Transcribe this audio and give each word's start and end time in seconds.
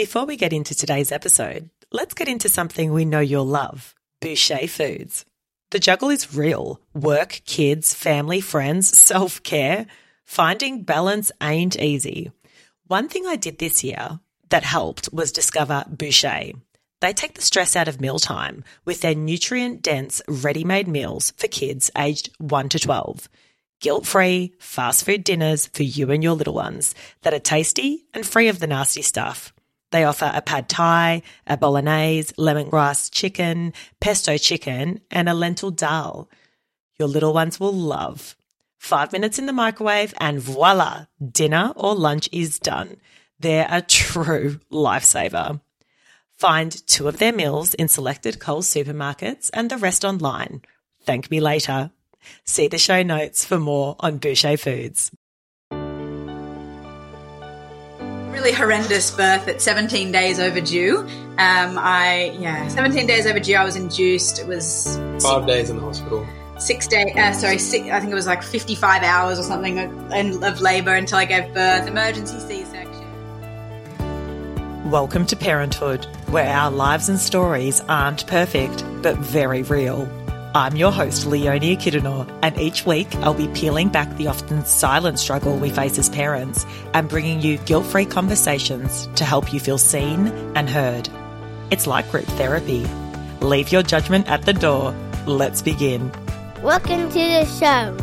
Before 0.00 0.24
we 0.24 0.38
get 0.38 0.54
into 0.54 0.74
today's 0.74 1.12
episode, 1.12 1.68
let's 1.92 2.14
get 2.14 2.26
into 2.26 2.48
something 2.48 2.90
we 2.90 3.04
know 3.04 3.20
you'll 3.20 3.44
love 3.44 3.94
Bouchee 4.22 4.66
Foods. 4.66 5.26
The 5.72 5.78
juggle 5.78 6.08
is 6.08 6.34
real 6.34 6.80
work, 6.94 7.42
kids, 7.44 7.92
family, 7.92 8.40
friends, 8.40 8.98
self 8.98 9.42
care. 9.42 9.84
Finding 10.24 10.84
balance 10.84 11.30
ain't 11.42 11.78
easy. 11.78 12.32
One 12.86 13.10
thing 13.10 13.26
I 13.26 13.36
did 13.36 13.58
this 13.58 13.84
year 13.84 14.20
that 14.48 14.64
helped 14.64 15.12
was 15.12 15.32
discover 15.32 15.84
Bouchee. 15.90 16.54
They 17.02 17.12
take 17.12 17.34
the 17.34 17.42
stress 17.42 17.76
out 17.76 17.86
of 17.86 18.00
mealtime 18.00 18.64
with 18.86 19.02
their 19.02 19.14
nutrient 19.14 19.82
dense, 19.82 20.22
ready 20.26 20.64
made 20.64 20.88
meals 20.88 21.34
for 21.36 21.46
kids 21.46 21.90
aged 21.94 22.30
1 22.38 22.70
to 22.70 22.78
12. 22.78 23.28
Guilt 23.82 24.06
free, 24.06 24.54
fast 24.58 25.04
food 25.04 25.24
dinners 25.24 25.66
for 25.66 25.82
you 25.82 26.10
and 26.10 26.22
your 26.22 26.36
little 26.36 26.54
ones 26.54 26.94
that 27.20 27.34
are 27.34 27.38
tasty 27.38 28.06
and 28.14 28.24
free 28.24 28.48
of 28.48 28.60
the 28.60 28.66
nasty 28.66 29.02
stuff. 29.02 29.52
They 29.90 30.04
offer 30.04 30.30
a 30.32 30.40
pad 30.40 30.68
thai, 30.68 31.22
a 31.46 31.56
bolognese, 31.56 32.32
lemongrass 32.34 33.10
chicken, 33.10 33.72
pesto 34.00 34.36
chicken, 34.36 35.00
and 35.10 35.28
a 35.28 35.34
lentil 35.34 35.70
dal. 35.70 36.28
Your 36.98 37.08
little 37.08 37.32
ones 37.32 37.58
will 37.58 37.72
love. 37.72 38.36
Five 38.78 39.12
minutes 39.12 39.38
in 39.38 39.46
the 39.46 39.52
microwave 39.52 40.14
and 40.18 40.40
voila, 40.40 41.06
dinner 41.20 41.72
or 41.76 41.94
lunch 41.94 42.28
is 42.32 42.58
done. 42.58 42.96
They're 43.38 43.68
a 43.70 43.82
true 43.82 44.60
lifesaver. 44.70 45.60
Find 46.36 46.86
two 46.86 47.08
of 47.08 47.18
their 47.18 47.32
meals 47.32 47.74
in 47.74 47.88
selected 47.88 48.38
Coles 48.38 48.66
supermarkets 48.66 49.50
and 49.52 49.70
the 49.70 49.76
rest 49.76 50.04
online. 50.04 50.62
Thank 51.04 51.30
me 51.30 51.40
later. 51.40 51.90
See 52.44 52.68
the 52.68 52.78
show 52.78 53.02
notes 53.02 53.44
for 53.44 53.58
more 53.58 53.96
on 54.00 54.18
Bouchee 54.18 54.58
Foods. 54.58 55.10
Really 58.30 58.52
horrendous 58.52 59.10
birth 59.10 59.48
at 59.48 59.60
17 59.60 60.12
days 60.12 60.38
overdue. 60.38 60.98
Um, 60.98 61.76
I 61.78 62.36
yeah, 62.38 62.68
17 62.68 63.04
days 63.06 63.26
overdue. 63.26 63.56
I 63.56 63.64
was 63.64 63.74
induced. 63.74 64.38
It 64.38 64.46
was 64.46 65.00
five 65.20 65.48
days 65.48 65.68
in 65.68 65.76
the 65.76 65.82
hospital. 65.82 66.24
Six 66.58 66.86
day, 66.86 67.12
uh, 67.16 67.32
sorry, 67.32 67.58
six, 67.58 67.88
I 67.88 67.98
think 67.98 68.12
it 68.12 68.14
was 68.14 68.26
like 68.26 68.42
55 68.42 69.02
hours 69.02 69.38
or 69.38 69.42
something 69.42 69.78
of, 69.80 70.42
of 70.44 70.60
labour 70.60 70.94
until 70.94 71.18
I 71.18 71.24
gave 71.24 71.52
birth. 71.52 71.88
Emergency 71.88 72.38
C-section. 72.38 72.90
Welcome 74.90 75.26
to 75.26 75.36
Parenthood, 75.36 76.04
where 76.28 76.52
our 76.52 76.70
lives 76.70 77.08
and 77.08 77.18
stories 77.18 77.80
aren't 77.88 78.26
perfect, 78.26 78.84
but 79.02 79.16
very 79.16 79.62
real. 79.62 80.08
I'm 80.52 80.74
your 80.74 80.90
host, 80.90 81.26
Leonie 81.26 81.76
Kidanor, 81.76 82.28
and 82.42 82.58
each 82.58 82.84
week 82.84 83.14
I'll 83.18 83.34
be 83.34 83.46
peeling 83.46 83.88
back 83.88 84.16
the 84.16 84.26
often 84.26 84.64
silent 84.64 85.20
struggle 85.20 85.56
we 85.56 85.70
face 85.70 85.96
as 85.96 86.08
parents 86.08 86.66
and 86.92 87.08
bringing 87.08 87.40
you 87.40 87.56
guilt 87.58 87.86
free 87.86 88.04
conversations 88.04 89.08
to 89.14 89.24
help 89.24 89.52
you 89.52 89.60
feel 89.60 89.78
seen 89.78 90.26
and 90.56 90.68
heard. 90.68 91.08
It's 91.70 91.86
like 91.86 92.10
group 92.10 92.24
therapy. 92.24 92.84
Leave 93.40 93.70
your 93.70 93.84
judgment 93.84 94.28
at 94.28 94.42
the 94.42 94.52
door. 94.52 94.92
Let's 95.24 95.62
begin. 95.62 96.10
Welcome 96.62 97.08
to 97.10 97.14
the 97.14 97.44
show. 97.44 97.96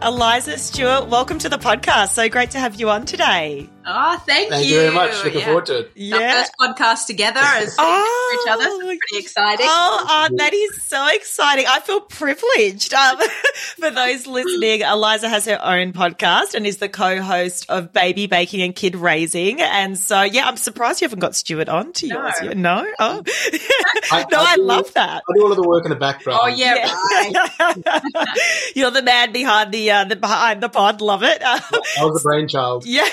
Aliza 0.00 0.58
Stuart, 0.58 1.08
welcome 1.08 1.40
to 1.40 1.48
the 1.48 1.58
podcast. 1.58 2.10
So 2.10 2.28
great 2.28 2.52
to 2.52 2.60
have 2.60 2.76
you 2.76 2.88
on 2.88 3.04
today. 3.04 3.68
Oh, 3.86 4.16
thank, 4.26 4.44
you. 4.44 4.50
Thank 4.50 4.66
you. 4.66 4.74
you 4.74 4.80
very 4.82 4.94
much. 4.94 5.24
Looking 5.24 5.40
Yeah. 5.40 5.44
forward 5.46 5.66
to 5.66 5.78
it. 5.80 5.90
Yeah. 5.94 6.16
Our 6.16 6.30
first 6.32 6.52
podcast 6.60 7.06
together 7.06 7.40
as 7.40 7.76
Oh. 7.80 8.38
each 8.42 8.50
other. 8.52 8.64
So 8.64 8.78
pretty 8.80 9.18
exciting. 9.18 9.66
Oh, 9.68 10.06
uh, 10.08 10.28
that 10.36 10.52
is 10.54 10.82
so 10.84 11.06
exciting. 11.12 11.64
I 11.68 11.80
feel 11.80 12.00
privileged. 12.00 12.94
Um, 12.94 13.18
for 13.78 13.90
those 13.90 14.26
listening, 14.26 14.80
Aliza 14.80 15.28
has 15.28 15.46
her 15.46 15.58
own 15.62 15.92
podcast 15.92 16.54
and 16.54 16.66
is 16.66 16.78
the 16.78 16.88
co-host 16.88 17.66
of 17.68 17.92
Baby 17.92 18.26
Baking 18.26 18.62
and 18.62 18.74
Kid 18.74 18.94
Raising. 18.96 19.60
And 19.60 19.98
so, 19.98 20.22
yeah, 20.22 20.46
I'm 20.46 20.56
surprised 20.56 21.00
you 21.00 21.06
haven't 21.06 21.20
got 21.20 21.34
Stuart 21.34 21.68
on 21.68 21.92
to 21.94 22.06
No. 22.08 22.22
yours. 22.42 22.56
No? 22.56 22.86
Oh. 22.98 23.22
I- 24.10 24.26
no, 24.30 24.38
I 24.38 24.44
I 24.52 24.56
do- 24.56 24.62
love 24.62 24.92
that. 24.94 25.22
I 25.28 25.34
do 25.36 25.42
all 25.44 25.50
of 25.50 25.56
the 25.56 25.66
work 25.68 25.84
in 25.84 25.90
the 25.90 25.96
background. 25.96 26.40
Oh 26.42 26.46
yeah, 26.46 26.74
right. 26.92 28.02
You're 28.74 28.90
the 28.90 29.02
man 29.02 29.32
behind 29.32 29.72
the, 29.72 29.90
uh, 29.90 30.04
the 30.04 30.16
behind 30.16 30.62
the 30.62 30.68
pod. 30.68 31.00
Love 31.00 31.22
it. 31.22 31.42
Uh, 31.42 31.58
I 32.00 32.04
was 32.04 32.22
the 32.22 32.28
brainchild. 32.28 32.84
Yeah. 32.86 33.08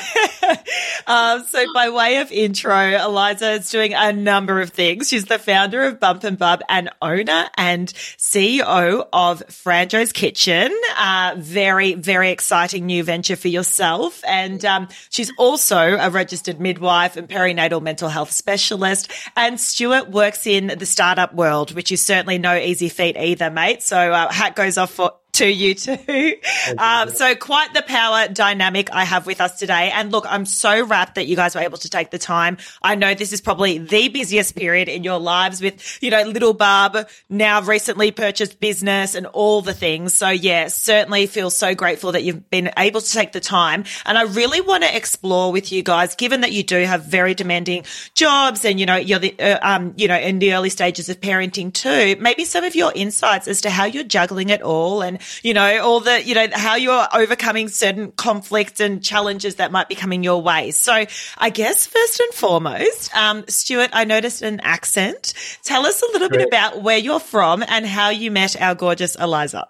Um, 1.08 1.44
so, 1.46 1.66
by 1.74 1.90
way 1.90 2.18
of 2.18 2.31
intro, 2.31 2.72
Aliza 2.72 3.58
is 3.58 3.72
doing 3.72 3.96
a 3.96 4.14
number 4.14 4.62
of 4.62 4.70
things. 4.70 5.09
She's 5.09 5.25
the 5.25 5.40
founder 5.40 5.86
of 5.86 6.00
Bump 6.00 6.24
and 6.24 6.38
Bub 6.38 6.62
and 6.70 6.90
owner 7.02 7.50
and 7.58 7.88
CEO 7.90 9.08
of 9.12 9.42
Franjo's 9.48 10.12
Kitchen. 10.12 10.72
Uh, 10.98 11.36
very, 11.38 11.96
very 11.96 12.30
exciting 12.30 12.86
new 12.86 13.03
venture 13.03 13.36
for 13.36 13.48
yourself. 13.48 14.22
And 14.28 14.64
um, 14.66 14.88
she's 15.09 15.31
also 15.38 15.98
a 15.98 16.12
registered 16.12 16.59
midwife 16.59 17.18
and 17.18 17.28
perinatal 17.28 17.81
mental 17.81 18.09
health 18.09 18.31
specialist. 18.31 19.12
And 19.36 19.59
Stuart 19.59 20.12
works 20.12 20.46
in 20.46 20.68
the 20.68 20.86
startup 20.86 21.34
world, 21.34 21.74
which 21.74 21.92
is 21.92 22.03
certainly 22.03 22.38
no 22.38 22.56
easy 22.56 22.90
feat 22.90 23.18
either, 23.18 23.50
mate. 23.50 23.81
So, 23.81 23.98
uh, 23.98 24.31
hat 24.31 24.56
goes 24.56 24.78
off 24.78 24.92
for 24.92 25.14
to 25.34 25.48
you 25.48 25.76
too. 25.76 26.36
Um, 26.78 27.10
so 27.12 27.36
quite 27.36 27.74
the 27.74 27.82
power 27.82 28.28
dynamic 28.28 28.92
I 28.92 29.04
have 29.04 29.26
with 29.26 29.42
us 29.42 29.60
today. 29.60 29.92
And 29.94 30.12
look, 30.12 30.26
I'm 30.28 30.46
so 30.46 30.86
wrapped 30.86 31.16
that 31.16 31.28
you 31.28 31.36
guys 31.36 31.56
were 31.56 31.62
able 31.62 31.78
to 31.78 31.90
take 31.90 32.10
the 32.12 32.18
time. 32.18 32.58
I 32.82 32.96
know 32.96 33.14
this 33.14 33.32
is 33.32 33.40
probably 33.40 33.78
the 33.78 34.10
busiest 34.10 34.56
period 34.56 34.90
in 34.90 35.04
your 35.04 35.20
lives 35.20 35.62
with, 35.62 36.02
you 36.02 36.10
know, 36.10 36.24
little 36.24 36.54
Barb 36.54 37.08
now 37.30 37.62
recently 37.62 38.12
purchased 38.12 38.60
business 38.60 39.16
and 39.16 39.28
all 39.28 39.62
the 39.62 39.74
things. 39.74 40.14
So 40.14 40.30
yeah, 40.30 40.68
certainly 40.68 41.28
feel 41.28 41.50
so 41.50 41.76
grateful 41.76 42.12
that 42.14 42.24
you've 42.24 42.50
been 42.50 42.72
able 42.76 43.02
to 43.02 43.12
take 43.12 43.32
the 43.32 43.40
time. 43.40 43.86
And 44.06 44.18
I 44.18 44.24
really 44.24 44.62
want 44.62 44.84
to 44.84 44.96
explore 44.96 45.52
with 45.52 45.72
you 45.72 45.84
guys, 45.84 46.16
given 46.16 46.42
that 46.42 46.52
you 46.52 46.64
do 46.64 46.84
have 46.84 47.06
very 47.06 47.34
demanding 47.34 47.86
jobs 48.14 48.66
and, 48.66 48.80
you 48.80 48.86
know, 48.86 48.96
you're 48.96 49.20
the, 49.20 49.40
uh, 49.40 49.60
um, 49.62 49.94
you 49.96 50.08
know, 50.08 50.18
in 50.18 50.40
the 50.40 50.54
early 50.54 50.70
stages 50.70 51.08
of 51.08 51.22
parenting 51.22 51.72
too, 51.72 52.16
maybe 52.20 52.46
some 52.46 52.64
of 52.64 52.76
your 52.76 52.92
insights 52.94 53.48
as 53.48 53.62
to 53.62 53.70
how 53.70 53.86
you're 53.86 54.04
juggling 54.04 54.50
it 54.50 54.62
all 54.62 55.02
and, 55.02 55.19
you 55.44 55.53
know, 55.53 55.81
all 55.84 56.00
the, 56.00 56.24
you 56.24 56.35
know, 56.35 56.47
how 56.52 56.75
you're 56.75 57.07
overcoming 57.13 57.68
certain 57.68 58.12
conflicts 58.12 58.80
and 58.80 59.03
challenges 59.03 59.56
that 59.56 59.72
might 59.72 59.90
be 59.90 59.96
coming 59.96 60.24
your 60.24 60.41
way. 60.41 60.72
So 60.72 61.06
I 61.38 61.50
guess 61.50 61.88
first 61.88 62.19
and 62.19 62.34
foremost, 62.34 63.16
um, 63.16 63.46
Stuart, 63.47 63.90
I 63.94 64.06
noticed 64.06 64.41
an 64.41 64.59
accent. 64.62 65.34
Tell 65.63 65.85
us 65.85 66.02
a 66.02 66.06
little 66.13 66.30
bit 66.30 66.47
about 66.47 66.81
where 66.81 66.97
you're 66.97 67.19
from 67.19 67.63
and 67.68 67.85
how 67.85 68.09
you 68.09 68.31
met 68.31 68.59
our 68.62 68.75
gorgeous 68.75 69.16
Aliza. 69.16 69.66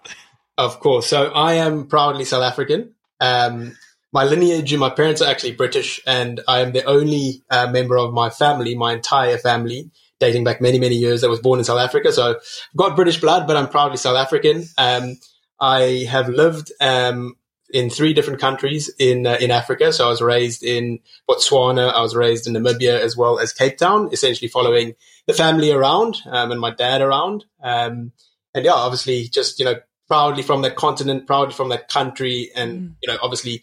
Of 0.58 0.80
course. 0.80 1.06
So 1.06 1.26
I 1.32 1.54
am 1.54 1.86
proudly 1.86 2.24
South 2.24 2.42
African. 2.42 2.94
Um, 3.20 3.76
my 4.12 4.24
lineage, 4.24 4.72
and 4.72 4.80
my 4.80 4.90
parents 4.90 5.22
are 5.22 5.30
actually 5.30 5.52
British, 5.52 6.00
and 6.06 6.40
I 6.48 6.60
am 6.60 6.72
the 6.72 6.84
only 6.84 7.44
uh, 7.48 7.70
member 7.70 7.96
of 7.96 8.12
my 8.12 8.28
family, 8.28 8.74
my 8.74 8.92
entire 8.92 9.38
family, 9.38 9.90
dating 10.18 10.42
back 10.42 10.60
many, 10.60 10.78
many 10.80 10.96
years, 10.96 11.20
that 11.20 11.30
was 11.30 11.40
born 11.40 11.60
in 11.60 11.64
South 11.64 11.78
Africa. 11.78 12.12
So 12.12 12.30
I've 12.30 12.36
got 12.76 12.96
British 12.96 13.20
blood, 13.20 13.46
but 13.46 13.56
I'm 13.56 13.68
proudly 13.68 13.96
South 13.96 14.16
African. 14.16 14.64
Um, 14.76 15.16
I 15.60 16.06
have 16.08 16.28
lived 16.28 16.72
um, 16.80 17.36
in 17.72 17.90
three 17.90 18.14
different 18.14 18.40
countries 18.40 18.90
in 18.98 19.26
uh, 19.26 19.36
in 19.40 19.50
Africa. 19.50 19.92
So 19.92 20.06
I 20.06 20.10
was 20.10 20.22
raised 20.22 20.62
in 20.62 21.00
Botswana, 21.28 21.92
I 21.92 22.02
was 22.02 22.16
raised 22.16 22.46
in 22.46 22.54
Namibia, 22.54 22.98
as 22.98 23.16
well 23.16 23.38
as 23.38 23.52
Cape 23.52 23.76
Town, 23.76 24.08
essentially 24.12 24.48
following 24.48 24.94
the 25.26 25.34
family 25.34 25.70
around 25.70 26.16
um, 26.26 26.50
and 26.50 26.60
my 26.60 26.70
dad 26.70 27.02
around. 27.02 27.44
Um, 27.62 28.12
and 28.54 28.64
yeah, 28.64 28.72
obviously, 28.72 29.24
just 29.28 29.58
you 29.58 29.64
know, 29.64 29.76
proudly 30.08 30.42
from 30.42 30.62
that 30.62 30.76
continent, 30.76 31.26
proudly 31.26 31.54
from 31.54 31.68
that 31.68 31.88
country, 31.88 32.50
and 32.54 32.96
you 33.02 33.12
know, 33.12 33.18
obviously 33.22 33.62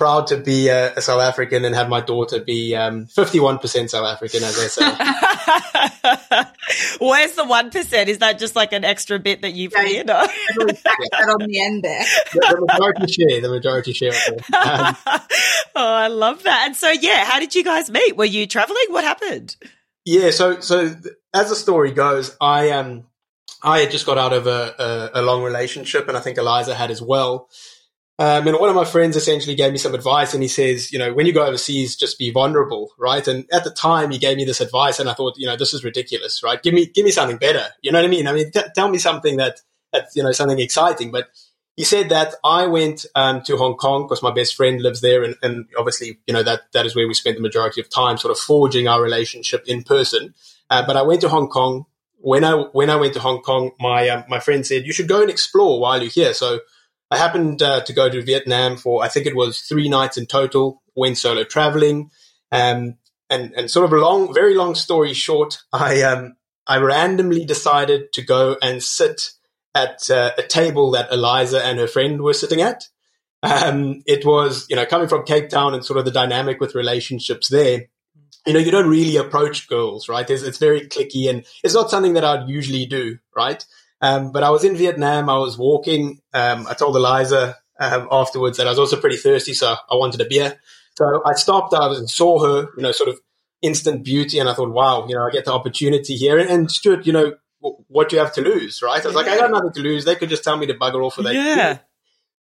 proud 0.00 0.26
to 0.28 0.38
be 0.38 0.68
a, 0.68 0.94
a 0.94 1.02
South 1.02 1.20
African 1.20 1.66
and 1.66 1.74
have 1.74 1.90
my 1.90 2.00
daughter 2.00 2.40
be 2.40 2.74
um, 2.74 3.04
51% 3.04 3.90
South 3.90 4.06
African, 4.06 4.42
as 4.42 4.58
I 4.58 4.66
say. 4.66 4.86
Where's 7.00 7.32
the 7.34 7.42
1%? 7.42 8.06
Is 8.06 8.18
that 8.18 8.38
just 8.38 8.56
like 8.56 8.72
an 8.72 8.82
extra 8.82 9.18
bit 9.18 9.42
that 9.42 9.52
you 9.52 9.68
put 9.68 9.86
Yeah. 9.90 10.00
in? 10.00 10.10
Or? 10.10 10.26
Everyone 10.52 10.76
that 10.84 11.36
on 11.38 11.46
the 11.46 11.62
end 11.62 11.82
there. 11.84 12.02
the, 12.32 12.40
the 12.40 12.66
majority 12.72 13.12
share, 13.12 13.40
the 13.42 13.48
majority 13.50 13.92
share. 13.92 14.12
Um, 14.12 14.96
oh, 15.76 15.94
I 15.94 16.06
love 16.08 16.44
that. 16.44 16.62
And 16.66 16.74
so, 16.74 16.90
yeah, 16.90 17.24
how 17.26 17.38
did 17.38 17.54
you 17.54 17.62
guys 17.62 17.90
meet? 17.90 18.16
Were 18.16 18.24
you 18.24 18.46
traveling? 18.46 18.86
What 18.88 19.04
happened? 19.04 19.56
Yeah, 20.06 20.30
so 20.30 20.60
so 20.60 20.96
as 21.34 21.50
the 21.50 21.54
story 21.54 21.90
goes, 21.90 22.34
I 22.40 22.70
um 22.70 23.04
I 23.62 23.80
had 23.80 23.90
just 23.90 24.06
got 24.06 24.16
out 24.16 24.32
of 24.32 24.46
a, 24.46 25.10
a, 25.14 25.20
a 25.20 25.22
long 25.22 25.42
relationship, 25.42 26.08
and 26.08 26.16
I 26.16 26.20
think 26.20 26.38
Aliza 26.38 26.74
had 26.74 26.90
as 26.90 27.02
well. 27.02 27.50
Um, 28.20 28.46
and 28.46 28.58
one 28.58 28.68
of 28.68 28.76
my 28.76 28.84
friends 28.84 29.16
essentially 29.16 29.54
gave 29.54 29.72
me 29.72 29.78
some 29.78 29.94
advice, 29.94 30.34
and 30.34 30.42
he 30.42 30.48
says, 30.48 30.92
you 30.92 30.98
know, 30.98 31.10
when 31.14 31.24
you 31.24 31.32
go 31.32 31.46
overseas, 31.46 31.96
just 31.96 32.18
be 32.18 32.30
vulnerable, 32.30 32.90
right? 32.98 33.26
And 33.26 33.46
at 33.50 33.64
the 33.64 33.70
time, 33.70 34.10
he 34.10 34.18
gave 34.18 34.36
me 34.36 34.44
this 34.44 34.60
advice, 34.60 35.00
and 35.00 35.08
I 35.08 35.14
thought, 35.14 35.38
you 35.38 35.46
know, 35.46 35.56
this 35.56 35.72
is 35.72 35.82
ridiculous, 35.84 36.42
right? 36.42 36.62
Give 36.62 36.74
me 36.74 36.84
give 36.84 37.06
me 37.06 37.12
something 37.12 37.38
better, 37.38 37.64
you 37.80 37.90
know 37.90 37.98
what 37.98 38.04
I 38.04 38.08
mean? 38.08 38.26
I 38.26 38.34
mean, 38.34 38.50
t- 38.50 38.60
tell 38.74 38.90
me 38.90 38.98
something 38.98 39.38
that 39.38 39.62
that's 39.90 40.14
you 40.14 40.22
know 40.22 40.32
something 40.32 40.58
exciting. 40.58 41.10
But 41.10 41.28
he 41.76 41.84
said 41.84 42.10
that 42.10 42.34
I 42.44 42.66
went 42.66 43.06
um, 43.14 43.40
to 43.44 43.56
Hong 43.56 43.76
Kong 43.76 44.02
because 44.02 44.22
my 44.22 44.34
best 44.34 44.54
friend 44.54 44.82
lives 44.82 45.00
there, 45.00 45.24
and, 45.24 45.36
and 45.42 45.66
obviously, 45.78 46.18
you 46.26 46.34
know, 46.34 46.42
that 46.42 46.70
that 46.74 46.84
is 46.84 46.94
where 46.94 47.08
we 47.08 47.14
spent 47.14 47.36
the 47.36 47.42
majority 47.42 47.80
of 47.80 47.88
time, 47.88 48.18
sort 48.18 48.32
of 48.32 48.38
forging 48.38 48.86
our 48.86 49.00
relationship 49.00 49.64
in 49.66 49.82
person. 49.82 50.34
Uh, 50.68 50.86
but 50.86 50.98
I 50.98 51.02
went 51.02 51.22
to 51.22 51.30
Hong 51.30 51.48
Kong. 51.48 51.86
When 52.18 52.44
I 52.44 52.52
when 52.52 52.90
I 52.90 52.96
went 52.96 53.14
to 53.14 53.20
Hong 53.20 53.40
Kong, 53.40 53.70
my 53.80 54.10
um, 54.10 54.24
my 54.28 54.40
friend 54.40 54.66
said 54.66 54.84
you 54.84 54.92
should 54.92 55.08
go 55.08 55.22
and 55.22 55.30
explore 55.30 55.80
while 55.80 56.02
you're 56.02 56.10
here. 56.10 56.34
So 56.34 56.60
I 57.10 57.18
happened 57.18 57.60
uh, 57.62 57.80
to 57.82 57.92
go 57.92 58.08
to 58.08 58.22
Vietnam 58.22 58.76
for 58.76 59.02
I 59.02 59.08
think 59.08 59.26
it 59.26 59.36
was 59.36 59.60
three 59.60 59.88
nights 59.88 60.16
in 60.16 60.26
total. 60.26 60.82
went 60.94 61.18
solo 61.18 61.44
traveling. 61.44 62.10
Um, 62.52 62.96
and, 63.28 63.52
and 63.56 63.70
sort 63.70 63.86
of 63.86 63.92
a 63.92 64.00
long, 64.00 64.34
very 64.34 64.54
long 64.54 64.74
story 64.74 65.14
short, 65.14 65.58
I, 65.72 66.02
um, 66.02 66.36
I 66.66 66.78
randomly 66.78 67.44
decided 67.44 68.12
to 68.14 68.22
go 68.22 68.56
and 68.60 68.82
sit 68.82 69.30
at 69.74 70.10
uh, 70.10 70.32
a 70.36 70.42
table 70.42 70.90
that 70.92 71.10
Aliza 71.10 71.60
and 71.60 71.78
her 71.78 71.86
friend 71.86 72.20
were 72.22 72.34
sitting 72.34 72.60
at. 72.60 72.88
Um, 73.42 74.02
it 74.06 74.26
was, 74.26 74.66
you 74.68 74.76
know, 74.76 74.84
coming 74.84 75.08
from 75.08 75.24
Cape 75.24 75.48
Town 75.48 75.74
and 75.74 75.84
sort 75.84 75.98
of 75.98 76.04
the 76.04 76.10
dynamic 76.10 76.60
with 76.60 76.74
relationships 76.74 77.48
there. 77.48 77.86
You 78.46 78.52
know, 78.52 78.58
you 78.58 78.70
don't 78.70 78.88
really 78.88 79.16
approach 79.16 79.68
girls, 79.68 80.08
right? 80.08 80.28
It's, 80.28 80.42
it's 80.42 80.58
very 80.58 80.82
clicky 80.82 81.30
and 81.30 81.44
it's 81.62 81.74
not 81.74 81.90
something 81.90 82.14
that 82.14 82.24
I'd 82.24 82.48
usually 82.48 82.86
do, 82.86 83.18
right? 83.36 83.64
Um, 84.00 84.32
but 84.32 84.42
I 84.42 84.50
was 84.50 84.64
in 84.64 84.76
Vietnam. 84.76 85.28
I 85.28 85.38
was 85.38 85.58
walking. 85.58 86.20
Um, 86.32 86.66
I 86.66 86.74
told 86.74 86.96
Aliza 86.96 87.54
um, 87.78 88.08
afterwards 88.10 88.58
that 88.58 88.66
I 88.66 88.70
was 88.70 88.78
also 88.78 89.00
pretty 89.00 89.16
thirsty, 89.16 89.54
so 89.54 89.74
I 89.90 89.94
wanted 89.96 90.20
a 90.20 90.26
beer. 90.26 90.58
So 90.96 91.22
I 91.24 91.34
stopped. 91.34 91.74
I 91.74 91.86
was 91.86 91.98
and 91.98 92.10
saw 92.10 92.44
her, 92.44 92.68
you 92.76 92.82
know, 92.82 92.92
sort 92.92 93.08
of 93.08 93.20
instant 93.62 94.04
beauty, 94.04 94.38
and 94.38 94.48
I 94.48 94.54
thought, 94.54 94.70
wow, 94.70 95.06
you 95.06 95.14
know, 95.14 95.26
I 95.26 95.30
get 95.30 95.44
the 95.44 95.52
opportunity 95.52 96.16
here. 96.16 96.38
And, 96.38 96.48
and 96.48 96.70
Stuart, 96.70 97.06
you 97.06 97.12
know, 97.12 97.34
w- 97.62 97.84
what 97.88 98.08
do 98.08 98.16
you 98.16 98.22
have 98.22 98.32
to 98.34 98.42
lose, 98.42 98.82
right? 98.82 99.02
I 99.02 99.08
was 99.08 99.14
yeah. 99.14 99.22
like, 99.22 99.28
I 99.28 99.36
got 99.36 99.50
nothing 99.50 99.72
to 99.72 99.80
lose. 99.80 100.04
They 100.04 100.16
could 100.16 100.30
just 100.30 100.44
tell 100.44 100.56
me 100.56 100.66
to 100.66 100.74
bugger 100.74 101.04
off 101.04 101.14
for 101.14 101.22
that. 101.22 101.34
Yeah. 101.34 101.78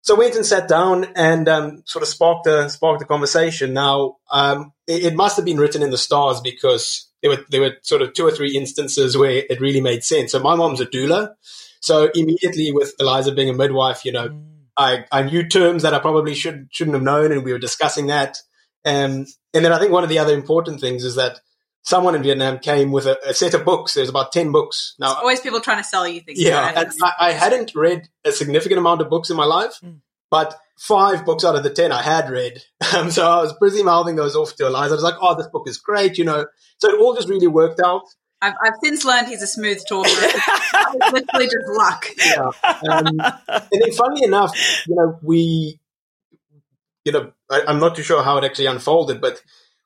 So 0.02 0.14
I 0.14 0.18
went 0.20 0.36
and 0.36 0.46
sat 0.46 0.68
down 0.68 1.06
and 1.16 1.48
um, 1.48 1.82
sort 1.84 2.02
of 2.02 2.08
sparked 2.08 2.46
a 2.46 2.70
sparked 2.70 3.02
a 3.02 3.04
conversation. 3.04 3.72
Now 3.72 4.16
um, 4.30 4.72
it, 4.86 5.06
it, 5.06 5.14
must 5.14 5.36
have 5.36 5.44
been 5.44 5.58
written 5.58 5.82
in 5.82 5.90
the 5.90 5.98
stars 5.98 6.40
because 6.40 7.07
there 7.22 7.30
were 7.30 7.44
there 7.50 7.60
were 7.60 7.76
sort 7.82 8.02
of 8.02 8.12
two 8.12 8.26
or 8.26 8.30
three 8.30 8.56
instances 8.56 9.16
where 9.16 9.44
it 9.48 9.60
really 9.60 9.80
made 9.80 10.04
sense. 10.04 10.32
So 10.32 10.38
my 10.38 10.54
mom's 10.54 10.80
a 10.80 10.86
doula, 10.86 11.34
so 11.80 12.10
immediately 12.14 12.72
with 12.72 12.94
Aliza 13.00 13.34
being 13.34 13.50
a 13.50 13.54
midwife, 13.54 14.04
you 14.04 14.12
know, 14.12 14.28
mm. 14.28 14.44
I, 14.76 15.04
I 15.10 15.22
knew 15.22 15.48
terms 15.48 15.82
that 15.82 15.94
I 15.94 15.98
probably 15.98 16.34
should 16.34 16.68
shouldn't 16.70 16.94
have 16.94 17.02
known, 17.02 17.32
and 17.32 17.44
we 17.44 17.52
were 17.52 17.58
discussing 17.58 18.06
that. 18.06 18.38
Um, 18.84 19.26
and 19.52 19.64
then 19.64 19.72
I 19.72 19.78
think 19.78 19.92
one 19.92 20.04
of 20.04 20.08
the 20.08 20.20
other 20.20 20.34
important 20.34 20.80
things 20.80 21.04
is 21.04 21.16
that 21.16 21.40
someone 21.82 22.14
in 22.14 22.22
Vietnam 22.22 22.58
came 22.58 22.92
with 22.92 23.06
a, 23.06 23.18
a 23.26 23.34
set 23.34 23.54
of 23.54 23.64
books. 23.64 23.94
There's 23.94 24.08
about 24.08 24.30
10 24.30 24.52
books. 24.52 24.94
Now, 24.98 25.08
There's 25.08 25.22
always 25.22 25.40
people 25.40 25.60
trying 25.60 25.78
to 25.78 25.84
sell 25.84 26.06
you 26.06 26.20
things. 26.20 26.40
Yeah. 26.40 26.84
I, 27.02 27.12
I, 27.18 27.32
hadn't 27.32 27.74
read 27.74 28.08
a 28.24 28.32
significant 28.32 28.78
amount 28.78 29.00
of 29.00 29.08
books 29.08 29.30
in 29.30 29.36
my 29.36 29.44
life, 29.44 29.78
mm. 29.82 30.00
But 30.30 30.58
five 30.78 31.24
books 31.24 31.44
out 31.44 31.56
of 31.56 31.62
the 31.62 31.70
10 31.70 31.92
I 31.92 32.02
had 32.02 32.30
read. 32.30 32.62
Um, 32.96 33.10
so 33.10 33.28
I 33.30 33.42
was 33.42 33.54
busy 33.60 33.82
mouthing 33.82 34.16
those 34.16 34.34
off 34.34 34.56
to 34.56 34.62
Aliza. 34.64 34.88
I 34.88 34.92
was 34.92 35.02
like, 35.02 35.16
oh, 35.20 35.36
this 35.36 35.46
book 35.48 35.68
is 35.68 35.76
great, 35.76 36.16
you 36.16 36.24
know. 36.24 36.46
So 36.78 36.88
it 36.88 36.98
all 36.98 37.14
just 37.14 37.28
really 37.28 37.46
worked 37.46 37.80
out. 37.80 38.02
I've, 38.40 38.54
I've 38.64 38.74
since 38.82 39.04
learned 39.04 39.28
he's 39.28 39.42
a 39.42 39.46
smooth 39.46 39.82
talker. 39.86 40.08
it's 40.10 41.12
literally 41.12 41.46
just 41.46 41.68
luck. 41.68 42.06
Yeah. 42.16 42.50
Um, 42.90 43.06
and 43.48 43.82
then, 43.82 43.92
funnily 43.92 44.24
enough, 44.24 44.56
you 44.86 44.96
know, 44.96 45.18
we, 45.22 45.78
you 47.04 47.12
know, 47.12 47.32
I, 47.50 47.64
I'm 47.68 47.78
not 47.78 47.94
too 47.94 48.02
sure 48.02 48.22
how 48.22 48.38
it 48.38 48.44
actually 48.44 48.66
unfolded, 48.66 49.20
but 49.20 49.42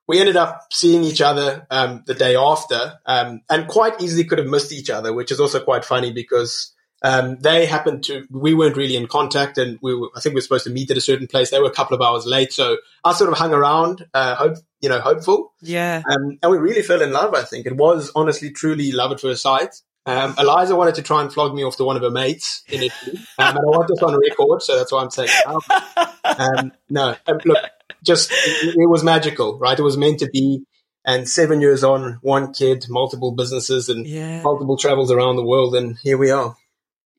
we 0.06 0.20
ended 0.20 0.36
up 0.36 0.60
seeing 0.70 1.02
each 1.02 1.20
other 1.20 1.66
um, 1.70 2.04
the 2.06 2.14
day 2.14 2.36
after, 2.36 3.00
um, 3.06 3.40
and 3.50 3.66
quite 3.66 4.00
easily 4.00 4.24
could 4.24 4.38
have 4.38 4.46
missed 4.46 4.72
each 4.72 4.90
other, 4.90 5.12
which 5.12 5.32
is 5.32 5.40
also 5.40 5.62
quite 5.62 5.84
funny 5.84 6.12
because 6.12 6.72
um, 7.02 7.36
they 7.40 7.66
happened 7.66 8.04
to. 8.04 8.26
We 8.30 8.54
weren't 8.54 8.76
really 8.76 8.96
in 8.96 9.08
contact, 9.08 9.58
and 9.58 9.78
we 9.82 9.94
were, 9.94 10.08
I 10.14 10.20
think 10.20 10.34
we 10.34 10.38
were 10.38 10.42
supposed 10.42 10.64
to 10.64 10.70
meet 10.70 10.90
at 10.90 10.96
a 10.96 11.00
certain 11.00 11.26
place. 11.26 11.50
They 11.50 11.58
were 11.58 11.66
a 11.66 11.74
couple 11.74 11.96
of 11.96 12.02
hours 12.02 12.26
late, 12.26 12.52
so 12.52 12.76
I 13.04 13.12
sort 13.12 13.30
of 13.30 13.38
hung 13.38 13.52
around, 13.52 14.06
uh, 14.14 14.36
hope 14.36 14.56
you 14.80 14.88
know, 14.88 15.00
hopeful. 15.00 15.52
Yeah, 15.60 16.02
um, 16.08 16.38
and 16.42 16.52
we 16.52 16.58
really 16.58 16.82
fell 16.82 17.02
in 17.02 17.12
love. 17.12 17.34
I 17.34 17.42
think 17.42 17.66
it 17.66 17.76
was 17.76 18.12
honestly, 18.14 18.50
truly 18.50 18.92
love 18.92 19.10
at 19.12 19.20
first 19.20 19.42
sight. 19.42 19.74
Um, 20.06 20.34
Aliza 20.34 20.76
wanted 20.76 20.96
to 20.96 21.02
try 21.02 21.22
and 21.22 21.32
flog 21.32 21.54
me 21.54 21.64
off 21.64 21.76
to 21.76 21.84
one 21.84 21.96
of 21.96 22.02
her 22.02 22.10
mates 22.10 22.62
in 22.68 22.84
Italy, 22.84 23.18
um, 23.38 23.56
and 23.56 23.58
I 23.58 23.62
want 23.62 23.88
this 23.88 24.02
on 24.02 24.18
record, 24.18 24.62
so 24.62 24.76
that's 24.76 24.92
why 24.92 25.02
I'm 25.02 25.10
saying. 25.10 25.30
Um, 26.24 26.72
no, 26.88 27.16
um, 27.26 27.38
look, 27.44 27.58
just 28.04 28.30
it, 28.30 28.74
it, 28.76 28.88
was 28.88 29.02
magical, 29.02 29.58
right? 29.58 29.78
It 29.78 29.82
was 29.82 29.96
meant 29.96 30.20
to 30.20 30.30
be. 30.30 30.62
And 31.04 31.28
seven 31.28 31.60
years 31.60 31.82
on, 31.82 32.20
one 32.22 32.52
kid, 32.52 32.86
multiple 32.88 33.32
businesses, 33.32 33.88
and 33.88 34.06
yeah. 34.06 34.40
multiple 34.40 34.76
travels 34.76 35.10
around 35.10 35.34
the 35.34 35.44
world, 35.44 35.74
and 35.74 35.96
here 36.00 36.16
we 36.16 36.30
are. 36.30 36.54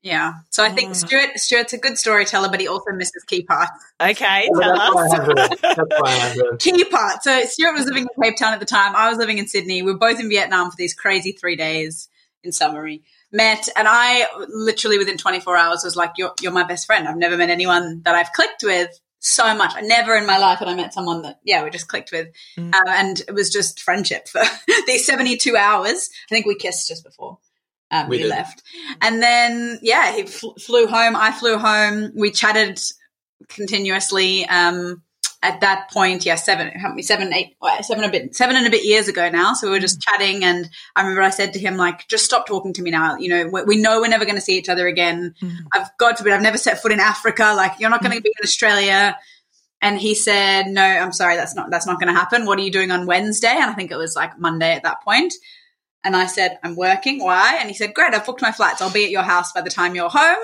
Yeah. 0.04 0.34
So 0.50 0.62
I 0.62 0.68
think. 0.68 0.94
Stuart 0.94 1.38
Stuart's 1.40 1.72
a 1.72 1.78
good 1.78 1.98
storyteller, 1.98 2.50
but 2.50 2.60
he 2.60 2.68
also 2.68 2.92
misses 2.92 3.24
key 3.24 3.42
parts. 3.42 3.72
Okay, 4.00 4.48
tell 4.60 4.78
us. 4.78 6.62
key 6.62 6.84
part. 6.84 7.22
So 7.22 7.42
Stuart 7.46 7.72
was 7.72 7.86
living 7.86 8.06
in 8.14 8.22
Cape 8.22 8.36
Town 8.36 8.52
at 8.52 8.60
the 8.60 8.66
time. 8.66 8.94
I 8.94 9.08
was 9.08 9.18
living 9.18 9.38
in 9.38 9.48
Sydney. 9.48 9.82
We 9.82 9.92
were 9.92 9.98
both 9.98 10.20
in 10.20 10.28
Vietnam 10.28 10.70
for 10.70 10.76
these 10.76 10.94
crazy 10.94 11.32
three 11.32 11.56
days. 11.56 12.08
In 12.42 12.52
summary, 12.52 13.02
met, 13.32 13.70
and 13.74 13.88
I 13.88 14.26
literally 14.48 14.98
within 14.98 15.16
24 15.16 15.56
hours 15.56 15.80
was 15.82 15.96
like, 15.96 16.12
"You're 16.18 16.34
you're 16.42 16.52
my 16.52 16.64
best 16.64 16.84
friend." 16.84 17.08
I've 17.08 17.16
never 17.16 17.38
met 17.38 17.48
anyone 17.48 18.02
that 18.04 18.14
I've 18.14 18.30
clicked 18.32 18.62
with 18.62 19.00
so 19.24 19.54
much. 19.56 19.72
I 19.74 19.80
never 19.80 20.14
in 20.16 20.26
my 20.26 20.36
life 20.36 20.58
had 20.58 20.68
I 20.68 20.74
met 20.74 20.92
someone 20.92 21.22
that, 21.22 21.40
yeah, 21.44 21.64
we 21.64 21.70
just 21.70 21.88
clicked 21.88 22.12
with. 22.12 22.28
Mm. 22.58 22.74
Um, 22.74 22.88
and 22.88 23.20
it 23.26 23.32
was 23.32 23.48
just 23.48 23.80
friendship 23.80 24.28
for 24.28 24.42
these 24.86 25.06
72 25.06 25.56
hours. 25.56 26.10
I 26.30 26.34
think 26.34 26.44
we 26.44 26.54
kissed 26.54 26.88
just 26.88 27.02
before. 27.02 27.38
Um, 27.94 28.08
we, 28.08 28.18
we 28.18 28.24
left. 28.24 28.62
And 29.00 29.22
then, 29.22 29.78
yeah, 29.82 30.16
he 30.16 30.24
fl- 30.24 30.58
flew 30.58 30.86
home. 30.86 31.14
I 31.14 31.30
flew 31.30 31.58
home. 31.58 32.10
We 32.14 32.32
chatted 32.32 32.80
continuously. 33.48 34.46
Um, 34.46 35.02
at 35.44 35.60
that 35.60 35.90
point, 35.90 36.24
yeah, 36.24 36.36
seven, 36.36 36.72
seven, 37.02 37.32
eight, 37.34 37.54
seven 37.82 38.02
a 38.02 38.10
bit, 38.10 38.34
seven 38.34 38.56
and 38.56 38.66
a 38.66 38.70
bit 38.70 38.82
years 38.84 39.08
ago 39.08 39.28
now. 39.28 39.52
So 39.52 39.66
we 39.66 39.74
were 39.74 39.78
just 39.78 40.00
chatting, 40.00 40.42
and 40.42 40.70
I 40.96 41.02
remember 41.02 41.20
I 41.20 41.28
said 41.28 41.52
to 41.52 41.58
him, 41.58 41.76
like, 41.76 42.08
just 42.08 42.24
stop 42.24 42.46
talking 42.46 42.72
to 42.72 42.82
me 42.82 42.90
now. 42.90 43.16
You 43.16 43.28
know, 43.28 43.50
we, 43.52 43.62
we 43.64 43.76
know 43.76 44.00
we're 44.00 44.08
never 44.08 44.24
going 44.24 44.36
to 44.36 44.40
see 44.40 44.56
each 44.56 44.70
other 44.70 44.86
again. 44.86 45.34
Mm. 45.42 45.56
I've, 45.74 45.90
God 45.98 46.16
forbid, 46.16 46.32
I've 46.32 46.40
never 46.40 46.56
set 46.56 46.80
foot 46.80 46.92
in 46.92 46.98
Africa. 46.98 47.52
Like, 47.54 47.78
you're 47.78 47.90
not 47.90 48.02
going 48.02 48.16
to 48.16 48.22
be 48.22 48.30
in 48.30 48.42
Australia. 48.42 49.18
And 49.82 50.00
he 50.00 50.14
said, 50.14 50.68
no, 50.68 50.82
I'm 50.82 51.12
sorry, 51.12 51.36
that's 51.36 51.54
not, 51.54 51.70
that's 51.70 51.86
not 51.86 52.00
going 52.00 52.12
to 52.12 52.18
happen. 52.18 52.46
What 52.46 52.58
are 52.58 52.62
you 52.62 52.72
doing 52.72 52.90
on 52.90 53.04
Wednesday? 53.04 53.54
And 53.54 53.70
I 53.70 53.74
think 53.74 53.90
it 53.90 53.98
was 53.98 54.16
like 54.16 54.38
Monday 54.38 54.72
at 54.72 54.84
that 54.84 55.02
point. 55.04 55.34
And 56.04 56.14
I 56.14 56.26
said, 56.26 56.58
I'm 56.62 56.76
working. 56.76 57.22
Why? 57.22 57.56
And 57.58 57.68
he 57.68 57.74
said, 57.74 57.94
Great, 57.94 58.14
I've 58.14 58.26
booked 58.26 58.42
my 58.42 58.52
flights. 58.52 58.82
I'll 58.82 58.92
be 58.92 59.04
at 59.04 59.10
your 59.10 59.22
house 59.22 59.52
by 59.52 59.62
the 59.62 59.70
time 59.70 59.94
you're 59.94 60.10
home. 60.10 60.36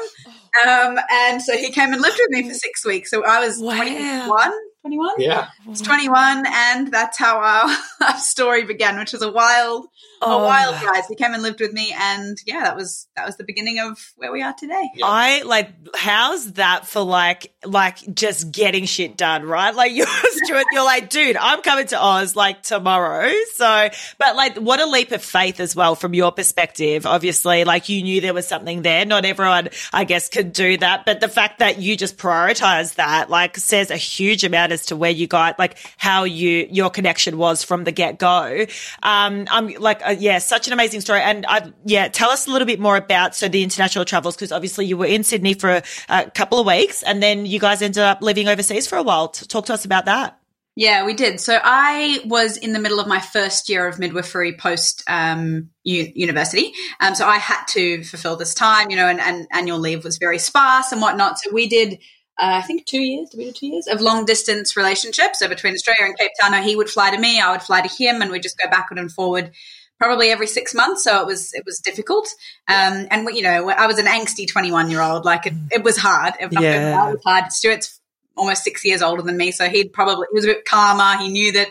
Um, 0.67 0.99
and 1.11 1.43
so 1.43 1.57
he 1.57 1.71
came 1.71 1.93
and 1.93 2.03
lived 2.03 2.19
with 2.19 2.31
me 2.31 2.49
for 2.49 2.55
six 2.55 2.85
weeks. 2.85 3.11
So 3.11 3.25
I 3.25 3.47
was 3.47 3.61
wow. 3.61 3.77
21, 3.77 4.53
21? 4.83 5.17
Yeah. 5.19 5.49
It's 5.69 5.83
21. 5.83 6.45
And 6.47 6.91
that's 6.91 7.19
how 7.19 7.39
our, 7.39 7.77
our 8.09 8.19
story 8.19 8.65
began, 8.65 8.99
which 8.99 9.13
was 9.13 9.21
a 9.21 9.31
wild, 9.31 9.87
oh. 10.23 10.41
a 10.41 10.45
wild 10.45 10.83
ride. 10.83 11.03
He 11.07 11.17
came 11.17 11.35
and 11.35 11.43
lived 11.43 11.61
with 11.61 11.73
me. 11.73 11.95
And 11.99 12.39
yeah, 12.47 12.63
that 12.63 12.77
was, 12.77 13.07
that 13.15 13.27
was 13.27 13.37
the 13.37 13.45
beginning 13.45 13.79
of 13.79 13.99
where 14.17 14.33
we 14.33 14.43
are 14.43 14.55
today. 14.55 14.91
Yeah. 14.95 15.05
I 15.07 15.43
like, 15.43 15.69
how's 15.95 16.55
that 16.55 16.87
for 16.87 17.03
like, 17.03 17.53
like 17.63 17.99
just 18.15 18.53
getting 18.53 18.87
shit 18.87 19.19
done, 19.19 19.45
right? 19.45 19.75
Like 19.75 19.93
you're, 19.95 20.07
Stuart, 20.07 20.65
you're 20.73 20.85
like, 20.85 21.11
dude, 21.11 21.37
I'm 21.37 21.61
coming 21.61 21.87
to 21.89 22.03
Oz 22.03 22.35
like 22.35 22.63
tomorrow. 22.63 23.31
So, 23.55 23.91
but 24.19 24.35
like, 24.35 24.57
what 24.57 24.81
a 24.81 24.87
leap 24.87 25.13
of 25.13 25.23
faith 25.23 25.61
as 25.61 25.77
well 25.77 25.95
from 25.95 26.15
your 26.15 26.33
perspective. 26.33 27.05
Obviously, 27.05 27.65
like 27.65 27.91
you 27.91 28.03
knew 28.03 28.23
there 28.23 28.35
was 28.35 28.47
something 28.47 28.81
there. 28.81 29.05
Not 29.05 29.27
everyone, 29.27 29.69
I 29.93 30.05
guess, 30.05 30.31
could 30.31 30.55
do 30.55 30.79
that. 30.79 31.05
But 31.05 31.21
the 31.21 31.29
fact 31.29 31.59
that 31.59 31.79
you 31.79 31.99
just 31.99 32.17
prioritize 32.17 32.95
that, 32.95 33.29
like, 33.29 33.59
says 33.59 33.91
a 33.91 33.97
huge 33.97 34.43
amount 34.43 34.70
as 34.73 34.87
to 34.87 34.97
where 34.97 35.11
you 35.11 35.27
got, 35.27 35.59
like 35.59 35.79
how 35.97 36.25
you, 36.25 36.67
your 36.71 36.91
connection 36.91 37.39
was 37.39 37.63
from 37.63 37.85
the 37.85 37.93
get 37.93 38.19
go. 38.19 38.67
Um, 39.03 39.47
I'm 39.51 39.69
like, 39.79 40.01
uh, 40.07 40.17
yeah, 40.19 40.39
such 40.39 40.67
an 40.67 40.73
amazing 40.73 41.01
story. 41.01 41.21
And 41.21 41.47
I, 41.47 41.73
yeah, 41.85 42.09
tell 42.09 42.31
us 42.31 42.47
a 42.47 42.51
little 42.51 42.67
bit 42.67 42.81
more 42.81 42.97
about, 42.97 43.35
so 43.35 43.49
the 43.49 43.63
international 43.63 44.05
travels, 44.05 44.37
because 44.37 44.53
obviously 44.53 44.87
you 44.87 44.97
were 44.97 45.07
in 45.07 45.25
Sydney 45.25 45.55
for 45.55 45.71
a, 45.71 45.83
a, 46.09 46.31
couple 46.31 46.59
of 46.59 46.67
weeks 46.67 47.03
and 47.03 47.23
then 47.23 47.47
you 47.47 47.59
guys 47.59 47.83
ended 47.83 48.03
up 48.03 48.23
living 48.23 48.49
overseas 48.49 48.87
for 48.87 48.97
a 48.97 49.03
while. 49.03 49.29
Talk 49.29 49.67
to 49.67 49.75
us 49.75 49.85
about 49.85 50.05
that. 50.07 50.41
Yeah, 50.77 51.05
we 51.05 51.15
did. 51.15 51.41
So 51.41 51.59
I 51.63 52.21
was 52.25 52.57
in 52.57 52.73
the 52.73 52.79
middle 52.79 53.01
of 53.01 53.07
my 53.07 53.21
first 53.21 53.69
year 53.69 53.87
of 53.89 53.99
midwifery 53.99 54.57
post 54.57 55.03
um, 55.09 55.71
u- 55.83 56.13
university. 56.15 56.73
Um, 57.01 57.15
so 57.15 57.27
I 57.27 57.37
had 57.37 57.65
to 57.71 58.05
fulfill 58.05 58.37
this 58.37 58.55
time, 58.55 58.91
you 58.91 58.97
know, 58.97 59.07
and, 59.07 59.21
and, 59.21 59.47
annual 59.53 59.79
leave 59.79 60.05
was 60.05 60.17
very 60.19 60.39
sparse 60.39 60.93
and 60.93 61.03
whatnot. 61.03 61.39
So 61.39 61.53
we 61.53 61.69
did 61.69 61.99
uh, 62.41 62.57
I 62.57 62.63
think 62.63 62.87
two 62.87 63.01
years, 63.01 63.31
did 63.31 63.39
we 63.39 63.45
do 63.45 63.53
two 63.53 63.67
years 63.67 63.87
of 63.87 64.01
long 64.01 64.25
distance 64.25 64.77
relationships. 64.77 65.41
So 65.41 65.49
between 65.49 65.75
Australia 65.75 66.07
and 66.07 66.19
Cape 66.19 66.31
Town, 66.41 66.63
he 66.63 66.75
would 66.75 66.89
fly 66.89 67.11
to 67.11 67.19
me, 67.19 67.41
I 67.41 67.53
would 67.53 67.63
fly 67.63 67.83
to 67.83 67.89
him, 67.89 68.23
and 68.23 68.31
we'd 68.31 68.43
just 68.43 68.59
go 68.59 68.69
backward 68.71 68.99
and 68.99 69.13
forward 69.13 69.53
probably 69.99 70.31
every 70.31 70.47
six 70.47 70.75
months. 70.75 71.05
So 71.05 71.21
it 71.21 71.27
was 71.27 71.53
it 71.53 71.65
was 71.67 71.79
difficult. 71.81 72.29
Um, 72.67 73.07
and 73.11 73.29
you 73.35 73.43
know, 73.43 73.69
I 73.69 73.87
was 73.87 73.99
an 73.99 74.07
angsty 74.07 74.49
twenty 74.49 74.73
one 74.73 74.91
year 74.91 75.03
old. 75.03 75.25
Like 75.25 75.47
it, 75.47 75.55
it 75.71 75.85
was 75.85 75.99
hard. 75.99 76.35
It, 76.41 76.51
yeah. 76.53 77.09
it 77.09 77.13
was 77.13 77.23
hard. 77.25 77.53
Stuart's 77.53 78.01
almost 78.37 78.65
six 78.65 78.85
years 78.85 79.03
older 79.03 79.23
than 79.23 79.37
me, 79.37 79.53
so 79.53 79.69
he'd 79.69 79.93
probably 79.93 80.27
he 80.33 80.35
was 80.35 80.45
a 80.45 80.49
bit 80.49 80.65
calmer. 80.65 81.23
He 81.23 81.29
knew 81.29 81.53
that 81.53 81.69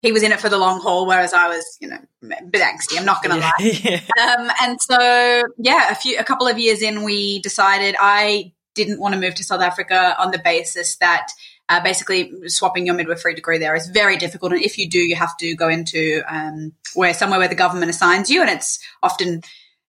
he 0.00 0.12
was 0.12 0.22
in 0.22 0.32
it 0.32 0.40
for 0.40 0.48
the 0.50 0.58
long 0.58 0.80
haul, 0.80 1.06
whereas 1.06 1.32
I 1.32 1.48
was, 1.48 1.64
you 1.80 1.88
know, 1.88 1.98
a 2.24 2.44
bit 2.44 2.60
angsty. 2.60 2.98
I'm 2.98 3.06
not 3.06 3.22
going 3.22 3.36
to 3.36 3.40
lie. 3.40 3.52
yeah. 3.58 4.00
Um, 4.22 4.50
and 4.62 4.80
so, 4.80 5.44
yeah, 5.56 5.90
a 5.90 5.94
few, 5.94 6.18
a 6.18 6.24
couple 6.24 6.46
of 6.46 6.58
years 6.58 6.82
in, 6.82 7.04
we 7.04 7.38
decided 7.40 7.96
I 7.98 8.52
didn't 8.74 9.00
want 9.00 9.14
to 9.14 9.20
move 9.20 9.34
to 9.36 9.44
South 9.44 9.60
Africa 9.60 10.14
on 10.18 10.30
the 10.30 10.38
basis 10.38 10.96
that 10.96 11.28
uh, 11.68 11.82
basically 11.82 12.30
swapping 12.48 12.86
your 12.86 12.94
midwifery 12.94 13.34
degree 13.34 13.58
there 13.58 13.74
is 13.74 13.86
very 13.88 14.16
difficult. 14.16 14.52
And 14.52 14.62
if 14.62 14.76
you 14.78 14.88
do, 14.88 14.98
you 14.98 15.16
have 15.16 15.36
to 15.38 15.54
go 15.54 15.68
into 15.68 16.22
um, 16.28 16.72
where 16.94 17.14
somewhere 17.14 17.38
where 17.38 17.48
the 17.48 17.54
government 17.54 17.90
assigns 17.90 18.28
you, 18.30 18.40
and 18.42 18.50
it's 18.50 18.78
often 19.02 19.42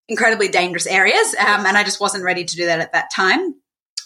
incredibly 0.07 0.47
dangerous 0.47 0.87
areas. 0.87 1.35
Um, 1.39 1.65
and 1.65 1.75
I 1.77 1.83
just 1.83 1.99
wasn't 1.99 2.23
ready 2.23 2.45
to 2.45 2.55
do 2.55 2.65
that 2.67 2.79
at 2.79 2.93
that 2.93 3.11
time. 3.11 3.55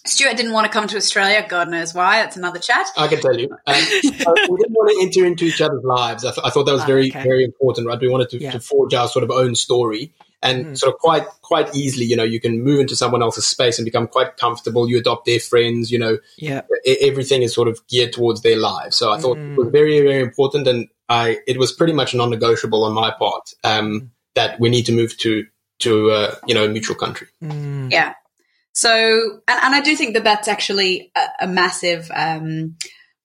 Stuart 0.05 0.37
didn't 0.37 0.53
want 0.53 0.65
to 0.65 0.71
come 0.71 0.87
to 0.87 0.95
Australia. 0.95 1.45
God 1.47 1.69
knows 1.69 1.93
why. 1.93 2.21
That's 2.21 2.37
another 2.37 2.57
chat. 2.57 2.87
I 2.97 3.07
can 3.09 3.19
tell 3.19 3.37
you. 3.37 3.49
Um, 3.67 3.83
we 3.93 4.09
didn't 4.11 4.71
want 4.71 4.89
to 4.97 5.03
enter 5.05 5.25
into 5.27 5.43
each 5.45 5.59
other's 5.61 5.83
lives. 5.83 6.23
I, 6.23 6.31
th- 6.31 6.41
I 6.45 6.49
thought 6.49 6.63
that 6.63 6.71
was 6.71 6.83
Ah, 6.83 6.87
very, 6.87 7.09
okay. 7.09 7.21
very 7.21 7.43
important, 7.43 7.85
right? 7.85 7.99
We 7.99 8.07
wanted 8.07 8.29
to, 8.29 8.39
Yeah. 8.39 8.51
to 8.51 8.61
forge 8.61 8.93
our 8.93 9.09
sort 9.09 9.23
of 9.23 9.29
own 9.29 9.55
story. 9.55 10.13
And 10.41 10.67
Mm. 10.67 10.77
sort 10.77 10.93
of 10.93 10.99
quite, 10.99 11.25
quite 11.41 11.75
easily, 11.75 12.05
you 12.05 12.15
know, 12.15 12.23
you 12.23 12.39
can 12.39 12.63
move 12.63 12.79
into 12.79 12.95
someone 12.95 13.21
else's 13.21 13.45
space 13.45 13.77
and 13.77 13.83
become 13.85 14.07
quite 14.07 14.37
comfortable. 14.37 14.89
You 14.89 14.97
adopt 14.99 15.25
their 15.25 15.39
friends, 15.39 15.91
you 15.91 15.99
know, 15.99 16.17
Yeah. 16.37 16.61
everything 17.01 17.41
is 17.41 17.53
sort 17.53 17.67
of 17.67 17.85
geared 17.87 18.13
towards 18.13 18.41
their 18.41 18.55
lives. 18.55 18.95
So 18.95 19.11
I 19.11 19.17
thought 19.19 19.37
Mm. 19.37 19.51
it 19.51 19.57
was 19.57 19.67
very, 19.69 19.99
very 19.99 20.21
important, 20.21 20.67
and 20.67 20.87
I 21.09 21.39
it 21.47 21.57
was 21.57 21.73
pretty 21.73 21.93
much 21.93 22.13
non-negotiable 22.13 22.83
on 22.85 22.93
my 22.93 23.11
part 23.11 23.53
um, 23.63 24.11
that 24.35 24.59
we 24.59 24.69
need 24.69 24.85
to 24.85 24.93
move 24.93 25.17
to 25.17 25.45
to 25.79 26.11
uh, 26.11 26.35
you 26.47 26.53
know 26.55 26.65
a 26.65 26.69
mutual 26.69 26.95
country. 26.95 27.27
Mm. 27.43 27.91
Yeah. 27.91 28.13
So, 28.73 28.91
and, 29.47 29.59
and 29.63 29.75
I 29.75 29.81
do 29.81 29.95
think 29.95 30.13
that 30.13 30.23
that's 30.23 30.47
actually 30.47 31.11
a, 31.15 31.45
a 31.45 31.47
massive 31.47 32.09
um, 32.15 32.75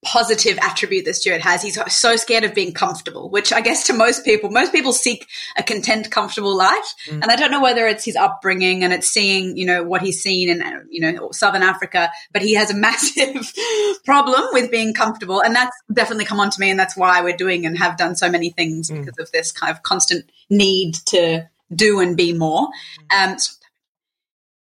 positive 0.05 0.59
attribute 0.59 1.05
that 1.07 1.15
Stuart 1.15 1.41
has. 1.43 1.63
He's 1.63 1.79
so 1.93 2.17
scared 2.17 2.45
of 2.45 2.55
being 2.55 2.73
comfortable, 2.73 3.29
which 3.31 3.53
I 3.53 3.61
guess 3.61 3.87
to 3.89 3.93
most 3.93 4.25
people, 4.25 4.51
most 4.51 4.73
people 4.73 4.93
seek 4.93 5.27
a 5.57 5.63
content, 5.63 6.11
comfortable 6.11 6.57
life. 6.57 6.95
Mm. 7.09 7.23
And 7.23 7.25
I 7.25 7.37
don't 7.37 7.51
know 7.51 7.63
whether 7.63 7.87
it's 7.87 8.05
his 8.05 8.17
upbringing 8.17 8.85
and 8.85 8.93
it's 8.93 9.09
seeing, 9.09 9.57
you 9.57 9.67
know, 9.67 9.83
what 9.83 10.03
he's 10.03 10.23
seen 10.23 10.49
in, 10.49 10.63
you 10.89 11.01
know, 11.01 11.31
Southern 11.33 11.63
Africa, 11.63 12.11
but 12.33 12.43
he 12.43 12.55
has 12.55 12.71
a 12.71 12.75
massive 12.85 13.53
problem 14.05 14.43
with 14.53 14.71
being 14.71 14.95
comfortable. 14.95 15.41
And 15.41 15.55
that's 15.55 15.77
definitely 15.93 16.27
come 16.27 16.41
on 16.41 16.51
to 16.51 16.61
me. 16.61 16.71
And 16.71 16.79
that's 16.79 16.97
why 16.97 17.23
we're 17.23 17.37
doing 17.37 17.67
and 17.67 17.77
have 17.79 17.97
done 17.97 18.15
so 18.15 18.31
many 18.31 18.51
things 18.51 18.85
Mm. 18.85 19.05
because 19.05 19.19
of 19.19 19.31
this 19.33 19.53
kind 19.53 19.71
of 19.75 19.83
constant 19.83 20.31
need 20.51 20.95
to 21.07 21.49
do 21.75 22.01
and 22.01 22.17
be 22.17 22.33
more. 22.33 22.69
Um, 23.15 23.39
so 23.39 23.53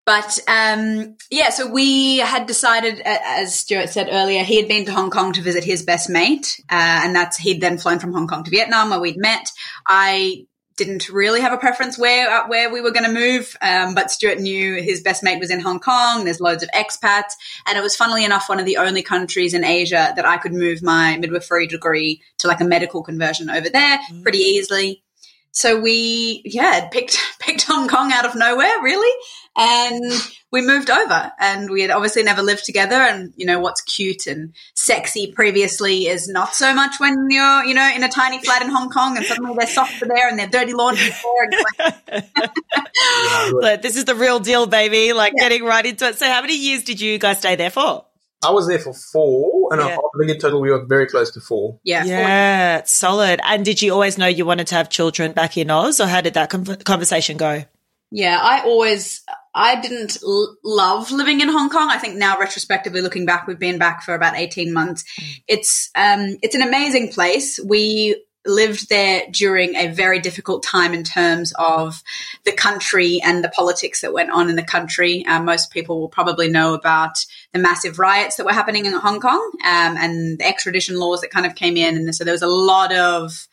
but 0.05 0.37
um, 0.47 1.15
yeah, 1.31 1.49
so 1.49 1.69
we 1.69 2.17
had 2.17 2.45
decided, 2.45 2.99
as 3.05 3.55
Stuart 3.55 3.89
said 3.89 4.09
earlier, 4.11 4.43
he 4.43 4.57
had 4.57 4.67
been 4.67 4.85
to 4.85 4.91
Hong 4.91 5.09
Kong 5.09 5.31
to 5.33 5.41
visit 5.41 5.63
his 5.63 5.83
best 5.83 6.09
mate, 6.09 6.59
uh, 6.69 7.01
and 7.03 7.15
that's 7.15 7.37
he'd 7.37 7.61
then 7.61 7.77
flown 7.77 7.99
from 7.99 8.13
Hong 8.13 8.27
Kong 8.27 8.43
to 8.43 8.51
Vietnam 8.51 8.89
where 8.89 8.99
we'd 8.99 9.17
met. 9.17 9.49
I 9.87 10.45
didn't 10.75 11.07
really 11.09 11.39
have 11.39 11.53
a 11.53 11.57
preference 11.57 11.97
where 11.97 12.29
uh, 12.29 12.47
where 12.47 12.71
we 12.71 12.81
were 12.81 12.91
going 12.91 13.05
to 13.05 13.13
move, 13.13 13.55
um, 13.61 13.95
but 13.95 14.11
Stuart 14.11 14.39
knew 14.39 14.75
his 14.81 15.01
best 15.01 15.23
mate 15.23 15.39
was 15.39 15.51
in 15.51 15.61
Hong 15.61 15.79
Kong. 15.79 16.25
There's 16.25 16.41
loads 16.41 16.63
of 16.63 16.69
expats, 16.75 17.33
and 17.65 17.77
it 17.77 17.81
was 17.81 17.95
funnily 17.95 18.25
enough 18.25 18.49
one 18.49 18.59
of 18.59 18.65
the 18.65 18.77
only 18.77 19.03
countries 19.03 19.53
in 19.53 19.63
Asia 19.63 20.11
that 20.15 20.25
I 20.25 20.37
could 20.37 20.53
move 20.53 20.81
my 20.81 21.17
midwifery 21.17 21.67
degree 21.67 22.21
to 22.39 22.47
like 22.47 22.59
a 22.59 22.65
medical 22.65 23.03
conversion 23.03 23.49
over 23.49 23.69
there 23.69 23.99
pretty 24.21 24.39
easily. 24.39 25.03
So 25.51 25.79
we, 25.79 26.41
yeah, 26.45 26.89
picked 26.89 27.17
picked 27.39 27.63
Hong 27.63 27.87
Kong 27.87 28.11
out 28.11 28.25
of 28.25 28.35
nowhere, 28.35 28.81
really, 28.81 29.11
and 29.55 30.03
we 30.51 30.61
moved 30.61 30.89
over. 30.89 31.31
And 31.39 31.69
we 31.69 31.81
had 31.81 31.91
obviously 31.91 32.23
never 32.23 32.41
lived 32.41 32.65
together. 32.65 32.95
And 32.95 33.33
you 33.35 33.45
know 33.45 33.59
what's 33.59 33.81
cute 33.81 34.27
and 34.27 34.53
sexy 34.75 35.31
previously 35.31 36.07
is 36.07 36.27
not 36.27 36.55
so 36.55 36.73
much 36.73 36.99
when 36.99 37.27
you're, 37.29 37.63
you 37.65 37.73
know, 37.73 37.91
in 37.95 38.03
a 38.03 38.09
tiny 38.09 38.43
flat 38.43 38.61
in 38.61 38.69
Hong 38.69 38.89
Kong, 38.89 39.17
and 39.17 39.25
suddenly 39.25 39.53
their 39.57 39.67
socks 39.67 40.01
are 40.01 40.07
there 40.07 40.27
and 40.29 40.37
their 40.39 40.47
dirty 40.47 40.73
laundry 40.73 41.09
there. 41.09 41.43
And 42.11 42.23
like, 42.43 43.53
But 43.61 43.81
this 43.81 43.95
is 43.97 44.05
the 44.05 44.15
real 44.15 44.39
deal, 44.39 44.65
baby. 44.65 45.13
Like 45.13 45.33
getting 45.35 45.63
right 45.63 45.85
into 45.85 46.07
it. 46.07 46.17
So, 46.17 46.27
how 46.27 46.41
many 46.41 46.55
years 46.57 46.83
did 46.83 46.99
you 47.01 47.17
guys 47.19 47.39
stay 47.39 47.55
there 47.55 47.69
for? 47.69 48.05
I 48.45 48.51
was 48.51 48.67
there 48.67 48.79
for 48.79 48.93
four 48.93 49.69
and 49.71 49.81
Yeah. 49.81 49.95
I 49.95 50.17
think 50.19 50.31
in 50.31 50.37
total 50.39 50.59
we 50.59 50.69
were 50.69 50.85
very 50.85 51.07
close 51.07 51.31
to 51.31 51.39
four. 51.39 51.79
yeah, 51.85 52.03
Yeah, 52.03 52.81
solid. 52.83 53.39
And 53.41 53.63
did 53.63 53.81
you 53.81 53.93
always 53.93 54.17
know 54.17 54.27
you 54.27 54.45
wanted 54.45 54.67
to 54.67 54.75
have 54.75 54.89
children 54.89 55.31
back 55.31 55.55
in 55.57 55.71
Oz, 55.71 56.01
or 56.01 56.07
how 56.07 56.19
did 56.19 56.33
that 56.33 56.49
con- 56.49 56.65
conversation 56.65 57.37
go? 57.37 57.63
Yeah, 58.11 58.37
I 58.39 58.61
always 58.65 59.23
I 59.53 59.79
didn't 59.79 60.17
l- 60.23 60.57
love 60.63 61.11
living 61.11 61.41
in 61.41 61.49
Hong 61.49 61.69
Kong. 61.69 61.89
I 61.89 61.97
think 61.97 62.15
now 62.15 62.39
retrospectively 62.39 63.01
looking 63.01 63.25
back, 63.25 63.47
we've 63.47 63.59
been 63.59 63.77
back 63.77 64.03
for 64.03 64.15
about 64.15 64.37
18 64.37 64.73
months. 64.73 65.03
It's 65.47 65.89
um 65.95 66.37
it's 66.41 66.55
an 66.55 66.61
amazing 66.61 67.09
place. 67.09 67.59
We 67.63 68.23
lived 68.45 68.89
there 68.89 69.23
during 69.31 69.75
a 69.75 69.87
very 69.87 70.19
difficult 70.19 70.63
time 70.63 70.93
in 70.93 71.03
terms 71.03 71.53
of 71.57 72.03
the 72.45 72.51
country 72.51 73.21
and 73.23 73.43
the 73.43 73.49
politics 73.49 74.01
that 74.01 74.13
went 74.13 74.31
on 74.31 74.49
in 74.49 74.55
the 74.55 74.63
country. 74.63 75.25
Um, 75.25 75.45
most 75.45 75.71
people 75.71 75.99
will 75.99 76.09
probably 76.09 76.49
know 76.49 76.73
about 76.73 77.17
the 77.53 77.59
massive 77.59 77.99
riots 77.99 78.35
that 78.35 78.45
were 78.45 78.51
happening 78.51 78.85
in 78.85 78.93
Hong 78.93 79.21
Kong 79.21 79.51
um, 79.65 79.97
and 79.97 80.39
the 80.39 80.45
extradition 80.45 80.99
laws 80.99 81.21
that 81.21 81.31
kind 81.31 81.45
of 81.45 81.55
came 81.55 81.77
in. 81.77 81.95
And 81.95 82.15
so 82.15 82.23
there 82.23 82.33
was 82.33 82.41
a 82.41 82.47
lot 82.47 82.93
of 82.93 83.47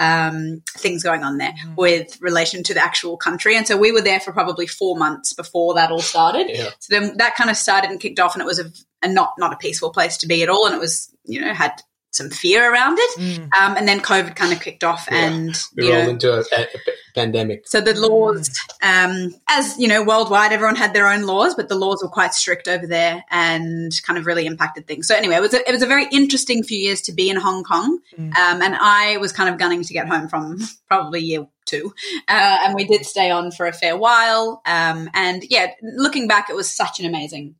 um, 0.00 0.62
things 0.78 1.02
going 1.02 1.22
on 1.22 1.36
there 1.36 1.52
with 1.76 2.18
relation 2.20 2.62
to 2.64 2.74
the 2.74 2.82
actual 2.82 3.18
country. 3.18 3.54
And 3.54 3.66
so 3.66 3.76
we 3.76 3.92
were 3.92 4.00
there 4.00 4.18
for 4.18 4.32
probably 4.32 4.66
four 4.66 4.96
months 4.96 5.34
before 5.34 5.74
that 5.74 5.92
all 5.92 6.00
started. 6.00 6.48
Yeah. 6.48 6.70
So 6.80 6.98
then 6.98 7.18
that 7.18 7.36
kind 7.36 7.50
of 7.50 7.56
started 7.56 7.90
and 7.90 8.00
kicked 8.00 8.18
off, 8.18 8.34
and 8.34 8.42
it 8.42 8.46
was 8.46 8.58
a, 8.58 8.72
a 9.02 9.08
not 9.08 9.34
not 9.38 9.52
a 9.52 9.56
peaceful 9.58 9.92
place 9.92 10.16
to 10.18 10.26
be 10.26 10.42
at 10.42 10.48
all. 10.48 10.66
And 10.66 10.74
it 10.74 10.80
was 10.80 11.14
you 11.24 11.40
know 11.40 11.52
had 11.52 11.82
some 12.10 12.28
fear 12.30 12.72
around 12.72 12.98
it. 12.98 13.18
Um, 13.58 13.76
and 13.76 13.86
then 13.86 14.00
COVID 14.00 14.34
kind 14.34 14.52
of 14.52 14.60
kicked 14.60 14.84
off, 14.84 15.08
Yeah. 15.10 15.26
and 15.26 15.62
We 15.76 15.86
you 15.86 15.92
rolled 15.92 16.04
know. 16.04 16.10
into 16.10 16.32
a, 16.32 16.40
a, 16.40 16.66
pandemic. 17.14 17.66
So 17.66 17.80
the 17.80 17.94
laws, 17.98 18.50
um, 18.82 19.34
as 19.48 19.78
you 19.78 19.88
know, 19.88 20.02
worldwide, 20.02 20.52
everyone 20.52 20.76
had 20.76 20.94
their 20.94 21.08
own 21.08 21.22
laws, 21.22 21.54
but 21.54 21.68
the 21.68 21.74
laws 21.74 22.02
were 22.02 22.08
quite 22.08 22.34
strict 22.34 22.68
over 22.68 22.86
there 22.86 23.24
and 23.30 23.92
kind 24.04 24.18
of 24.18 24.26
really 24.26 24.46
impacted 24.46 24.86
things. 24.86 25.08
So 25.08 25.14
anyway, 25.16 25.36
it 25.36 25.40
was 25.40 25.54
a, 25.54 25.68
it 25.68 25.72
was 25.72 25.82
a 25.82 25.86
very 25.86 26.06
interesting 26.10 26.62
few 26.62 26.78
years 26.78 27.00
to 27.02 27.12
be 27.12 27.30
in 27.30 27.36
Hong 27.36 27.64
Kong, 27.64 27.98
um, 28.18 28.34
and 28.62 28.76
I 28.76 29.16
was 29.18 29.32
kind 29.32 29.48
of 29.48 29.58
gunning 29.58 29.82
to 29.82 29.92
get 29.92 30.08
home 30.08 30.28
from 30.28 30.58
probably 30.88 31.20
year 31.20 31.46
two, 31.66 31.92
uh, 32.28 32.58
and 32.64 32.74
we 32.74 32.84
did 32.84 33.04
stay 33.06 33.30
on 33.30 33.50
for 33.50 33.66
a 33.66 33.72
fair 33.72 33.96
while. 33.96 34.62
Um, 34.66 35.10
and 35.14 35.44
yeah, 35.48 35.72
looking 35.82 36.28
back, 36.28 36.50
it 36.50 36.56
was 36.56 36.74
such 36.74 37.00
an 37.00 37.06
amazing. 37.06 37.54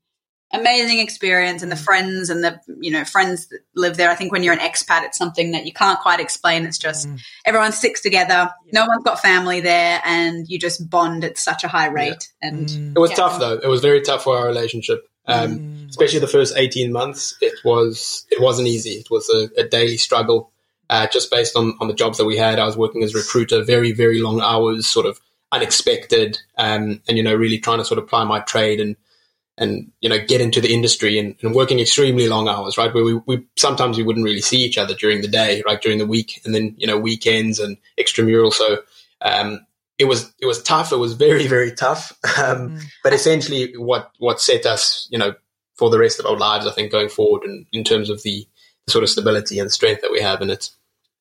Amazing 0.52 0.98
experience, 0.98 1.62
and 1.62 1.70
the 1.70 1.76
friends 1.76 2.28
and 2.28 2.42
the 2.42 2.60
you 2.80 2.90
know 2.90 3.04
friends 3.04 3.46
that 3.48 3.60
live 3.76 3.96
there. 3.96 4.10
I 4.10 4.16
think 4.16 4.32
when 4.32 4.42
you're 4.42 4.52
an 4.52 4.58
expat, 4.58 5.04
it's 5.04 5.16
something 5.16 5.52
that 5.52 5.64
you 5.64 5.72
can't 5.72 6.00
quite 6.00 6.18
explain. 6.18 6.64
It's 6.64 6.78
just 6.78 7.08
everyone 7.44 7.70
sticks 7.72 8.00
together. 8.00 8.50
No 8.72 8.84
one's 8.86 9.04
got 9.04 9.20
family 9.20 9.60
there, 9.60 10.00
and 10.04 10.48
you 10.48 10.58
just 10.58 10.90
bond 10.90 11.22
at 11.22 11.38
such 11.38 11.62
a 11.62 11.68
high 11.68 11.86
rate. 11.86 12.28
And 12.42 12.68
It 12.96 12.98
was 12.98 13.10
Yeah. 13.10 13.16
tough 13.16 13.38
though. 13.38 13.60
It 13.62 13.68
was 13.68 13.80
very 13.80 14.00
tough 14.00 14.24
for 14.24 14.36
our 14.38 14.46
relationship. 14.46 15.06
Um, 15.26 15.86
Especially 15.88 16.18
the 16.18 16.26
first 16.26 16.54
eighteen 16.56 16.90
months, 16.92 17.36
it 17.40 17.54
was 17.64 18.26
it 18.30 18.40
wasn't 18.40 18.66
easy. 18.66 18.92
It 18.92 19.10
was 19.10 19.28
a, 19.30 19.50
a 19.60 19.68
daily 19.68 19.98
struggle, 19.98 20.50
uh, 20.88 21.06
just 21.12 21.30
based 21.30 21.54
on 21.56 21.76
on 21.80 21.86
the 21.86 21.94
jobs 21.94 22.18
that 22.18 22.24
we 22.24 22.36
had. 22.36 22.58
I 22.58 22.66
was 22.66 22.76
working 22.76 23.04
as 23.04 23.14
a 23.14 23.18
recruiter, 23.18 23.62
very 23.62 23.92
very 23.92 24.20
long 24.20 24.40
hours, 24.40 24.86
sort 24.88 25.06
of 25.06 25.20
unexpected, 25.52 26.40
um, 26.58 27.02
and 27.06 27.16
you 27.16 27.22
know 27.22 27.34
really 27.34 27.58
trying 27.58 27.78
to 27.78 27.84
sort 27.84 27.98
of 27.98 28.04
apply 28.04 28.24
my 28.24 28.40
trade 28.40 28.80
and 28.80 28.96
and 29.60 29.92
you 30.00 30.08
know 30.08 30.18
get 30.18 30.40
into 30.40 30.60
the 30.60 30.72
industry 30.72 31.18
and, 31.18 31.36
and 31.42 31.54
working 31.54 31.78
extremely 31.78 32.26
long 32.28 32.48
hours, 32.48 32.76
right? 32.78 32.92
Where 32.92 33.04
we, 33.04 33.14
we 33.26 33.46
sometimes 33.56 33.98
we 33.98 34.02
wouldn't 34.02 34.24
really 34.24 34.40
see 34.40 34.56
each 34.56 34.78
other 34.78 34.94
during 34.94 35.20
the 35.20 35.28
day, 35.28 35.62
right? 35.66 35.80
During 35.80 35.98
the 35.98 36.06
week, 36.06 36.40
and 36.44 36.54
then 36.54 36.74
you 36.78 36.86
know 36.86 36.98
weekends 36.98 37.60
and 37.60 37.76
extramural. 37.98 38.52
So 38.52 38.78
um, 39.20 39.64
it 39.98 40.06
was 40.06 40.32
it 40.40 40.46
was 40.46 40.62
tough. 40.62 40.92
It 40.92 40.96
was 40.96 41.12
very 41.12 41.46
very 41.46 41.72
tough. 41.72 42.12
Um, 42.40 42.78
but 43.04 43.12
essentially, 43.12 43.76
what 43.76 44.12
what 44.18 44.40
set 44.40 44.64
us, 44.64 45.06
you 45.10 45.18
know, 45.18 45.34
for 45.74 45.90
the 45.90 45.98
rest 45.98 46.18
of 46.18 46.26
our 46.26 46.38
lives, 46.38 46.66
I 46.66 46.72
think, 46.72 46.90
going 46.90 47.10
forward, 47.10 47.42
and 47.42 47.66
in 47.70 47.84
terms 47.84 48.08
of 48.08 48.22
the, 48.22 48.46
the 48.86 48.92
sort 48.92 49.04
of 49.04 49.10
stability 49.10 49.58
and 49.58 49.70
strength 49.70 50.00
that 50.00 50.10
we 50.10 50.22
have 50.22 50.40
in 50.40 50.48
it. 50.48 50.70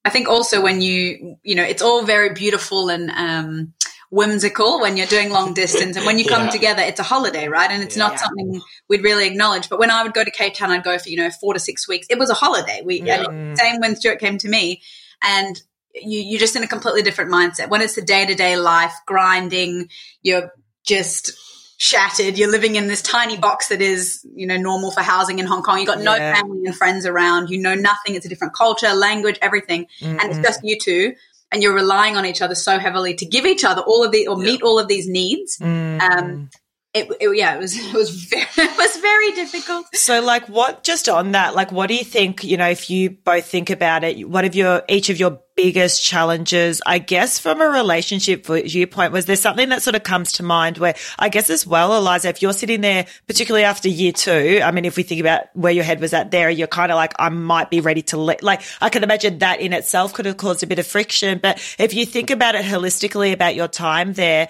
I 0.06 0.10
think 0.10 0.30
also 0.30 0.62
when 0.62 0.82
you 0.82 1.38
you 1.44 1.56
know 1.56 1.64
it's 1.64 1.82
all 1.82 2.04
very 2.04 2.34
beautiful 2.34 2.90
and 2.90 3.12
um, 3.12 3.74
whimsical 4.10 4.80
when 4.82 4.98
you're 4.98 5.08
doing 5.08 5.30
long 5.30 5.54
distance, 5.54 5.96
and 5.96 6.06
when 6.06 6.18
you 6.18 6.26
come 6.26 6.46
Yeah. 6.46 6.50
together, 6.50 6.82
it's 6.82 7.00
a 7.00 7.04
holiday, 7.04 7.48
right? 7.48 7.70
And 7.70 7.84
it's 7.84 7.96
not 7.96 8.14
Yeah. 8.14 8.18
something 8.20 8.62
we'd 8.88 9.04
really 9.04 9.28
acknowledge. 9.28 9.70
But 9.70 9.80
when 9.80 9.92
I 9.92 10.04
would 10.04 10.14
go 10.14 10.24
to 10.24 10.32
Cape 10.32 10.56
Town, 10.56 10.72
I'd 10.72 10.84
go 10.84 10.98
for 10.98 11.10
you 11.10 11.18
know 11.18 11.30
four 11.30 11.54
to 11.54 11.60
six 11.60 11.88
weeks. 11.88 12.08
It 12.10 12.18
was 12.18 12.30
a 12.30 12.34
holiday. 12.34 12.82
We 12.84 13.02
Yeah. 13.06 13.24
same 13.56 13.80
when 13.80 13.96
Stuart 13.96 14.20
came 14.20 14.38
to 14.40 14.50
me, 14.50 14.82
and 15.22 15.62
you 15.94 16.20
you're 16.22 16.40
just 16.40 16.56
in 16.56 16.64
a 16.64 16.68
completely 16.68 17.02
different 17.02 17.32
mindset. 17.32 17.70
When 17.70 17.82
it's 17.82 17.96
the 17.96 18.02
day 18.02 18.26
to 18.26 18.36
day 18.36 18.56
life, 18.58 18.94
grinding, 19.06 19.90
you're 20.22 20.52
just 20.84 21.34
shattered. 21.78 22.38
You're 22.38 22.52
living 22.52 22.76
in 22.76 22.88
this 22.88 23.02
tiny 23.02 23.38
box 23.38 23.70
that 23.70 23.82
is, 23.82 24.26
you 24.36 24.46
know, 24.46 24.58
normal 24.58 24.92
for 24.92 25.02
housing 25.02 25.40
in 25.40 25.46
Hong 25.46 25.64
Kong. 25.64 25.78
You've 25.78 25.88
got 25.88 26.02
no 26.02 26.14
Yeah. 26.14 26.36
family 26.36 26.66
and 26.66 26.76
friends 26.76 27.06
around. 27.06 27.50
You 27.50 27.60
know 27.60 27.74
nothing. 27.74 28.16
It's 28.16 28.26
a 28.26 28.30
different 28.30 28.54
culture, 28.54 28.94
language, 28.94 29.38
everything, 29.42 29.88
and 30.02 30.20
it's 30.24 30.34
mm-hmm. 30.34 30.44
just 30.44 30.60
you 30.64 30.78
two. 30.78 31.14
And 31.52 31.64
you're 31.64 31.74
relying 31.74 32.16
on 32.16 32.26
each 32.26 32.42
other 32.42 32.56
so 32.56 32.78
heavily 32.78 33.16
to 33.16 33.26
give 33.26 33.46
each 33.46 33.64
other 33.64 33.82
all 33.82 34.04
of 34.04 34.12
the 34.12 34.28
or 34.28 34.38
meet 34.38 34.62
all 34.62 34.78
of 34.78 34.88
these 34.88 35.08
needs. 35.08 35.60
Um, 36.00 36.50
it, 36.94 37.08
it, 37.20 37.38
yeah, 37.38 37.56
it 37.56 37.60
was 37.60 37.78
it 37.78 37.94
was 37.94 38.10
very 38.10 38.46
it 38.58 38.78
was 38.78 38.98
very 38.98 39.32
difficult. 39.34 39.86
So, 39.94 40.22
like, 40.22 40.50
what? 40.50 40.84
Just 40.84 41.08
on 41.08 41.34
that, 41.34 41.56
like, 41.56 41.72
what 41.72 41.88
do 41.88 41.96
you 41.96 42.04
think? 42.04 42.44
You 42.44 42.58
know, 42.58 42.70
if 42.70 42.90
you 42.90 43.12
both 43.12 43.46
think 43.46 43.70
about 43.70 44.04
it, 44.04 44.28
what 44.28 44.46
of 44.46 44.56
your 44.56 44.84
each 44.90 45.10
of 45.10 45.20
your 45.20 45.40
biggest 45.56 46.04
challenges? 46.04 46.82
I 46.86 46.98
guess 46.98 47.38
from 47.38 47.62
a 47.62 47.68
relationship 47.68 48.46
viewpoint, 48.48 49.12
was 49.14 49.26
there 49.26 49.36
something 49.36 49.70
that 49.70 49.84
sort 49.84 49.96
of 49.96 50.04
comes 50.04 50.32
to 50.34 50.44
mind? 50.44 50.80
Where 50.80 50.96
I 51.20 51.30
guess 51.30 51.52
as 51.52 51.68
well, 51.68 51.92
Aliza, 51.92 52.26
if 52.26 52.42
you're 52.42 52.54
sitting 52.54 52.82
there, 52.82 53.06
particularly 53.28 53.66
after 53.66 53.88
year 53.88 54.12
two, 54.12 54.62
I 54.64 54.72
mean, 54.72 54.86
if 54.86 54.98
we 54.98 55.04
think 55.04 55.22
about 55.22 55.44
where 55.54 55.74
your 55.74 55.84
head 55.84 56.00
was 56.02 56.14
at 56.14 56.32
there, 56.32 56.50
you're 56.50 56.68
kind 56.68 56.92
of 56.92 56.96
like, 56.96 57.14
I 57.20 57.30
might 57.30 57.70
be 57.70 57.82
ready 57.82 58.02
to 58.04 58.18
let. 58.18 58.42
Like, 58.42 58.62
I 58.82 58.90
can 58.90 59.04
imagine 59.04 59.40
that 59.40 59.62
in 59.62 59.74
itself 59.74 60.14
could 60.14 60.26
have 60.26 60.38
caused 60.38 60.64
a 60.64 60.68
bit 60.68 60.80
of 60.80 60.88
friction. 60.88 61.38
But 61.38 61.58
if 61.78 61.94
you 61.94 62.08
think 62.08 62.32
about 62.32 62.56
it 62.56 62.66
holistically 62.66 63.32
about 63.32 63.54
your 63.54 63.68
time 63.68 64.14
there, 64.14 64.50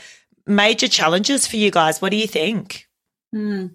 major 0.49 0.87
challenges 0.87 1.47
for 1.47 1.55
you 1.57 1.71
guys, 1.71 2.01
what 2.01 2.09
do 2.11 2.17
you 2.17 2.27
think? 2.27 2.87
Hmm. 3.33 3.67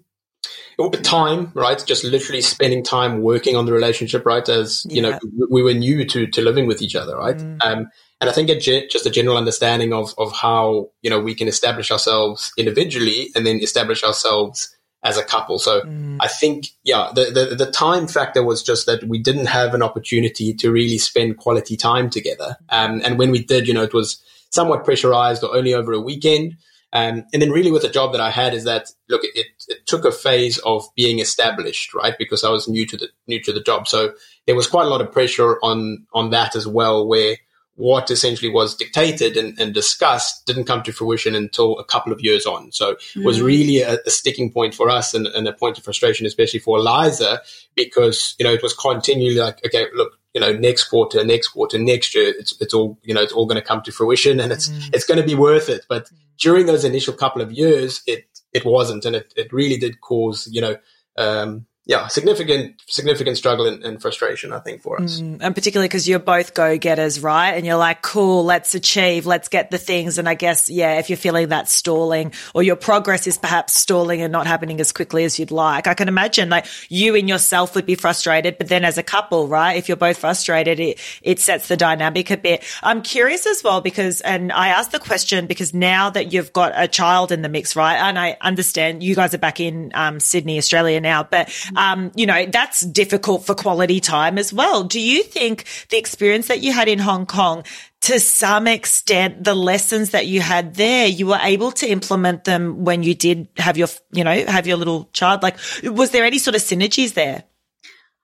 It 0.77 0.81
would 0.81 0.91
be 0.91 0.99
time, 0.99 1.51
right? 1.55 1.81
Just 1.83 2.03
literally 2.03 2.41
spending 2.41 2.83
time 2.83 3.21
working 3.21 3.55
on 3.55 3.65
the 3.65 3.73
relationship, 3.73 4.25
right? 4.25 4.47
As 4.47 4.85
you 4.87 5.01
Yeah. 5.01 5.11
know, 5.11 5.19
we 5.49 5.63
were 5.63 5.73
new 5.73 6.05
to 6.05 6.27
to 6.27 6.41
living 6.41 6.67
with 6.67 6.81
each 6.81 6.95
other, 6.95 7.17
right? 7.17 7.37
Mm. 7.37 7.57
Um, 7.65 7.87
and 8.21 8.29
I 8.29 8.33
think 8.33 8.49
a 8.49 8.59
ge- 8.59 8.91
just 8.91 9.05
a 9.05 9.09
general 9.09 9.37
understanding 9.37 9.91
of 9.93 10.13
of 10.17 10.33
how 10.33 10.91
you 11.01 11.09
know 11.09 11.19
we 11.19 11.33
can 11.33 11.47
establish 11.47 11.89
ourselves 11.91 12.51
individually 12.57 13.31
and 13.35 13.45
then 13.45 13.59
establish 13.59 14.03
ourselves 14.03 14.75
as 15.03 15.17
a 15.17 15.23
couple. 15.23 15.57
So 15.59 15.81
Mm. 15.81 16.17
I 16.19 16.27
think, 16.27 16.67
yeah, 16.83 17.11
the, 17.15 17.25
the 17.31 17.55
the 17.55 17.71
time 17.71 18.07
factor 18.07 18.43
was 18.43 18.61
just 18.61 18.85
that 18.85 19.03
we 19.05 19.17
didn't 19.19 19.47
have 19.47 19.73
an 19.73 19.81
opportunity 19.81 20.53
to 20.55 20.71
really 20.71 20.97
spend 20.97 21.37
quality 21.37 21.77
time 21.77 22.09
together. 22.09 22.57
Um, 22.69 23.01
and 23.03 23.17
when 23.17 23.31
we 23.31 23.39
did, 23.43 23.67
you 23.67 23.73
know, 23.73 23.83
it 23.83 23.93
was 23.93 24.17
somewhat 24.55 24.85
pressurized 24.85 25.43
or 25.43 25.55
only 25.55 25.73
over 25.73 25.93
a 25.93 25.99
weekend. 25.99 26.55
Um, 26.93 27.25
and 27.33 27.41
then 27.41 27.51
really 27.51 27.71
with 27.71 27.81
the 27.81 27.89
job 27.89 28.13
that 28.13 28.21
I 28.21 28.31
had 28.31 28.53
is 28.53 28.63
that 28.63 28.87
look, 29.09 29.21
it, 29.23 29.47
it 29.67 29.85
took 29.85 30.05
a 30.05 30.11
phase 30.11 30.57
of 30.59 30.85
being 30.95 31.19
established, 31.19 31.93
right? 31.93 32.15
Because 32.17 32.45
I 32.45 32.49
was 32.49 32.69
new 32.69 32.85
to 32.87 32.95
the 32.97 33.09
new 33.27 33.41
to 33.43 33.51
the 33.51 33.59
job, 33.61 33.87
so 33.87 34.13
there 34.47 34.55
was 34.55 34.67
quite 34.67 34.85
a 34.85 34.89
lot 34.89 35.01
of 35.01 35.11
pressure 35.11 35.59
on 35.61 36.05
on 36.13 36.29
that 36.29 36.55
as 36.55 36.65
well, 36.65 37.05
where 37.05 37.35
what 37.75 38.09
essentially 38.09 38.49
was 38.49 38.75
dictated 38.75 39.35
and, 39.35 39.59
and 39.59 39.73
discussed 39.73 40.45
didn't 40.45 40.63
come 40.63 40.81
to 40.83 40.93
fruition 40.93 41.35
until 41.35 41.77
a 41.77 41.83
couple 41.83 42.13
of 42.13 42.21
years 42.21 42.45
on. 42.45 42.71
So 42.71 42.95
it 43.15 43.25
was 43.25 43.41
really 43.41 43.81
a, 43.81 43.97
a 44.05 44.09
sticking 44.09 44.49
point 44.49 44.73
for 44.73 44.89
us 44.89 45.13
and, 45.13 45.27
and 45.27 45.45
a 45.45 45.51
point 45.51 45.77
of 45.77 45.83
frustration, 45.83 46.25
especially 46.25 46.61
for 46.61 46.79
Aliza, 46.79 47.39
because 47.75 48.35
you 48.39 48.45
know 48.45 48.53
it 48.53 48.63
was 48.63 48.73
continually 48.73 49.35
like, 49.35 49.65
okay, 49.65 49.87
look, 49.93 50.17
you 50.35 50.41
know, 50.41 50.51
next 50.53 50.83
quarter, 50.89 51.23
next 51.23 51.47
quarter, 51.47 51.79
next 51.79 52.13
year, 52.13 52.33
it's 52.37 52.53
it's 52.61 52.73
all 52.73 52.99
you 53.01 53.13
know, 53.15 53.21
it's 53.21 53.33
all 53.33 53.47
going 53.47 53.61
to 53.61 53.67
come 53.67 53.81
to 53.83 53.91
fruition, 53.91 54.39
and 54.41 54.51
it's 54.51 54.67
Mm. 54.69 54.93
it's 54.93 55.05
going 55.05 55.21
to 55.21 55.25
be 55.25 55.33
worth 55.47 55.69
it. 55.69 55.85
But 55.87 56.11
during 56.37 56.65
those 56.67 56.83
initial 56.83 57.13
couple 57.13 57.41
of 57.41 57.51
years, 57.51 58.03
it 58.05 58.25
it 58.51 58.65
wasn't, 58.65 59.05
and 59.05 59.15
it, 59.15 59.33
it 59.37 59.53
really 59.53 59.77
did 59.77 60.01
cause 60.01 60.49
you 60.51 60.61
know, 60.61 60.75
um, 61.17 61.65
yeah, 61.87 62.07
significant 62.07 62.81
significant 62.87 63.37
struggle 63.37 63.67
and, 63.67 63.83
and 63.83 64.01
frustration, 64.01 64.51
I 64.51 64.59
think, 64.59 64.81
for 64.81 64.99
us. 64.99 65.21
Mm, 65.21 65.37
and 65.39 65.53
particularly 65.53 65.87
because 65.87 66.07
you're 66.07 66.17
both 66.17 66.55
go 66.55 66.79
getters, 66.79 67.19
right? 67.19 67.51
And 67.51 67.63
you're 67.63 67.77
like, 67.77 68.01
cool, 68.01 68.43
let's 68.43 68.73
achieve, 68.73 69.27
let's 69.27 69.49
get 69.49 69.69
the 69.69 69.77
things. 69.77 70.17
And 70.17 70.27
I 70.27 70.33
guess, 70.33 70.67
yeah, 70.67 70.97
if 70.97 71.11
you're 71.11 71.17
feeling 71.17 71.49
that 71.49 71.69
stalling 71.69 72.33
or 72.55 72.63
your 72.63 72.75
progress 72.75 73.27
is 73.27 73.37
perhaps 73.37 73.79
stalling 73.79 74.23
and 74.23 74.31
not 74.31 74.47
happening 74.47 74.79
as 74.79 74.91
quickly 74.91 75.25
as 75.25 75.37
you'd 75.37 75.51
like, 75.51 75.85
I 75.85 75.93
can 75.93 76.07
imagine 76.07 76.49
like 76.49 76.65
you 76.89 77.13
in 77.13 77.27
yourself 77.27 77.75
would 77.75 77.85
be 77.85 77.93
frustrated. 77.93 78.57
But 78.57 78.67
then 78.67 78.83
as 78.83 78.97
a 78.97 79.03
couple, 79.03 79.47
right? 79.47 79.73
If 79.73 79.87
you're 79.87 79.95
both 79.95 80.17
frustrated, 80.17 80.79
it, 80.79 80.99
it 81.21 81.39
sets 81.39 81.67
the 81.67 81.77
dynamic 81.77 82.31
a 82.31 82.37
bit. 82.37 82.63
I'm 82.81 83.03
curious 83.03 83.45
as 83.45 83.63
well 83.63 83.81
because, 83.81 84.21
and 84.21 84.51
I 84.51 84.69
asked 84.69 84.91
the 84.91 84.99
question 84.99 85.45
because 85.45 85.71
now 85.71 86.09
that 86.09 86.33
you've 86.33 86.51
got 86.51 86.73
a 86.75 86.87
child 86.87 87.31
in 87.31 87.43
the 87.43 87.49
mix, 87.49 87.75
right? 87.75 87.97
And 87.97 88.17
I 88.17 88.37
understand 88.41 89.03
you 89.03 89.13
guys 89.13 89.35
are 89.35 89.39
back 89.39 89.59
in 89.59 89.91
um, 89.93 90.19
Sydney, 90.19 90.57
Australia 90.57 90.99
now, 90.99 91.21
but, 91.21 91.51
um, 91.77 92.11
you 92.15 92.25
know, 92.25 92.45
that's 92.45 92.81
difficult 92.81 93.45
for 93.45 93.55
quality 93.55 93.99
time 93.99 94.37
as 94.37 94.53
well. 94.53 94.83
Do 94.83 94.99
you 94.99 95.23
think 95.23 95.65
the 95.89 95.97
experience 95.97 96.47
that 96.47 96.61
you 96.61 96.71
had 96.71 96.87
in 96.87 96.99
Hong 96.99 97.25
Kong, 97.25 97.63
to 98.01 98.19
some 98.19 98.67
extent, 98.67 99.43
the 99.43 99.55
lessons 99.55 100.11
that 100.11 100.27
you 100.27 100.41
had 100.41 100.75
there, 100.75 101.07
you 101.07 101.27
were 101.27 101.39
able 101.41 101.71
to 101.73 101.87
implement 101.87 102.43
them 102.43 102.83
when 102.83 103.03
you 103.03 103.15
did 103.15 103.47
have 103.57 103.77
your, 103.77 103.87
you 104.11 104.23
know, 104.23 104.45
have 104.45 104.67
your 104.67 104.77
little 104.77 105.09
child? 105.13 105.43
Like, 105.43 105.57
was 105.83 106.11
there 106.11 106.25
any 106.25 106.37
sort 106.37 106.55
of 106.55 106.61
synergies 106.61 107.13
there? 107.13 107.43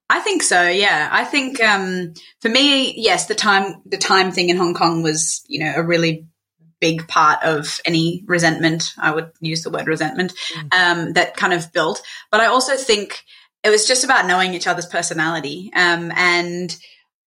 I 0.10 0.20
think 0.20 0.44
so. 0.44 0.68
Yeah, 0.68 1.08
I 1.10 1.24
think 1.24 1.64
um, 1.64 2.14
for 2.42 2.50
me, 2.50 2.94
yes, 2.98 3.28
the 3.28 3.36
time 3.36 3.82
the 3.86 3.98
time 3.98 4.34
thing 4.34 4.50
in 4.50 4.58
Hong 4.58 4.74
Kong 4.74 5.04
was 5.04 5.42
you 5.48 5.64
know 5.64 5.72
a 5.74 5.82
really 5.82 6.28
big 6.82 7.08
part 7.08 7.42
of 7.44 7.80
any 7.86 8.24
resentment. 8.26 8.94
I 8.98 9.12
would 9.12 9.32
use 9.40 9.64
the 9.64 9.70
word 9.70 9.88
resentment 9.88 10.34
um, 10.74 11.14
that 11.14 11.38
kind 11.38 11.54
of 11.54 11.72
built. 11.72 12.02
But 12.30 12.42
I 12.42 12.48
also 12.48 12.76
think 12.76 13.24
it 13.64 13.70
was 13.70 13.88
just 13.88 14.04
about 14.04 14.26
knowing 14.26 14.54
each 14.54 14.68
other's 14.68 14.86
personality 14.86 15.72
um, 15.76 16.12
and. 16.16 16.76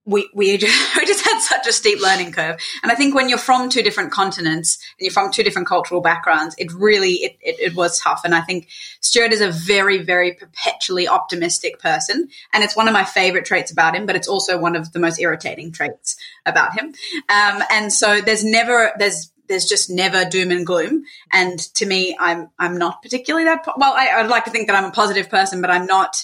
We, 0.05 0.29
we 0.35 0.57
just, 0.57 0.97
we 0.97 1.07
just 1.07 1.25
had 1.25 1.39
such 1.39 1.69
a 1.69 1.73
steep 1.73 2.03
learning 2.03 2.33
curve. 2.33 2.57
And 2.83 2.91
I 2.91 2.97
think 2.97 3.15
when 3.15 3.29
you're 3.29 3.39
from 3.39 3.69
two 3.69 3.85
different 3.85 4.11
continents 4.11 4.79
and 4.99 5.05
you're 5.05 5.13
from 5.13 5.31
two 5.31 5.45
different 5.45 5.69
cultural 5.69 6.01
backgrounds, 6.01 6.57
it 6.59 6.73
really, 6.73 7.13
it, 7.13 7.37
it, 7.41 7.61
it 7.61 7.75
was 7.77 8.01
tough. 8.01 8.23
And 8.25 8.35
I 8.35 8.41
think 8.41 8.67
Stuart 9.01 9.33
is 9.33 9.41
a 9.41 9.53
very, 9.53 10.03
very 10.03 10.35
perpetually 10.35 11.07
optimistic 11.07 11.79
person. 11.79 12.31
And 12.53 12.65
it's 12.65 12.75
one 12.75 12.89
of 12.89 12.95
my 12.95 13.05
favorite 13.05 13.45
traits 13.45 13.71
about 13.71 13.95
him, 13.95 14.05
but 14.05 14.17
it's 14.17 14.27
also 14.27 14.59
one 14.59 14.75
of 14.75 14.91
the 14.91 14.99
most 14.99 15.21
irritating 15.21 15.71
traits 15.71 16.17
about 16.45 16.77
him. 16.77 16.87
Um, 17.29 17.63
and 17.71 17.93
so 17.93 18.21
there's 18.21 18.43
never, 18.43 18.91
there's, 18.99 19.31
there's 19.53 19.67
just 19.67 19.91
never 19.91 20.25
doom 20.25 20.51
and 20.51 20.67
gloom. 20.67 21.05
And 21.33 21.59
to 21.75 21.87
me, 21.87 22.17
I'm, 22.19 22.51
I'm 22.59 22.79
not 22.79 23.03
particularly 23.03 23.45
that, 23.45 23.65
po- 23.65 23.75
well, 23.77 23.93
I, 23.95 24.09
I'd 24.09 24.31
like 24.31 24.45
to 24.47 24.51
think 24.51 24.67
that 24.69 24.77
I'm 24.77 24.91
a 24.91 24.93
positive 24.93 25.29
person, 25.29 25.61
but 25.61 25.71
I'm 25.71 25.87
not, 25.87 26.17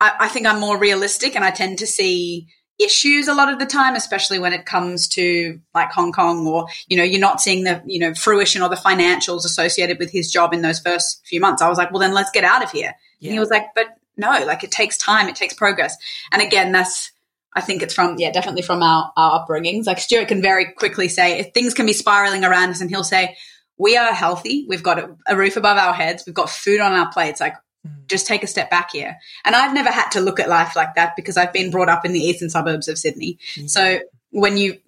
I, 0.00 0.12
I 0.20 0.28
think 0.28 0.46
I'm 0.46 0.60
more 0.60 0.78
realistic 0.78 1.36
and 1.36 1.44
I 1.44 1.50
tend 1.50 1.78
to 1.78 1.86
see 1.86 2.48
issues 2.78 3.26
a 3.26 3.34
lot 3.34 3.50
of 3.50 3.58
the 3.58 3.64
time, 3.64 3.96
especially 3.96 4.38
when 4.38 4.52
it 4.52 4.66
comes 4.66 5.08
to 5.08 5.58
like 5.74 5.90
Hong 5.92 6.12
Kong 6.12 6.46
or, 6.46 6.66
you 6.88 6.96
know, 6.96 7.02
you're 7.04 7.20
not 7.20 7.40
seeing 7.40 7.64
the, 7.64 7.82
you 7.86 7.98
know, 7.98 8.12
fruition 8.12 8.60
or 8.60 8.68
the 8.68 8.76
financials 8.76 9.46
associated 9.46 9.98
with 9.98 10.10
his 10.10 10.30
job 10.30 10.52
in 10.52 10.60
those 10.60 10.80
first 10.80 11.22
few 11.24 11.40
months. 11.40 11.62
I 11.62 11.68
was 11.68 11.78
like, 11.78 11.90
well, 11.90 12.00
then 12.00 12.12
let's 12.12 12.30
get 12.30 12.44
out 12.44 12.62
of 12.62 12.70
here. 12.70 12.94
And 13.22 13.32
he 13.32 13.38
was 13.38 13.48
like, 13.48 13.68
but 13.74 13.86
no, 14.18 14.44
like 14.46 14.62
it 14.62 14.70
takes 14.70 14.98
time, 14.98 15.28
it 15.28 15.36
takes 15.36 15.54
progress. 15.54 15.96
And 16.32 16.42
again, 16.42 16.72
that's, 16.72 17.12
I 17.56 17.62
think 17.62 17.82
it's 17.82 17.94
from, 17.94 18.16
yeah, 18.18 18.30
definitely 18.30 18.60
from 18.60 18.82
our, 18.82 19.10
our 19.16 19.46
upbringings. 19.46 19.86
Like 19.86 19.98
Stuart 19.98 20.28
can 20.28 20.42
very 20.42 20.72
quickly 20.72 21.08
say, 21.08 21.38
if 21.38 21.54
things 21.54 21.72
can 21.72 21.86
be 21.86 21.94
spiraling 21.94 22.44
around 22.44 22.68
us 22.68 22.82
and 22.82 22.90
he'll 22.90 23.02
say, 23.02 23.34
we 23.78 23.96
are 23.96 24.12
healthy. 24.12 24.66
We've 24.68 24.82
got 24.82 24.98
a, 24.98 25.16
a 25.26 25.36
roof 25.36 25.56
above 25.56 25.78
our 25.78 25.94
heads. 25.94 26.24
We've 26.26 26.34
got 26.34 26.50
food 26.50 26.80
on 26.80 26.92
our 26.92 27.10
plates. 27.10 27.40
Like, 27.40 27.54
hmm. 27.82 27.92
just 28.08 28.26
take 28.26 28.42
a 28.42 28.46
step 28.46 28.70
back 28.70 28.92
here. 28.92 29.16
And 29.44 29.56
I've 29.56 29.72
never 29.72 29.90
had 29.90 30.10
to 30.10 30.20
look 30.20 30.38
at 30.38 30.50
life 30.50 30.76
like 30.76 30.96
that 30.96 31.16
because 31.16 31.38
I've 31.38 31.52
been 31.54 31.70
brought 31.70 31.88
up 31.88 32.04
in 32.04 32.12
the 32.12 32.20
eastern 32.20 32.50
suburbs 32.50 32.88
of 32.88 32.98
Sydney. 32.98 33.38
Hmm. 33.56 33.66
So 33.68 34.00
when 34.30 34.58
you, 34.58 34.78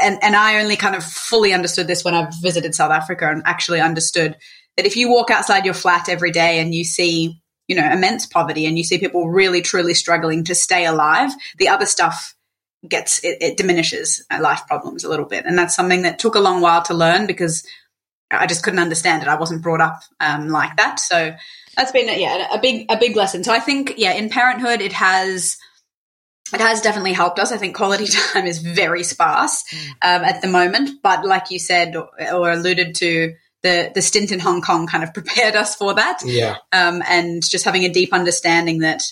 and, 0.00 0.22
and 0.22 0.36
I 0.36 0.62
only 0.62 0.76
kind 0.76 0.94
of 0.94 1.02
fully 1.02 1.52
understood 1.52 1.88
this 1.88 2.04
when 2.04 2.14
I 2.14 2.30
visited 2.40 2.72
South 2.76 2.92
Africa 2.92 3.28
and 3.28 3.42
actually 3.44 3.80
understood 3.80 4.36
that 4.76 4.86
if 4.86 4.96
you 4.96 5.10
walk 5.10 5.32
outside 5.32 5.64
your 5.64 5.74
flat 5.74 6.08
every 6.08 6.30
day 6.30 6.60
and 6.60 6.72
you 6.72 6.84
see, 6.84 7.41
you 7.68 7.76
know, 7.76 7.90
immense 7.90 8.26
poverty 8.26 8.66
and 8.66 8.76
you 8.76 8.84
see 8.84 8.98
people 8.98 9.30
really 9.30 9.62
truly 9.62 9.94
struggling 9.94 10.44
to 10.44 10.54
stay 10.54 10.84
alive, 10.84 11.30
the 11.58 11.68
other 11.68 11.86
stuff 11.86 12.34
gets, 12.86 13.22
it, 13.24 13.38
it 13.40 13.56
diminishes 13.56 14.24
life 14.40 14.62
problems 14.66 15.04
a 15.04 15.08
little 15.08 15.26
bit. 15.26 15.46
And 15.46 15.56
that's 15.58 15.76
something 15.76 16.02
that 16.02 16.18
took 16.18 16.34
a 16.34 16.40
long 16.40 16.60
while 16.60 16.82
to 16.82 16.94
learn 16.94 17.26
because 17.26 17.64
I 18.32 18.46
just 18.46 18.62
couldn't 18.62 18.80
understand 18.80 19.22
it. 19.22 19.28
I 19.28 19.38
wasn't 19.38 19.62
brought 19.62 19.80
up 19.80 20.02
um, 20.20 20.48
like 20.48 20.76
that. 20.76 20.98
So 20.98 21.34
that's 21.76 21.92
been 21.92 22.08
yeah 22.20 22.48
a 22.52 22.58
big 22.58 22.86
a 22.90 22.96
big 22.96 23.16
lesson. 23.16 23.44
So 23.44 23.52
I 23.52 23.60
think 23.60 23.94
yeah 23.96 24.12
in 24.12 24.28
parenthood 24.28 24.80
it 24.80 24.92
has 24.92 25.58
it 26.52 26.60
has 26.60 26.80
definitely 26.80 27.12
helped 27.12 27.38
us. 27.38 27.52
I 27.52 27.56
think 27.56 27.76
quality 27.76 28.06
time 28.32 28.46
is 28.46 28.58
very 28.58 29.04
sparse 29.04 29.64
um, 30.02 30.22
at 30.22 30.42
the 30.42 30.48
moment, 30.48 31.02
but 31.02 31.24
like 31.24 31.50
you 31.50 31.58
said 31.58 31.96
or, 31.96 32.08
or 32.32 32.50
alluded 32.50 32.94
to, 32.96 33.34
the 33.62 33.90
the 33.94 34.02
stint 34.02 34.32
in 34.32 34.40
Hong 34.40 34.60
Kong 34.60 34.86
kind 34.86 35.04
of 35.04 35.14
prepared 35.14 35.56
us 35.56 35.74
for 35.74 35.94
that, 35.94 36.20
Yeah, 36.24 36.56
um, 36.72 37.02
and 37.08 37.42
just 37.44 37.64
having 37.64 37.84
a 37.84 37.92
deep 37.92 38.12
understanding 38.12 38.80
that 38.80 39.02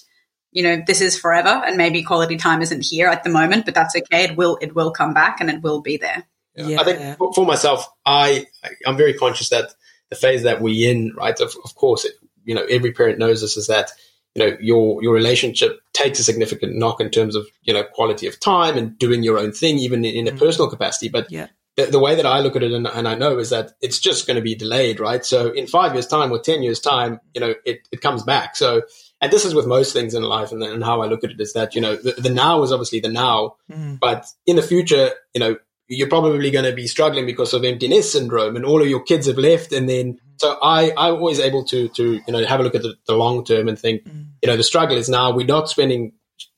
you 0.53 0.63
know 0.63 0.83
this 0.87 1.01
is 1.01 1.19
forever, 1.19 1.49
and 1.49 1.77
maybe 1.77 2.03
quality 2.03 2.37
time 2.37 2.63
isn't 2.63 2.85
here 2.85 3.09
at 3.09 3.25
the 3.25 3.31
moment, 3.31 3.65
but 3.65 3.75
that's 3.75 3.97
okay. 3.97 4.25
It 4.25 4.37
will 4.37 4.59
it 4.61 4.75
will 4.75 4.91
come 4.91 5.15
back, 5.15 5.41
and 5.41 5.51
it 5.51 5.63
will 5.63 5.81
be 5.81 5.97
there. 5.97 6.25
I 6.59 6.85
think 6.85 7.19
for, 7.19 7.33
for 7.33 7.47
myself, 7.47 7.89
I 8.05 8.47
I'm 8.87 8.97
very 8.97 9.15
conscious 9.15 9.49
that 9.51 9.71
the 10.11 10.17
phase 10.17 10.43
that 10.43 10.61
we're 10.61 10.91
in, 10.91 11.15
right? 11.17 11.39
Of, 11.41 11.55
of 11.65 11.75
course, 11.75 12.05
it, 12.05 12.15
you 12.45 12.55
know, 12.55 12.65
every 12.69 12.93
parent 12.93 13.19
knows 13.19 13.41
this 13.41 13.57
is 13.57 13.69
that 13.69 13.93
you 14.35 14.45
know 14.45 14.57
your 14.61 15.03
your 15.03 15.15
relationship 15.15 15.81
takes 15.93 16.19
a 16.19 16.25
significant 16.25 16.77
knock 16.77 17.01
in 17.01 17.11
terms 17.11 17.35
of 17.37 17.47
you 17.63 17.73
know 17.73 17.85
quality 17.85 18.27
of 18.27 18.39
time 18.39 18.77
and 18.77 18.99
doing 18.99 19.23
your 19.23 19.39
own 19.39 19.53
thing, 19.53 19.79
even 19.79 20.05
in, 20.05 20.27
in 20.27 20.35
a 20.35 20.37
personal 20.37 20.69
capacity. 20.69 21.09
But 21.09 21.31
Yeah. 21.31 21.47
The, 21.85 21.91
the 21.91 21.99
way 21.99 22.15
that 22.15 22.27
I 22.27 22.41
look 22.41 22.57
at 22.57 22.63
it, 22.63 22.73
and, 22.73 22.87
and 22.87 23.09
I 23.09 23.15
know, 23.15 23.39
is 23.39 23.51
that 23.51 23.73
it's 23.81 23.99
just 23.99 24.27
going 24.27 24.37
to 24.37 24.43
be 24.43 24.55
delayed, 24.55 25.01
right? 25.01 25.25
So 25.25 25.51
in 25.51 25.67
five 25.67 25.95
years' 25.95 26.07
time 26.07 26.31
or 26.33 26.39
ten 26.39 26.63
years' 26.63 26.81
time, 26.81 27.21
you 27.35 27.41
know, 27.41 27.55
it, 27.65 27.87
it 27.93 28.01
comes 28.01 28.23
back. 28.23 28.57
So, 28.57 28.83
and 29.21 29.33
this 29.33 29.45
is 29.45 29.55
with 29.55 29.67
most 29.67 29.93
things 29.93 30.15
in 30.15 30.23
life, 30.23 30.53
and, 30.53 30.63
and 30.63 30.85
how 30.85 31.03
I 31.03 31.07
look 31.07 31.25
at 31.25 31.31
it 31.31 31.41
is 31.41 31.53
that 31.55 31.75
you 31.75 31.81
know, 31.81 31.97
the, 31.97 32.13
the 32.13 32.31
now 32.31 32.63
is 32.63 32.73
obviously 32.73 33.01
the 33.01 33.09
now, 33.09 33.57
mm. 33.71 33.99
but 33.99 34.27
in 34.47 34.57
the 34.57 34.63
future, 34.63 35.11
you 35.35 35.41
know, 35.41 35.57
you're 35.89 36.09
probably 36.09 36.51
going 36.51 36.65
to 36.65 36.73
be 36.73 36.87
struggling 36.87 37.27
because 37.27 37.53
of 37.53 37.65
emptiness 37.65 38.13
syndrome, 38.13 38.57
and 38.57 38.65
all 38.65 38.83
of 38.83 38.89
your 38.89 39.03
kids 39.03 39.27
have 39.27 39.39
left, 39.39 39.73
and 39.73 39.89
then 39.89 40.15
mm-hmm. 40.15 40.33
so 40.37 40.59
I 40.63 40.93
I'm 40.97 41.15
always 41.15 41.41
able 41.41 41.65
to 41.65 41.89
to 41.89 42.21
you 42.27 42.33
know 42.33 42.45
have 42.45 42.61
a 42.61 42.63
look 42.63 42.75
at 42.75 42.83
the, 42.83 42.95
the 43.07 43.15
long 43.15 43.45
term 43.45 43.69
and 43.69 43.79
think, 43.79 44.05
mm. 44.05 44.27
you 44.43 44.49
know, 44.49 44.57
the 44.57 44.63
struggle 44.63 44.97
is 44.97 45.09
now 45.09 45.35
we're 45.35 45.47
not 45.47 45.69
spending 45.69 46.13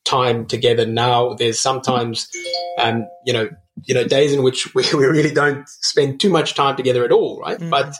time 0.05 0.45
together 0.45 0.85
now. 0.85 1.33
There's 1.33 1.59
sometimes, 1.59 2.29
um, 2.77 3.07
you 3.25 3.33
know, 3.33 3.49
you 3.83 3.93
know, 3.93 4.05
days 4.05 4.33
in 4.33 4.43
which 4.43 4.73
we, 4.73 4.83
we 4.93 5.05
really 5.05 5.33
don't 5.33 5.67
spend 5.67 6.19
too 6.19 6.29
much 6.29 6.55
time 6.55 6.75
together 6.75 7.03
at 7.03 7.11
all, 7.11 7.39
right? 7.39 7.59
Mm. 7.59 7.69
But 7.69 7.95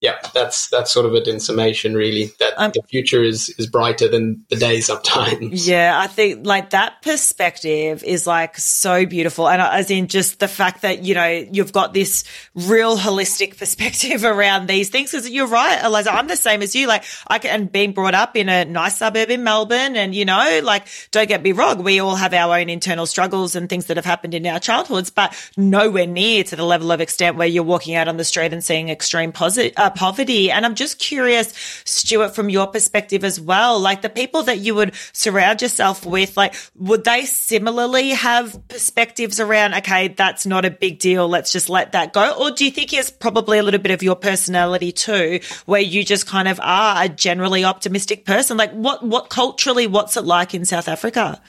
yeah, 0.00 0.16
that's 0.32 0.70
that's 0.70 0.90
sort 0.90 1.04
of 1.04 1.14
it 1.14 1.28
in 1.28 1.40
summation, 1.40 1.92
really. 1.94 2.32
That 2.38 2.54
Um, 2.56 2.70
the 2.74 2.82
future 2.88 3.22
is 3.22 3.50
is 3.58 3.66
brighter 3.66 4.08
than 4.08 4.46
the 4.48 4.56
day 4.56 4.80
sometimes. 4.80 5.68
Yeah, 5.68 5.98
I 5.98 6.06
think 6.06 6.46
like 6.46 6.70
that 6.70 7.02
perspective 7.02 8.02
is 8.02 8.26
like 8.26 8.56
so 8.56 9.04
beautiful. 9.04 9.46
And 9.46 9.60
uh, 9.60 9.68
as 9.72 9.90
in 9.90 10.08
just 10.08 10.38
the 10.40 10.48
fact 10.48 10.82
that, 10.82 11.02
you 11.04 11.14
know, 11.14 11.26
you've 11.52 11.72
got 11.72 11.92
this 11.92 12.24
real 12.54 12.96
holistic 12.96 13.58
perspective 13.58 14.24
around 14.24 14.68
these 14.68 14.88
things. 14.88 15.12
Cause 15.12 15.28
you're 15.28 15.46
right, 15.46 15.78
Aliza. 15.80 16.08
I'm 16.12 16.28
the 16.28 16.36
same 16.36 16.62
as 16.62 16.74
you. 16.74 16.86
Like 16.86 17.04
I 17.26 17.38
can, 17.38 17.50
and 17.50 17.70
being 17.70 17.92
brought 17.92 18.14
up 18.14 18.36
in 18.36 18.48
a 18.48 18.64
nice 18.64 18.96
suburb 18.96 19.28
in 19.28 19.44
Melbourne 19.44 19.96
and, 19.96 20.14
you 20.14 20.24
know, 20.24 20.60
like 20.62 20.86
don't 21.10 21.28
get 21.28 21.42
me 21.42 21.52
wrong. 21.52 21.82
We 21.82 22.00
all 22.00 22.14
have 22.14 22.32
our 22.32 22.58
own 22.58 22.70
internal 22.70 23.04
struggles 23.04 23.54
and 23.54 23.68
things 23.68 23.86
that 23.86 23.98
have 23.98 24.06
happened 24.06 24.32
in 24.32 24.46
our 24.46 24.60
childhoods, 24.60 25.10
but 25.10 25.36
nowhere 25.58 26.06
near 26.06 26.42
to 26.44 26.56
the 26.56 26.64
level 26.64 26.90
of 26.90 27.02
extent 27.02 27.36
where 27.36 27.48
you're 27.48 27.64
walking 27.64 27.96
out 27.96 28.08
on 28.08 28.16
the 28.16 28.24
street 28.24 28.54
and 28.54 28.64
seeing 28.64 28.88
extreme 28.88 29.30
positive. 29.30 29.74
uh, 29.76 29.89
poverty. 29.90 30.50
And 30.50 30.64
I'm 30.64 30.74
just 30.74 30.98
curious, 30.98 31.52
Stuart, 31.84 32.34
from 32.34 32.48
your 32.48 32.66
perspective 32.66 33.24
as 33.24 33.40
well, 33.40 33.78
like 33.78 34.02
the 34.02 34.08
people 34.08 34.42
that 34.44 34.58
you 34.58 34.74
would 34.74 34.94
surround 35.12 35.62
yourself 35.62 36.06
with, 36.06 36.36
like, 36.36 36.54
would 36.76 37.04
they 37.04 37.24
similarly 37.24 38.10
have 38.10 38.60
perspectives 38.68 39.40
around, 39.40 39.74
okay, 39.74 40.08
that's 40.08 40.46
not 40.46 40.64
a 40.64 40.70
big 40.70 40.98
deal. 40.98 41.28
Let's 41.28 41.52
just 41.52 41.68
let 41.68 41.92
that 41.92 42.12
go. 42.12 42.32
Or 42.38 42.50
do 42.50 42.64
you 42.64 42.70
think 42.70 42.92
it's 42.92 43.10
probably 43.10 43.58
a 43.58 43.62
little 43.62 43.80
bit 43.80 43.92
of 43.92 44.02
your 44.02 44.16
personality 44.16 44.92
too, 44.92 45.40
where 45.66 45.80
you 45.80 46.04
just 46.04 46.26
kind 46.26 46.48
of 46.48 46.60
are 46.62 47.04
a 47.04 47.08
generally 47.08 47.64
optimistic 47.64 48.24
person? 48.24 48.56
Like 48.56 48.72
what, 48.72 49.02
what 49.02 49.30
culturally, 49.30 49.86
what's 49.86 50.16
it 50.16 50.24
like 50.24 50.54
in 50.54 50.64
South 50.64 50.88
Africa? 50.88 51.40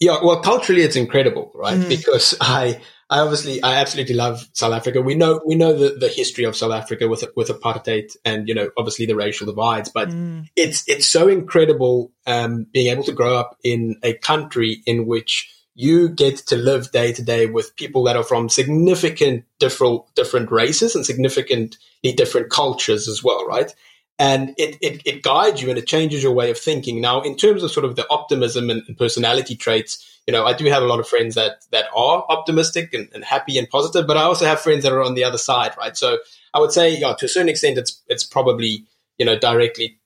Yeah, 0.00 0.18
well, 0.22 0.40
culturally, 0.42 0.82
it's 0.82 0.94
incredible, 0.96 1.50
right? 1.54 1.76
Mm. 1.76 1.88
Because 1.88 2.36
I, 2.40 2.80
I 3.10 3.20
obviously, 3.20 3.62
I 3.62 3.76
absolutely 3.76 4.14
love 4.14 4.46
South 4.52 4.74
Africa. 4.74 5.00
We 5.00 5.14
know, 5.14 5.40
we 5.46 5.54
know 5.54 5.72
the, 5.72 5.96
the 5.98 6.08
history 6.08 6.44
of 6.44 6.54
South 6.54 6.72
Africa 6.72 7.08
with 7.08 7.24
with 7.34 7.48
apartheid, 7.48 8.14
and 8.24 8.46
you 8.48 8.54
know, 8.54 8.70
obviously 8.76 9.06
the 9.06 9.16
racial 9.16 9.46
divides. 9.46 9.88
But 9.88 10.08
Mm. 10.08 10.48
it's 10.56 10.84
it's 10.86 11.08
so 11.08 11.28
incredible 11.28 12.12
um, 12.26 12.66
being 12.72 12.88
able 12.92 13.04
to 13.04 13.12
grow 13.12 13.34
up 13.36 13.56
in 13.64 13.96
a 14.02 14.12
country 14.14 14.82
in 14.84 15.06
which 15.06 15.50
you 15.74 16.08
get 16.08 16.38
to 16.48 16.56
live 16.56 16.90
day 16.90 17.12
to 17.12 17.22
day 17.22 17.46
with 17.46 17.76
people 17.76 18.02
that 18.04 18.16
are 18.16 18.24
from 18.24 18.48
significant 18.48 19.44
different 19.58 20.02
different 20.14 20.50
races 20.50 20.94
and 20.94 21.06
significantly 21.06 22.12
different 22.14 22.50
cultures 22.50 23.08
as 23.08 23.24
well, 23.24 23.46
right? 23.46 23.74
and 24.18 24.52
it, 24.58 24.76
it, 24.80 25.00
it 25.06 25.22
guides 25.22 25.62
you 25.62 25.70
and 25.70 25.78
it 25.78 25.86
changes 25.86 26.22
your 26.24 26.32
way 26.32 26.50
of 26.50 26.58
thinking. 26.58 27.00
Now, 27.00 27.20
in 27.20 27.36
terms 27.36 27.62
of 27.62 27.70
sort 27.70 27.84
of 27.86 27.94
the 27.94 28.04
optimism 28.10 28.68
and, 28.68 28.82
and 28.88 28.98
personality 28.98 29.54
traits, 29.54 30.17
you 30.28 30.32
know, 30.32 30.44
I 30.44 30.52
do 30.52 30.66
have 30.66 30.82
a 30.82 30.86
lot 30.86 31.00
of 31.00 31.08
friends 31.08 31.36
that 31.36 31.64
that 31.70 31.86
are 31.96 32.22
optimistic 32.28 32.92
and, 32.92 33.08
and, 33.14 33.24
happy 33.24 33.56
and 33.56 33.66
positive, 33.66 34.06
but 34.06 34.18
I 34.18 34.24
also 34.24 34.44
have 34.44 34.60
friends 34.60 34.82
that 34.82 34.92
are 34.92 35.02
on 35.02 35.14
the 35.14 35.24
other 35.24 35.38
side, 35.38 35.72
right? 35.78 35.96
So 35.96 36.18
I 36.52 36.60
would 36.60 36.70
say, 36.70 36.94
yeah, 36.98 37.14
to 37.14 37.24
a 37.24 37.28
certain 37.28 37.48
extent, 37.48 37.78
it's 37.78 38.02
it's 38.08 38.24
probably 38.24 38.84
you 39.16 39.24
know 39.24 39.38
directly 39.38 39.98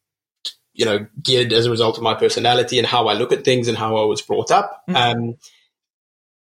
you 0.74 0.84
know 0.84 1.06
geared 1.20 1.52
as 1.52 1.66
a 1.66 1.72
result 1.72 1.96
of 1.96 2.04
my 2.04 2.14
personality 2.14 2.78
and 2.78 2.86
how 2.86 3.08
I 3.08 3.14
look 3.14 3.32
at 3.32 3.44
things 3.44 3.66
and 3.66 3.76
how 3.76 3.96
I 3.96 4.04
was 4.04 4.22
brought 4.22 4.52
up. 4.52 4.84
Mhm. 4.88 4.94
Um, 4.94 5.34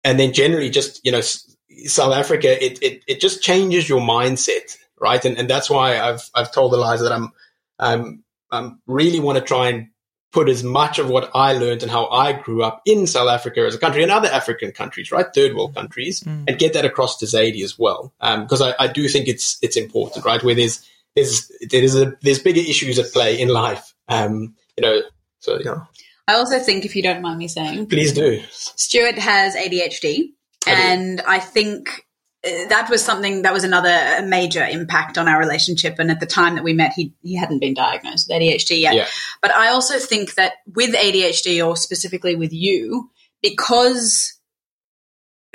and 0.04 0.20
then 0.20 0.34
generally, 0.34 0.70
just 0.70 1.04
you 1.04 1.12
know, 1.12 1.22
South 1.22 2.14
Africa, 2.14 2.64
it, 2.64 2.78
it 2.84 3.04
it 3.08 3.20
just 3.20 3.42
changes 3.42 3.90
your 3.90 4.02
mindset, 4.02 4.78
right? 5.02 5.26
And 5.26 5.36
and 5.40 5.50
that's 5.50 5.72
why 5.72 6.00
I've 6.00 6.30
I've 6.36 6.52
told 6.52 6.74
Aliza 6.74 7.10
that 7.10 7.12
I'm 7.12 7.32
um, 7.80 8.24
um, 8.52 8.82
really 8.86 9.20
want 9.20 9.40
to 9.40 9.44
try 9.44 9.70
and 9.70 9.88
put 10.34 10.50
as 10.50 10.64
much 10.64 11.00
of 11.00 11.08
what 11.10 11.30
I 11.34 11.54
learned 11.54 11.84
and 11.84 11.92
how 11.92 12.08
I 12.08 12.34
grew 12.34 12.64
up 12.64 12.82
in 12.86 13.06
South 13.08 13.30
Africa 13.30 13.62
as 13.62 13.76
a 13.76 13.78
country 13.78 14.02
and 14.04 14.12
other 14.12 14.28
African 14.28 14.72
countries, 14.72 15.12
right, 15.12 15.28
third 15.34 15.56
world 15.56 15.76
countries, 15.76 16.22
Mm. 16.22 16.46
and 16.48 16.58
get 16.60 16.74
that 16.74 16.84
across 16.86 17.18
to 17.20 17.26
Zadie 17.26 17.64
as 17.64 17.78
well, 17.80 18.12
because 18.20 18.62
I, 18.62 18.74
I 18.80 18.88
do 18.88 19.08
think 19.08 19.28
it's 19.28 19.58
it's 19.62 19.78
important, 19.78 20.26
right, 20.26 20.44
where 20.44 20.56
there's 20.56 20.84
there's 21.16 21.52
there's 21.70 21.96
a, 21.96 22.14
there's 22.22 22.40
bigger 22.40 22.60
issues 22.62 22.98
at 23.00 23.14
play 23.14 23.40
in 23.40 23.48
life, 23.50 23.94
um, 24.10 24.56
you 24.76 24.82
know. 24.84 25.02
So 25.40 25.60
yeah, 25.64 25.82
I 26.28 26.34
also 26.34 26.58
think, 26.60 26.84
if 26.86 26.96
you 26.96 27.04
don't 27.04 27.22
mind 27.22 27.38
me 27.38 27.48
saying, 27.48 27.86
please 27.88 28.12
do. 28.14 28.42
Stuart 28.50 29.18
has 29.20 29.56
ADHD, 29.56 30.30
I 30.66 30.76
do. 30.76 30.82
and 30.82 31.22
I 31.22 31.40
think 31.40 32.03
that 32.44 32.88
was 32.90 33.04
something 33.04 33.44
that 33.44 33.54
was 33.54 33.64
another 33.64 34.26
major 34.26 34.64
impact 34.66 35.18
on 35.18 35.28
our 35.28 35.40
relationship. 35.40 35.96
And 35.98 36.12
at 36.12 36.20
the 36.20 36.26
time 36.26 36.56
that 36.56 36.64
we 36.64 36.74
met, 36.74 36.94
he 36.94 37.14
he 37.22 37.36
hadn't 37.36 37.60
been 37.60 37.74
diagnosed 37.74 38.28
with 38.30 38.42
ADHD 38.42 38.82
yet. 38.82 38.96
Yeah. 38.96 39.08
But 39.42 39.52
I 39.52 39.70
also 39.70 39.98
think 39.98 40.36
that 40.36 40.54
with 40.68 40.94
ADHD, 40.94 41.66
or 41.66 41.78
specifically 41.78 42.36
with 42.36 42.52
you, 42.52 43.10
because 43.42 44.40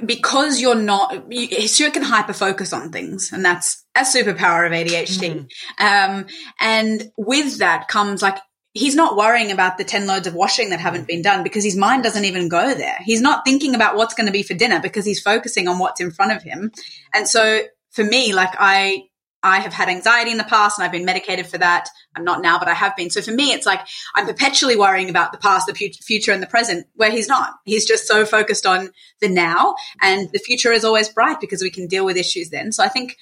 because 0.04 0.60
you're 0.60 0.76
not, 0.76 1.32
you, 1.32 1.66
Stuart 1.66 1.94
can 1.94 2.04
hyper 2.04 2.32
focus 2.32 2.72
on 2.72 2.90
things, 2.90 3.32
and 3.32 3.44
that's 3.44 3.84
a 3.96 4.02
superpower 4.02 4.64
of 4.64 4.72
ADHD. 4.72 5.50
Um, 5.78 6.26
and 6.60 7.10
with 7.16 7.58
that 7.58 7.88
comes 7.88 8.22
like 8.22 8.38
he's 8.78 8.94
not 8.94 9.16
worrying 9.16 9.50
about 9.50 9.76
the 9.76 9.84
10 9.84 10.06
loads 10.06 10.26
of 10.26 10.34
washing 10.34 10.70
that 10.70 10.78
haven't 10.78 11.08
been 11.08 11.20
done 11.20 11.42
because 11.42 11.64
his 11.64 11.76
mind 11.76 12.04
doesn't 12.04 12.24
even 12.24 12.48
go 12.48 12.74
there. 12.74 12.96
He's 13.04 13.20
not 13.20 13.44
thinking 13.44 13.74
about 13.74 13.96
what's 13.96 14.14
going 14.14 14.26
to 14.26 14.32
be 14.32 14.44
for 14.44 14.54
dinner 14.54 14.80
because 14.80 15.04
he's 15.04 15.20
focusing 15.20 15.66
on 15.66 15.78
what's 15.78 16.00
in 16.00 16.12
front 16.12 16.32
of 16.32 16.42
him. 16.42 16.70
And 17.12 17.26
so 17.26 17.62
for 17.90 18.04
me, 18.04 18.32
like 18.32 18.54
I, 18.56 19.08
I 19.42 19.58
have 19.58 19.72
had 19.72 19.88
anxiety 19.88 20.30
in 20.30 20.38
the 20.38 20.44
past 20.44 20.78
and 20.78 20.84
I've 20.84 20.92
been 20.92 21.04
medicated 21.04 21.46
for 21.46 21.58
that. 21.58 21.88
I'm 22.14 22.24
not 22.24 22.40
now, 22.40 22.58
but 22.58 22.68
I 22.68 22.74
have 22.74 22.96
been. 22.96 23.10
So 23.10 23.20
for 23.20 23.32
me, 23.32 23.52
it's 23.52 23.66
like 23.66 23.80
I'm 24.14 24.26
perpetually 24.26 24.76
worrying 24.76 25.10
about 25.10 25.32
the 25.32 25.38
past, 25.38 25.66
the 25.66 25.74
fu- 25.74 25.92
future, 26.02 26.32
and 26.32 26.42
the 26.42 26.46
present, 26.46 26.86
where 26.94 27.10
he's 27.10 27.28
not. 27.28 27.54
He's 27.64 27.86
just 27.86 28.06
so 28.06 28.24
focused 28.24 28.66
on 28.66 28.90
the 29.20 29.28
now, 29.28 29.76
and 30.02 30.28
the 30.32 30.40
future 30.40 30.72
is 30.72 30.84
always 30.84 31.08
bright 31.08 31.40
because 31.40 31.62
we 31.62 31.70
can 31.70 31.86
deal 31.86 32.04
with 32.04 32.16
issues 32.16 32.50
then. 32.50 32.72
So 32.72 32.82
I 32.82 32.88
think 32.88 33.16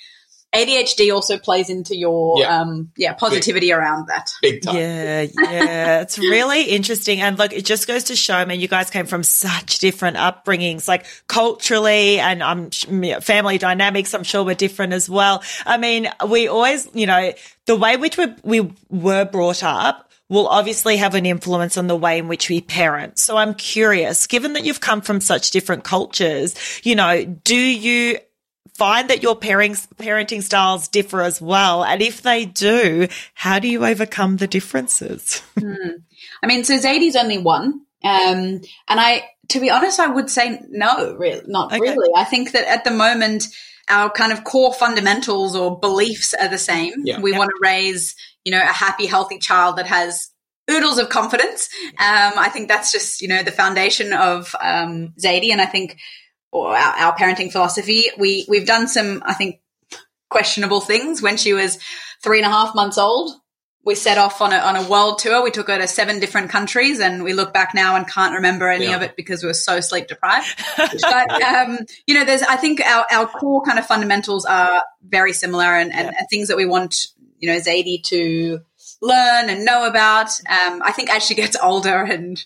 ADHD 0.55 1.13
also 1.13 1.39
plays 1.39 1.69
into 1.69 1.95
your 1.97 2.41
Yeah. 2.41 2.61
um, 2.61 2.91
yeah 2.97 3.13
positivity 3.13 3.73
around 3.73 4.09
that. 4.09 4.31
Big 4.41 4.63
time. 4.63 4.77
Yeah, 4.77 5.27
yeah. 5.39 6.01
It's 6.01 6.19
really 6.19 6.63
interesting. 6.65 7.21
And 7.21 7.39
look, 7.39 7.53
it 7.53 7.65
just 7.65 7.87
goes 7.87 8.05
to 8.05 8.17
show, 8.17 8.35
I 8.35 8.45
mean, 8.47 8.61
you 8.61 8.69
guys 8.69 8.89
came 8.89 9.07
from 9.07 9.23
such 9.23 9.81
different 9.81 10.17
upbringings, 10.17 10.89
like 10.89 11.05
culturally 11.27 12.19
and 12.21 12.43
um, 12.43 12.71
family 13.21 13.59
dynamics, 13.59 14.15
I'm 14.15 14.25
sure 14.25 14.45
were 14.45 14.55
different 14.55 14.93
as 14.95 15.11
well. 15.11 15.43
I 15.67 15.77
mean, 15.77 16.09
we 16.29 16.49
always, 16.49 16.89
you 16.95 17.07
know, 17.07 17.33
the 17.67 17.77
way 17.77 17.97
which 17.97 18.17
we, 18.17 18.27
we 18.43 18.73
were 18.89 19.25
brought 19.25 19.63
up 19.63 20.11
will 20.29 20.49
obviously 20.49 20.97
have 20.97 21.15
an 21.15 21.27
influence 21.27 21.77
on 21.77 21.87
the 21.87 21.97
way 21.97 22.19
in 22.19 22.29
which 22.29 22.49
we 22.49 22.61
parent. 22.61 23.19
So 23.19 23.37
I'm 23.37 23.55
curious, 23.55 24.27
given 24.27 24.55
that 24.55 24.65
you've 24.65 24.81
come 24.81 25.01
from 25.01 25.21
such 25.21 25.51
different 25.51 25.85
cultures, 25.85 26.55
you 26.83 26.95
know, 26.97 27.25
do 27.25 27.57
you 27.57 28.19
find 28.77 29.11
that 29.11 29.23
your 29.23 29.39
parenting 29.39 29.87
parenting 29.97 30.43
styles 30.43 30.89
differ 30.89 31.23
as 31.23 31.41
well? 31.41 31.85
And 31.85 32.03
if 32.03 32.23
they 32.23 32.45
do, 32.45 33.09
how 33.35 33.59
do 33.59 33.69
you 33.69 33.85
overcome 33.85 34.37
the 34.37 34.47
differences? 34.47 35.43
I 35.57 36.47
mean, 36.47 36.65
so 36.65 36.79
Zadie's 36.79 37.17
only 37.17 37.39
one. 37.39 37.81
Um, 38.05 38.61
and 38.89 39.01
I, 39.01 39.25
to 39.49 39.61
be 39.61 39.71
honest, 39.71 39.99
I 39.99 40.07
would 40.07 40.31
say 40.31 40.61
no, 40.69 41.15
really, 41.17 41.43
not 41.47 41.73
Okay. 41.73 41.81
really. 41.81 42.11
I 42.17 42.25
think 42.25 42.53
that 42.53 42.69
at 42.69 42.85
the 42.85 42.91
moment, 42.91 43.47
our 43.89 44.11
kind 44.11 44.33
of 44.33 44.45
core 44.45 44.73
fundamentals 44.73 45.57
or 45.57 45.79
beliefs 45.79 46.35
are 46.35 46.49
the 46.49 46.59
same. 46.59 46.93
Yeah. 47.05 47.21
We 47.21 47.31
Yep. 47.33 47.39
want 47.39 47.51
to 47.51 47.59
raise, 47.63 48.15
you 48.45 48.53
know, 48.53 48.61
a 48.61 48.67
happy, 48.67 49.07
healthy 49.07 49.39
child 49.39 49.77
that 49.79 49.87
has 49.87 50.29
oodles 50.71 50.99
of 50.99 51.09
confidence. 51.09 51.69
Um, 51.99 52.33
I 52.37 52.51
think 52.53 52.69
that's 52.69 52.91
just, 52.91 53.23
you 53.23 53.29
know, 53.29 53.43
the 53.45 53.53
foundation 53.53 54.13
of 54.13 54.55
um, 54.61 55.15
Zadie. 55.23 55.53
And 55.53 55.61
I 55.61 55.67
think, 55.67 55.97
or 56.53 56.77
our, 56.77 56.95
our 56.97 57.17
parenting 57.17 57.51
philosophy, 57.53 58.05
we, 58.19 58.47
we've 58.49 58.67
done 58.67 58.89
some, 58.89 59.23
I 59.25 59.35
think, 59.35 59.61
questionable 60.29 60.81
things 60.81 61.23
when 61.23 61.37
she 61.37 61.53
was 61.53 61.79
three 62.23 62.39
and 62.39 62.47
a 62.47 62.51
half 62.51 62.75
months 62.75 62.99
old 62.99 63.33
we 63.87 63.95
set 63.95 64.19
off 64.19 64.41
on 64.43 64.53
a 64.53 64.57
on 64.57 64.75
a 64.75 64.83
world 64.89 65.21
tour. 65.21 65.43
We 65.45 65.53
took 65.53 65.69
her 65.69 65.79
to 65.79 65.87
seven 65.87 66.19
different 66.19 66.51
countries, 66.51 66.99
and 66.99 67.23
we 67.23 67.33
look 67.33 67.55
back 67.55 67.73
now 67.73 67.95
and 67.95 68.07
can't 68.07 68.35
remember 68.35 68.69
any 68.69 68.87
Yeah. 68.87 68.97
of 68.97 69.03
it 69.03 69.15
because 69.17 69.45
we 69.45 69.47
were 69.47 69.55
so 69.55 69.81
sleep 69.81 70.09
deprived. 70.09 70.61
but 70.77 71.43
um, 71.43 71.79
you 72.05 72.15
know, 72.15 72.25
there's 72.25 72.43
I 72.43 72.57
think 72.57 72.81
our 72.81 73.07
our 73.13 73.27
core 73.29 73.63
kind 73.63 73.79
of 73.79 73.87
fundamentals 73.87 74.45
are 74.45 74.83
very 75.03 75.33
similar, 75.33 75.65
and, 75.77 75.95
and, 75.95 76.09
and 76.09 76.29
things 76.29 76.49
that 76.49 76.57
we 76.57 76.67
want 76.67 77.07
you 77.39 77.49
know 77.49 77.59
Zadie 77.61 78.03
to 78.07 78.59
learn 79.01 79.49
and 79.49 79.65
know 79.65 79.87
about. 79.87 80.31
Um, 80.51 80.83
I 80.85 80.91
think 80.91 81.09
as 81.09 81.25
she 81.25 81.37
gets 81.37 81.57
older 81.63 82.03
and 82.03 82.45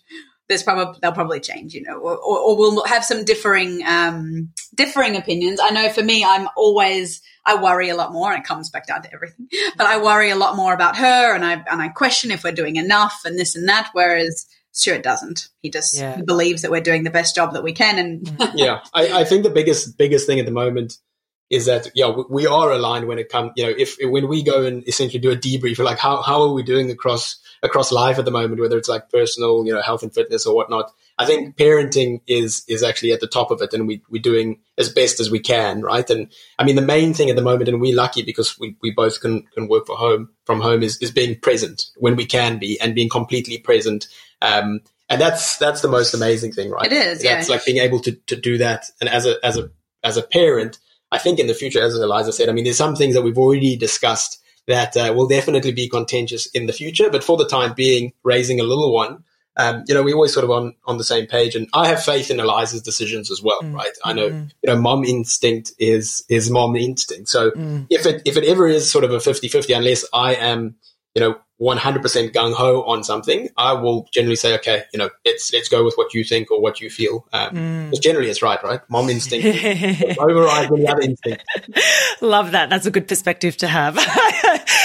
there's 0.51 0.65
probably 0.65 0.99
they'll 1.01 1.13
probably 1.13 1.39
change, 1.41 1.73
you 1.75 1.83
know, 1.83 1.95
or, 1.97 2.17
or, 2.17 2.39
or 2.41 2.57
we'll 2.59 2.85
have 2.85 3.05
some 3.05 3.25
differing 3.25 3.83
um, 3.87 4.51
differing 4.75 5.17
opinions. 5.17 5.61
I 5.63 5.71
know 5.71 5.89
for 5.91 6.03
me, 6.03 6.25
I'm 6.25 6.49
always 6.57 7.23
I 7.47 7.63
worry 7.63 7.89
a 7.89 7.95
lot 7.97 8.13
more, 8.13 8.33
and 8.33 8.43
it 8.43 8.47
comes 8.47 8.69
back 8.69 8.87
down 8.89 9.03
to 9.03 9.15
everything. 9.15 9.47
But 9.79 9.87
I 9.87 10.03
worry 10.03 10.31
a 10.31 10.37
lot 10.37 10.57
more 10.57 10.75
about 10.75 10.97
her, 10.97 11.35
and 11.35 11.45
I 11.45 11.53
and 11.71 11.81
I 11.81 11.89
question 11.89 12.33
if 12.33 12.43
we're 12.45 12.53
doing 12.53 12.77
enough 12.77 13.21
and 13.25 13.39
this 13.39 13.55
and 13.55 13.69
that. 13.69 13.91
Whereas 13.93 14.45
Stuart 14.73 15.05
doesn't. 15.05 15.49
He 15.63 15.71
just 15.71 15.97
Yeah. 15.97 16.21
believes 16.27 16.63
that 16.63 16.71
we're 16.73 16.81
doing 16.81 17.05
the 17.05 17.11
best 17.11 17.35
job 17.37 17.53
that 17.53 17.63
we 17.63 17.73
can, 17.73 17.99
and 17.99 18.53
yeah, 18.55 18.81
I, 18.93 19.21
I 19.21 19.25
think 19.25 19.45
the 19.45 19.51
biggest 19.51 19.97
biggest 19.97 20.27
thing 20.27 20.41
at 20.41 20.47
the 20.47 20.53
moment 20.53 20.99
is 21.51 21.67
that 21.67 21.91
yeah 21.95 22.11
we, 22.29 22.47
are 22.47 22.71
aligned 22.71 23.07
when 23.07 23.19
it 23.19 23.29
comes 23.29 23.53
you 23.57 23.65
know 23.65 23.75
if 23.77 23.97
when 24.03 24.29
we 24.29 24.43
go 24.43 24.65
and 24.65 24.87
essentially 24.89 25.19
do 25.19 25.31
a 25.31 25.37
debrief 25.37 25.79
like 25.79 25.99
how 25.99 26.23
how 26.23 26.43
are 26.43 26.53
we 26.53 26.63
doing 26.63 26.91
across 26.91 27.39
across 27.63 27.93
life 27.93 28.19
at 28.19 28.25
the 28.25 28.31
moment 28.31 28.61
whether 28.61 28.79
it's 28.79 28.89
like 28.89 29.11
personal 29.11 29.67
you 29.67 29.73
know 29.73 29.83
health 29.83 30.03
and 30.03 30.15
fitness 30.15 30.47
or 30.47 30.55
whatnot 30.55 30.93
I 31.21 31.27
think 31.27 31.59
parenting 31.59 32.23
is 32.27 32.65
is 32.67 32.83
actually 32.83 33.13
at 33.13 33.21
the 33.21 33.27
top 33.27 33.51
of 33.51 33.61
it, 33.61 33.75
and 33.75 33.87
we 33.87 34.01
we're 34.09 34.23
doing 34.23 34.61
as 34.79 34.89
best 34.89 35.21
as 35.21 35.31
we 35.31 35.39
can, 35.39 35.83
right? 35.83 36.09
And 36.09 36.33
I 36.59 36.65
mean, 36.65 36.77
the 36.77 36.83
main 36.83 37.13
thing 37.13 37.29
at 37.29 37.37
the 37.37 37.43
moment, 37.43 37.69
and 37.69 37.79
we're 37.79 37.95
lucky 37.95 38.23
because 38.23 38.59
we, 38.59 38.75
we 38.81 38.91
both 38.91 39.21
can 39.21 39.43
can 39.53 39.69
work 39.69 39.87
for 39.87 39.97
home 39.97 40.31
from 40.47 40.63
home, 40.63 40.83
is 40.83 40.97
is 41.03 41.11
being 41.11 41.39
present 41.39 41.91
when 41.97 42.17
we 42.17 42.25
can 42.25 42.59
be, 42.59 42.81
and 42.81 42.95
being 42.95 43.11
completely 43.11 43.59
present. 43.59 44.07
Um, 44.41 44.81
and 45.11 45.21
that's 45.21 45.59
that's 45.59 45.83
the 45.83 45.89
most 45.89 46.15
amazing 46.15 46.53
thing, 46.53 46.71
right? 46.71 46.91
It 46.91 46.95
is, 46.95 47.23
yeah. 47.23 47.39
It's 47.39 47.51
like 47.51 47.67
being 47.67 47.83
able 47.83 48.01
to 48.01 48.13
to 48.13 48.37
do 48.37 48.57
that, 48.57 48.87
and 48.99 49.11
as 49.11 49.27
a 49.27 49.37
as 49.45 49.59
a 49.59 49.71
as 50.03 50.17
a 50.17 50.23
parent, 50.23 50.79
I 51.13 51.19
think 51.19 51.39
in 51.39 51.47
the 51.47 51.55
future, 51.55 51.83
as 51.83 51.95
Aliza 51.95 52.33
said, 52.33 52.49
I 52.49 52.53
mean, 52.53 52.65
there's 52.65 52.77
some 52.77 52.97
things 52.97 53.15
that 53.15 53.23
we've 53.23 53.39
already 53.39 53.77
discussed 53.77 54.41
that 54.67 54.97
uh, 54.97 55.13
will 55.15 55.27
definitely 55.27 55.73
be 55.73 55.89
contentious 55.89 56.47
in 56.47 56.67
the 56.67 56.73
future, 56.73 57.11
but 57.11 57.25
for 57.25 57.37
the 57.37 57.49
time 57.49 57.73
being, 57.75 58.13
raising 58.23 58.61
a 58.61 58.65
little 58.65 58.93
one 58.95 59.25
um, 59.57 59.85
you 59.87 59.95
know, 59.95 60.03
we're 60.03 60.15
always 60.15 60.33
sort 60.33 60.45
of 60.45 60.51
on, 60.51 60.75
on 60.87 60.99
the 60.99 61.05
same 61.05 61.27
page. 61.27 61.55
And 61.55 61.69
I 61.75 61.89
have 61.89 62.03
faith 62.03 62.31
in 62.31 62.39
Aliza's 62.39 62.83
decisions 62.83 63.31
as 63.31 63.43
well, 63.43 63.61
mm. 63.63 63.75
right? 63.75 63.91
I 64.05 64.13
know, 64.13 64.31
mm. 64.31 64.51
you 64.63 64.73
know, 64.73 64.81
mom 64.81 65.05
instinct 65.05 65.73
is, 65.79 66.25
is 66.29 66.51
mom 66.51 66.77
instinct. 66.77 67.29
So 67.29 67.51
mm. 67.51 67.87
if 67.91 68.07
it, 68.07 68.23
if 68.25 68.37
it 68.37 68.45
ever 68.45 68.67
is 68.67 68.91
sort 68.91 69.05
of 69.05 69.13
a 69.13 69.21
50 69.21 69.49
50, 69.49 69.73
unless 69.73 70.05
I 70.15 70.35
am, 70.37 70.77
you 71.15 71.21
know, 71.21 71.37
100% 71.61 72.33
gung 72.33 72.55
ho 72.55 72.83
on 72.85 73.05
something, 73.05 73.49
I 73.57 73.75
will 73.75 74.09
generally 74.13 74.37
say, 74.37 74.55
okay, 74.55 74.85
you 74.93 74.99
know, 74.99 75.11
let's 75.27 75.53
let's 75.53 75.69
go 75.69 75.85
with 75.85 75.95
what 75.97 76.15
you 76.15 76.25
think 76.25 76.51
or 76.51 76.61
what 76.61 76.81
you 76.81 76.89
feel. 76.89 77.27
Um, 77.33 77.55
mm. 77.55 77.85
Because 77.91 77.99
generally 77.99 78.31
it's 78.31 78.43
right, 78.43 78.63
right? 78.63 78.81
Mom 78.89 79.11
instinct 79.11 79.47
overrides 80.19 80.73
any 80.73 80.89
other 80.89 81.03
instinct. 81.03 81.45
Love 82.23 82.53
that. 82.53 82.71
That's 82.71 82.87
a 82.87 82.91
good 82.91 83.07
perspective 83.07 83.59
to 83.59 83.69
have. 83.69 83.99
um, 83.99 84.05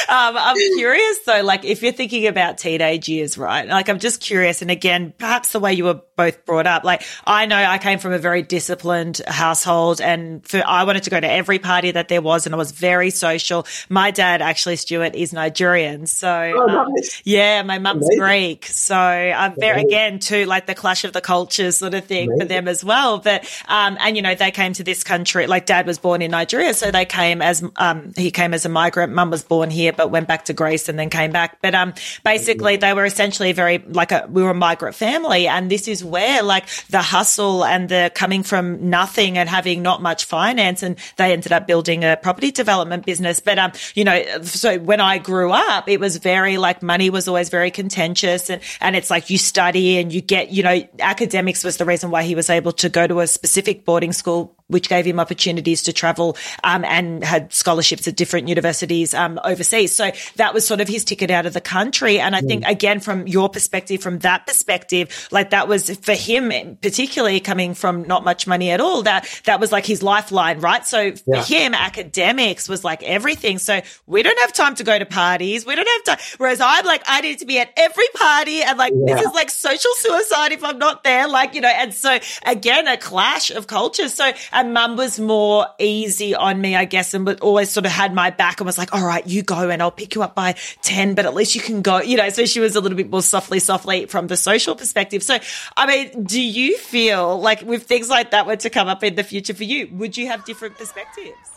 I'm 0.10 0.58
curious 0.78 1.20
though, 1.26 1.42
like 1.44 1.64
if 1.64 1.82
you're 1.82 1.94
thinking 1.94 2.28
about 2.28 2.58
teenage 2.58 3.08
years, 3.08 3.38
right? 3.38 3.68
Like 3.68 3.88
I'm 3.88 4.00
just 4.00 4.20
curious, 4.20 4.62
and 4.62 4.70
again, 4.70 5.14
perhaps 5.18 5.54
the 5.54 5.60
way 5.60 5.74
you 5.74 5.86
were 5.86 6.02
both 6.18 6.46
brought 6.46 6.68
up. 6.68 6.84
Like 6.84 7.04
I 7.26 7.46
know 7.46 7.58
I 7.58 7.78
came 7.78 8.00
from 8.00 8.12
a 8.12 8.20
very 8.20 8.42
disciplined 8.42 9.22
household, 9.28 10.02
and 10.02 10.46
for, 10.46 10.62
I 10.66 10.84
wanted 10.84 11.04
to 11.04 11.10
go 11.10 11.20
to 11.20 11.30
every 11.30 11.60
party 11.60 11.92
that 11.92 12.10
there 12.10 12.22
was, 12.22 12.46
and 12.46 12.54
I 12.54 12.58
was 12.58 12.72
very 12.72 13.12
social. 13.12 13.66
My 13.88 14.12
dad, 14.12 14.42
actually, 14.42 14.76
Stuart, 14.76 15.16
is 15.16 15.32
Nigerian, 15.32 16.06
so. 16.06 16.54
Oh 16.54 16.65
Oh, 16.68 16.86
nice. 16.96 17.22
Yeah, 17.24 17.62
my 17.64 17.80
mum's 17.80 18.06
Amazing. 18.06 18.20
Greek. 18.20 18.66
So 18.68 18.96
I'm 18.96 19.56
very, 19.56 19.82
again, 19.84 20.20
too, 20.20 20.46
like 20.46 20.66
the 20.66 20.76
clash 20.76 21.04
of 21.04 21.14
the 21.14 21.22
cultures 21.22 21.78
sort 21.78 21.94
of 21.94 22.06
thing 22.06 22.30
Amazing. 22.30 22.40
for 22.40 22.46
them 22.48 22.68
as 22.68 22.84
well. 22.84 23.20
But, 23.20 23.46
um, 23.68 23.98
and 24.00 24.16
you 24.16 24.22
know, 24.22 24.36
they 24.36 24.52
came 24.52 24.74
to 24.74 24.84
this 24.84 25.04
country, 25.04 25.48
like 25.48 25.66
dad 25.66 25.86
was 25.86 25.98
born 25.98 26.22
in 26.22 26.32
Nigeria. 26.32 26.74
So 26.74 26.92
they 26.92 27.06
came 27.06 27.42
as, 27.42 27.64
um, 27.78 28.14
he 28.16 28.32
came 28.32 28.54
as 28.54 28.66
a 28.66 28.70
migrant. 28.70 29.14
Mum 29.14 29.30
was 29.30 29.44
born 29.44 29.70
here, 29.70 29.94
but 29.94 30.12
went 30.12 30.28
back 30.28 30.46
to 30.46 30.54
Greece 30.54 30.90
and 30.90 30.98
then 30.98 31.10
came 31.10 31.32
back. 31.32 31.62
But, 31.62 31.76
um, 31.76 31.94
basically 32.24 32.78
they 32.78 32.94
were 32.94 33.06
essentially 33.06 33.52
very, 33.52 33.80
like 33.80 34.12
a, 34.12 34.28
we 34.30 34.44
were 34.44 34.52
a 34.52 34.56
migrant 34.56 34.96
family. 34.96 35.48
And 35.48 35.70
this 35.70 35.88
is 35.88 36.04
where 36.04 36.44
like 36.44 36.68
the 36.90 37.02
hustle 37.02 37.64
and 37.66 37.90
the 37.90 38.12
coming 38.14 38.44
from 38.44 38.90
nothing 38.90 39.38
and 39.38 39.50
having 39.50 39.82
not 39.82 40.02
much 40.02 40.26
finance. 40.26 40.84
And 40.84 40.98
they 41.18 41.34
ended 41.34 41.52
up 41.52 41.68
building 41.68 42.04
a 42.04 42.18
property 42.18 42.52
development 42.52 43.06
business. 43.06 43.40
But, 43.40 43.60
um, 43.60 43.72
you 43.94 44.04
know, 44.04 44.42
so 44.44 44.78
when 44.80 45.00
I 45.02 45.18
grew 45.18 45.52
up, 45.52 45.88
it 45.90 46.00
was 46.00 46.18
very, 46.18 46.55
like 46.58 46.82
money 46.82 47.10
was 47.10 47.28
always 47.28 47.50
very 47.50 47.72
contentious 47.72 48.50
and, 48.50 48.62
and 48.82 48.96
it's 48.96 49.10
like 49.10 49.30
you 49.30 49.38
study 49.38 49.98
and 49.98 50.12
you 50.12 50.22
get, 50.22 50.52
you 50.52 50.64
know, 50.64 50.82
academics 51.00 51.64
was 51.64 51.78
the 51.78 51.86
reason 51.86 52.12
why 52.12 52.24
he 52.24 52.36
was 52.36 52.50
able 52.50 52.72
to 52.74 52.90
go 52.90 53.06
to 53.08 53.20
a 53.20 53.28
specific 53.28 53.86
boarding 53.86 54.14
school 54.14 54.56
which 54.68 54.90
gave 54.90 55.06
him 55.06 55.20
opportunities 55.20 55.84
to 55.84 55.94
travel 55.94 56.36
um, 56.64 56.84
and 56.86 57.24
had 57.24 57.54
scholarships 57.54 58.08
at 58.08 58.16
different 58.16 58.48
universities 58.48 59.14
um, 59.14 59.40
overseas. 59.44 59.96
So 59.96 60.12
that 60.38 60.54
was 60.54 60.66
sort 60.66 60.82
of 60.82 60.88
his 60.88 61.04
ticket 61.04 61.30
out 61.30 61.46
of 61.46 61.54
the 61.54 61.62
country. 61.62 62.20
And 62.20 62.36
I 62.36 62.42
think, 62.42 62.64
mm. 62.64 62.70
again, 62.70 63.00
from 63.00 63.28
your 63.28 63.50
perspective, 63.50 64.02
from 64.02 64.20
that 64.20 64.48
perspective, 64.48 65.28
like 65.32 65.52
that 65.52 65.68
was 65.68 65.90
for 65.98 66.14
him, 66.14 66.78
particularly 66.82 67.40
coming 67.40 67.74
from 67.74 68.04
not 68.04 68.24
much 68.24 68.48
money 68.48 68.72
at 68.72 68.82
all, 68.82 69.04
that 69.04 69.42
that 69.46 69.60
was 69.60 69.72
like 69.72 69.86
his 69.86 70.02
lifeline, 70.02 70.60
right? 70.60 70.86
So 70.86 71.16
for 71.16 71.36
yeah. 71.36 71.44
him, 71.44 71.74
academics 71.74 72.68
was 72.68 72.84
like 72.84 73.04
everything. 73.04 73.60
So 73.60 73.82
we 74.08 74.24
don't 74.24 74.40
have 74.40 74.54
time 74.54 74.76
to 74.76 74.84
go 74.84 74.98
to 74.98 75.06
parties. 75.06 75.66
We 75.66 75.76
don't 75.76 75.88
have 75.88 76.18
time. 76.18 76.26
Whereas 76.38 76.60
I'm 76.62 76.86
like, 76.86 77.04
I 77.06 77.22
need 77.22 77.40
to 77.40 77.46
be 77.46 77.60
at 77.60 77.72
every 77.78 78.08
party 78.16 78.62
and 78.62 78.78
like, 78.78 78.94
yeah. 78.96 79.16
this 79.16 79.26
is 79.26 79.34
like 79.34 79.50
social 79.52 79.92
suicide 79.96 80.52
if 80.52 80.64
I'm 80.64 80.80
not 80.80 81.04
there. 81.04 81.28
Like, 81.28 81.54
you 81.54 81.62
know, 81.62 81.70
and 81.70 81.94
so 81.94 82.18
again, 82.46 82.88
a 82.88 82.98
clash 82.98 83.52
of 83.52 83.68
cultures. 83.68 84.14
So 84.14 84.32
and 84.56 84.74
mum 84.74 84.96
was 84.96 85.20
more 85.20 85.68
easy 85.78 86.34
on 86.34 86.62
me, 86.62 86.76
I 86.76 86.86
guess, 86.86 87.14
and 87.14 87.28
always 87.42 87.70
sort 87.70 87.86
of 87.86 87.92
had 87.92 88.14
my 88.14 88.30
back 88.30 88.62
and 88.62 88.66
was 88.66 88.78
like, 88.78 88.94
all 88.94 89.06
right, 89.06 89.28
you 89.28 89.44
go 89.44 89.70
and 89.70 89.82
I'll 89.82 89.92
pick 89.92 90.16
you 90.16 90.24
up 90.24 90.34
by 90.34 90.56
10, 90.82 91.14
but 91.14 91.26
at 91.26 91.34
least 91.34 91.56
you 91.56 91.62
can 91.62 91.82
go, 91.82 92.00
you 92.02 92.16
know, 92.16 92.30
so 92.30 92.46
she 92.46 92.62
was 92.62 92.76
a 92.76 92.82
little 92.82 92.96
bit 92.96 93.10
more 93.10 93.22
softly, 93.22 93.60
softly 93.60 94.06
from 94.06 94.28
the 94.28 94.38
social 94.38 94.76
perspective. 94.76 95.22
So, 95.24 95.38
I 95.76 95.86
mean, 95.86 96.24
do 96.24 96.42
you 96.42 96.78
feel 96.78 97.40
like 97.40 97.62
with 97.64 97.84
things 97.84 98.10
like 98.10 98.32
that 98.32 98.48
were 98.48 98.56
to 98.56 98.70
come 98.70 98.88
up 98.88 99.04
in 99.04 99.16
the 99.16 99.24
future 99.24 99.54
for 99.54 99.66
you, 99.66 99.90
would 99.92 100.16
you 100.16 100.28
have 100.28 100.46
different 100.46 100.78
perspectives? 100.78 101.56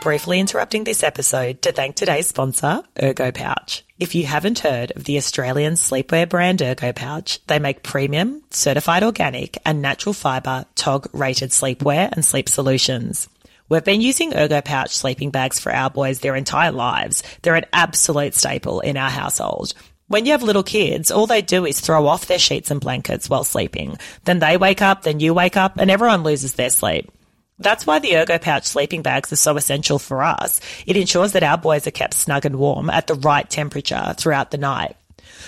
Briefly 0.00 0.40
interrupting 0.40 0.84
this 0.84 1.02
episode 1.02 1.60
to 1.60 1.72
thank 1.72 1.94
today's 1.94 2.26
sponsor, 2.26 2.82
Ergo 3.02 3.30
Pouch. 3.32 3.84
If 3.98 4.14
you 4.14 4.24
haven't 4.24 4.60
heard 4.60 4.92
of 4.92 5.04
the 5.04 5.18
Australian 5.18 5.74
sleepwear 5.74 6.26
brand 6.26 6.62
Ergo 6.62 6.94
Pouch, 6.94 7.38
they 7.48 7.58
make 7.58 7.82
premium, 7.82 8.42
certified 8.50 9.02
organic 9.02 9.58
and 9.66 9.82
natural 9.82 10.14
fiber 10.14 10.64
TOG 10.74 11.10
rated 11.12 11.50
sleepwear 11.50 12.10
and 12.12 12.24
sleep 12.24 12.48
solutions. 12.48 13.28
We've 13.68 13.84
been 13.84 14.00
using 14.00 14.34
Ergo 14.34 14.62
Pouch 14.62 14.96
sleeping 14.96 15.30
bags 15.30 15.60
for 15.60 15.70
our 15.70 15.90
boys 15.90 16.20
their 16.20 16.34
entire 16.34 16.72
lives. 16.72 17.22
They're 17.42 17.54
an 17.56 17.66
absolute 17.74 18.34
staple 18.34 18.80
in 18.80 18.96
our 18.96 19.10
household. 19.10 19.74
When 20.08 20.24
you 20.24 20.32
have 20.32 20.42
little 20.42 20.62
kids, 20.62 21.10
all 21.10 21.26
they 21.26 21.42
do 21.42 21.66
is 21.66 21.78
throw 21.78 22.06
off 22.06 22.26
their 22.26 22.38
sheets 22.38 22.70
and 22.70 22.80
blankets 22.80 23.28
while 23.28 23.44
sleeping. 23.44 23.98
Then 24.24 24.38
they 24.38 24.56
wake 24.56 24.80
up, 24.80 25.02
then 25.02 25.20
you 25.20 25.34
wake 25.34 25.58
up, 25.58 25.76
and 25.76 25.90
everyone 25.90 26.22
loses 26.22 26.54
their 26.54 26.70
sleep. 26.70 27.12
That's 27.60 27.86
why 27.86 27.98
the 27.98 28.16
Ergo 28.16 28.38
Pouch 28.38 28.64
sleeping 28.64 29.02
bags 29.02 29.32
are 29.32 29.36
so 29.36 29.56
essential 29.56 29.98
for 29.98 30.22
us. 30.22 30.60
It 30.86 30.96
ensures 30.96 31.32
that 31.32 31.42
our 31.42 31.58
boys 31.58 31.86
are 31.86 31.92
kept 31.92 32.14
snug 32.14 32.46
and 32.46 32.56
warm 32.56 32.88
at 32.88 33.06
the 33.06 33.14
right 33.14 33.48
temperature 33.48 34.14
throughout 34.16 34.50
the 34.50 34.58
night. 34.58 34.96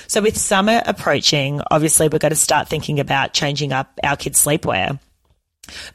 So 0.06 0.20
with 0.20 0.36
summer 0.36 0.82
approaching, 0.84 1.62
obviously 1.70 2.08
we're 2.08 2.18
going 2.18 2.30
to 2.30 2.36
start 2.36 2.68
thinking 2.68 3.00
about 3.00 3.32
changing 3.32 3.72
up 3.72 3.98
our 4.04 4.16
kids' 4.16 4.44
sleepwear. 4.44 5.00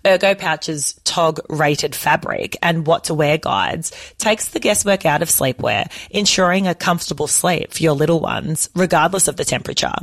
Ergo 0.06 0.36
Pouch's 0.36 1.00
TOG 1.04 1.40
rated 1.50 1.96
fabric 1.96 2.58
and 2.62 2.86
what 2.86 3.06
to 3.06 3.14
wear 3.14 3.38
guides 3.38 3.92
takes 4.18 4.50
the 4.50 4.60
guesswork 4.60 5.06
out 5.06 5.22
of 5.22 5.30
sleepwear, 5.30 5.92
ensuring 6.10 6.68
a 6.68 6.76
comfortable 6.76 7.28
sleep 7.28 7.74
for 7.74 7.84
your 7.84 7.94
little 7.94 8.20
ones, 8.20 8.70
regardless 8.76 9.28
of 9.28 9.38
the 9.38 9.46
temperature. 9.46 9.94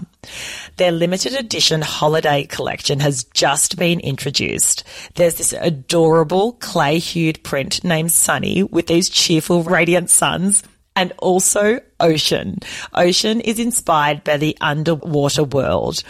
Their 0.77 0.93
limited 0.93 1.35
edition 1.35 1.83
holiday 1.83 2.45
collection 2.45 3.01
has 3.01 3.25
just 3.25 3.79
been 3.79 4.01
introduced. 4.01 4.85
There's 5.15 5.37
this 5.37 5.53
adorable 5.53 6.53
clay 6.55 6.99
hued 6.99 7.43
print 7.43 7.85
named 7.85 8.13
Sunny 8.13 8.63
with 8.63 8.87
these 8.87 9.09
cheerful 9.09 9.63
radiant 9.63 10.11
suns 10.11 10.63
and 10.97 11.13
also 11.19 11.81
Ocean. 12.01 12.59
Ocean 12.95 13.41
is 13.41 13.59
inspired 13.59 14.25
by 14.25 14.37
the 14.37 14.57
underwater 14.61 15.45
world. 15.45 16.03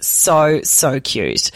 So, 0.00 0.62
so 0.62 1.00
cute. 1.00 1.50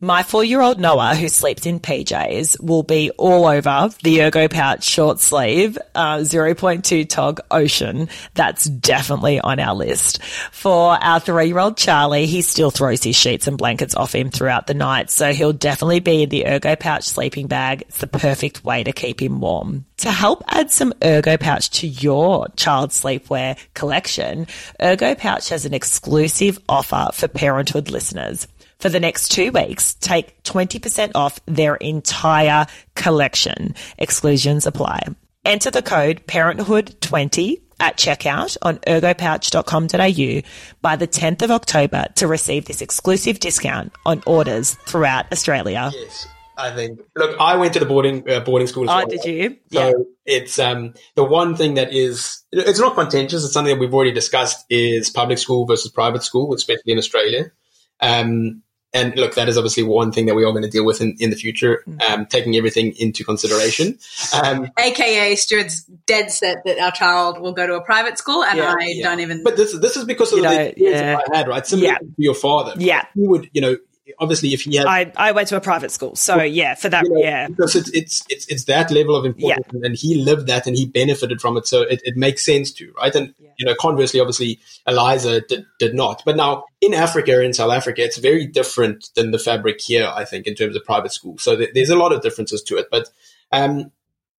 My 0.00 0.22
four 0.22 0.44
year 0.44 0.60
old 0.60 0.78
Noah, 0.78 1.14
who 1.14 1.26
sleeps 1.30 1.64
in 1.64 1.80
PJs, 1.80 2.62
will 2.62 2.82
be 2.82 3.10
all 3.12 3.46
over 3.46 3.88
the 4.02 4.24
Ergo 4.24 4.46
Pouch 4.46 4.84
short 4.84 5.20
sleeve, 5.20 5.78
uh, 5.94 6.18
0.2 6.18 7.08
Tog 7.08 7.40
Ocean. 7.50 8.10
That's 8.34 8.64
definitely 8.66 9.40
on 9.40 9.58
our 9.58 9.74
list. 9.74 10.22
For 10.52 11.02
our 11.02 11.18
three 11.18 11.46
year 11.46 11.58
old 11.58 11.78
Charlie, 11.78 12.26
he 12.26 12.42
still 12.42 12.70
throws 12.70 13.02
his 13.02 13.16
sheets 13.16 13.46
and 13.46 13.56
blankets 13.56 13.94
off 13.94 14.14
him 14.14 14.30
throughout 14.30 14.66
the 14.66 14.74
night. 14.74 15.10
So 15.10 15.32
he'll 15.32 15.54
definitely 15.54 16.00
be 16.00 16.24
in 16.24 16.28
the 16.28 16.46
Ergo 16.46 16.76
Pouch 16.76 17.04
sleeping 17.04 17.46
bag. 17.46 17.84
It's 17.88 17.96
the 17.96 18.06
perfect 18.06 18.64
way 18.66 18.84
to 18.84 18.92
keep 18.92 19.22
him 19.22 19.40
warm. 19.40 19.86
To 19.98 20.10
help 20.10 20.44
add 20.48 20.70
some 20.70 20.92
Ergo 21.02 21.38
Pouch 21.38 21.70
to 21.70 21.86
your 21.86 22.48
child's 22.56 23.02
sleepwear 23.02 23.56
collection, 23.72 24.46
Ergo 24.78 25.14
Pouch 25.14 25.48
has 25.48 25.64
an 25.64 25.72
exclusive 25.72 26.58
offer 26.68 27.08
for 27.14 27.28
parenthood 27.28 27.90
listeners. 27.90 28.46
For 28.78 28.88
the 28.88 29.00
next 29.00 29.30
two 29.30 29.52
weeks, 29.52 29.94
take 29.94 30.42
20% 30.42 31.12
off 31.14 31.40
their 31.46 31.76
entire 31.76 32.66
collection. 32.94 33.74
Exclusions 33.98 34.66
apply. 34.66 35.00
Enter 35.44 35.70
the 35.70 35.82
code 35.82 36.26
parenthood20 36.26 37.62
at 37.80 37.96
checkout 37.96 38.56
on 38.62 38.78
ergopouch.com.au 38.78 40.48
by 40.82 40.96
the 40.96 41.06
10th 41.06 41.42
of 41.42 41.50
October 41.50 42.06
to 42.16 42.26
receive 42.26 42.64
this 42.66 42.82
exclusive 42.82 43.40
discount 43.40 43.92
on 44.04 44.22
orders 44.26 44.74
throughout 44.86 45.30
Australia. 45.32 45.90
Yes. 45.94 46.26
I 46.58 46.74
think. 46.74 47.00
Look, 47.14 47.38
I 47.38 47.56
went 47.56 47.74
to 47.74 47.80
the 47.80 47.86
boarding 47.86 48.28
uh, 48.30 48.40
boarding 48.40 48.66
school. 48.66 48.88
oh, 48.88 48.94
well. 48.94 49.06
did 49.06 49.24
you? 49.26 49.56
So 49.70 49.88
yeah. 49.88 49.92
it's 50.24 50.58
um 50.58 50.94
the 51.14 51.22
one 51.22 51.54
thing 51.54 51.74
that 51.74 51.92
is 51.92 52.44
it's 52.50 52.80
not 52.80 52.94
contentious. 52.94 53.44
It's 53.44 53.52
something 53.52 53.74
that 53.74 53.78
we've 53.78 53.92
already 53.92 54.12
discussed 54.12 54.64
is 54.70 55.10
public 55.10 55.36
school 55.36 55.66
versus 55.66 55.90
private 55.90 56.22
school, 56.22 56.54
especially 56.54 56.92
in 56.92 56.98
Australia. 56.98 57.52
Um, 58.00 58.62
And 58.96 59.16
look, 59.16 59.34
that 59.34 59.48
is 59.48 59.56
obviously 59.56 59.82
one 59.82 60.10
thing 60.12 60.26
that 60.26 60.34
we 60.34 60.44
are 60.44 60.50
going 60.52 60.62
to 60.64 60.70
deal 60.70 60.84
with 60.84 61.00
in, 61.00 61.16
in 61.18 61.30
the 61.30 61.36
future, 61.36 61.84
um, 62.08 62.26
taking 62.26 62.56
everything 62.56 62.94
into 62.98 63.24
consideration. 63.24 63.98
Um, 64.42 64.70
AKA 64.78 65.36
Stuart's 65.36 65.82
dead 66.06 66.30
set 66.30 66.64
that 66.64 66.78
our 66.78 66.92
child 66.92 67.40
will 67.40 67.52
go 67.52 67.66
to 67.66 67.74
a 67.74 67.82
private 67.84 68.18
school, 68.18 68.42
and 68.42 68.58
Yeah, 68.58 68.74
I 68.78 69.00
don't 69.02 69.20
even. 69.20 69.42
but 69.44 69.56
this 69.56 69.72
this 69.78 69.96
is 69.96 70.04
because 70.04 70.32
of 70.32 70.38
the 70.38 70.44
know, 70.44 70.50
experience 70.52 71.00
yeah. 71.00 71.18
I 71.32 71.36
had, 71.36 71.48
right? 71.48 71.66
Similar 71.66 71.88
Yeah. 71.88 71.98
to 71.98 72.06
your 72.16 72.34
father. 72.34 72.74
Yeah. 72.78 73.04
He 73.14 73.26
would, 73.26 73.50
you 73.52 73.60
know, 73.60 73.76
obviously 74.18 74.54
if 74.54 74.62
he 74.62 74.76
had 74.76 74.86
I, 74.86 75.12
I 75.16 75.32
went 75.32 75.48
to 75.48 75.56
a 75.56 75.60
private 75.60 75.90
school. 75.90 76.16
So 76.16 76.42
yeah, 76.42 76.74
for 76.74 76.88
that, 76.88 77.04
you 77.04 77.12
know, 77.12 77.20
yeah. 77.20 77.48
because 77.48 77.74
it's, 77.74 77.90
it's 77.90 78.24
it's 78.28 78.46
it's 78.46 78.64
that 78.64 78.90
level 78.90 79.16
of 79.16 79.24
importance, 79.24 79.66
and 79.72 79.96
he 79.96 80.16
lived 80.16 80.46
that, 80.46 80.66
and 80.66 80.76
he 80.76 80.86
benefited 80.86 81.40
from 81.40 81.56
it, 81.56 81.66
so 81.66 81.82
it, 81.82 82.00
it 82.04 82.16
makes 82.16 82.44
sense 82.44 82.72
to 82.72 82.92
right. 82.96 83.14
And 83.14 83.34
you 83.58 83.66
know, 83.66 83.74
conversely, 83.74 84.20
obviously, 84.20 84.60
Aliza 84.86 85.46
did, 85.46 85.66
did 85.78 85.94
not. 85.94 86.22
But 86.24 86.36
now 86.36 86.64
in 86.80 86.94
Africa, 86.94 87.42
in 87.42 87.52
South 87.52 87.72
Africa, 87.72 88.02
it's 88.02 88.18
very 88.18 88.46
different 88.46 89.10
than 89.14 89.30
the 89.30 89.38
fabric 89.38 89.80
here. 89.80 90.10
I 90.12 90.24
think 90.24 90.46
in 90.46 90.54
terms 90.54 90.76
of 90.76 90.84
private 90.84 91.12
school, 91.12 91.38
so 91.38 91.56
th- 91.56 91.70
there's 91.74 91.90
a 91.90 91.96
lot 91.96 92.12
of 92.12 92.22
differences 92.22 92.62
to 92.64 92.76
it. 92.76 92.86
But 92.90 93.08
um, 93.52 93.92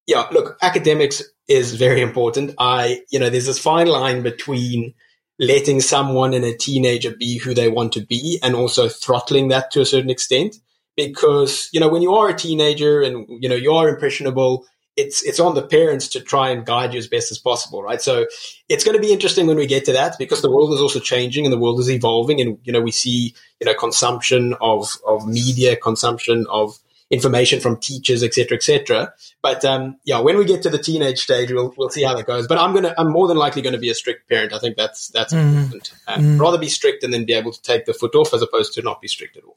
yeah, 0.06 0.28
look, 0.32 0.58
academics 0.62 1.24
is 1.48 1.76
very 1.76 2.02
important. 2.02 2.56
I 2.58 3.02
you 3.10 3.20
know, 3.20 3.30
there's 3.30 3.48
this 3.48 3.60
fine 3.60 3.88
line 3.88 4.24
between 4.24 4.94
letting 5.40 5.82
someone 5.82 6.34
and 6.34 6.46
a 6.46 6.56
teenager 6.56 7.16
be 7.16 7.38
who 7.38 7.54
they 7.54 7.70
want 7.70 7.94
to 7.94 8.06
be 8.06 8.40
and 8.42 8.56
also 8.56 8.90
throttling 8.90 9.50
that 9.50 9.72
to 9.72 9.82
a 9.82 9.86
certain 9.86 10.10
extent. 10.10 10.56
Because 10.96 11.70
you 11.72 11.80
know 11.80 11.90
when 11.90 12.02
you 12.02 12.16
are 12.16 12.30
a 12.30 12.36
teenager 12.36 13.02
and 13.02 13.28
you 13.30 13.48
know 13.48 13.56
you 13.56 13.72
are 13.74 13.88
impressionable 13.88 14.66
it's 14.96 15.22
it's 15.22 15.40
on 15.40 15.54
the 15.54 15.62
parents 15.62 16.08
to 16.08 16.20
try 16.20 16.50
and 16.50 16.66
guide 16.66 16.92
you 16.92 16.98
as 16.98 17.08
best 17.08 17.32
as 17.32 17.38
possible 17.38 17.84
right? 17.84 18.02
So 18.02 18.26
it's 18.68 18.84
going 18.84 18.98
to 18.98 19.02
be 19.02 19.14
interesting 19.14 19.46
when 19.46 19.58
we 19.58 19.68
get 19.68 19.86
to 19.86 19.94
that 19.94 20.18
because 20.18 20.42
the 20.42 20.50
world 20.50 20.74
is 20.74 20.82
also 20.82 21.00
changing 21.00 21.46
and 21.46 21.54
the 21.54 21.60
world 21.60 21.80
is 21.80 21.90
evolving 21.92 22.42
and 22.42 22.58
you 22.64 22.74
know 22.74 22.82
we 22.82 22.92
see 22.92 23.36
you 23.62 23.66
know 23.66 23.76
consumption 23.76 24.56
of 24.60 24.98
of 25.06 25.28
media 25.28 25.76
consumption 25.76 26.48
of 26.50 26.80
information 27.10 27.60
from 27.60 27.78
teachers 27.78 28.22
etc 28.22 28.58
etc 28.58 29.14
but 29.42 29.64
um 29.64 29.96
yeah 30.04 30.20
when 30.20 30.38
we 30.38 30.44
get 30.44 30.62
to 30.62 30.70
the 30.70 30.78
teenage 30.78 31.20
stage 31.20 31.52
we'll 31.52 31.74
we'll 31.78 31.90
see 31.90 32.04
how 32.04 32.14
that 32.14 32.26
goes. 32.26 32.48
But 32.48 32.58
i'm 32.58 32.74
gonna 32.74 32.94
i'm 32.98 33.10
more 33.12 33.28
than 33.28 33.38
likely 33.38 33.62
going 33.62 33.74
to 33.74 33.80
be 33.80 33.90
a 33.90 33.96
strict 33.96 34.28
parent. 34.30 34.54
I 34.54 34.60
think 34.60 34.76
that's 34.76 35.08
that's 35.10 35.34
important. 35.34 35.94
Um, 36.08 36.38
rather 36.38 36.58
be 36.58 36.68
strict 36.68 37.04
and 37.04 37.14
then 37.14 37.26
be 37.26 37.34
able 37.34 37.52
to 37.52 37.62
take 37.62 37.86
the 37.86 37.94
foot 37.94 38.16
off 38.16 38.34
as 38.34 38.42
opposed 38.42 38.74
to 38.74 38.82
not 38.82 39.02
be 39.02 39.08
strict 39.08 39.38
at 39.38 39.44
all. 39.44 39.54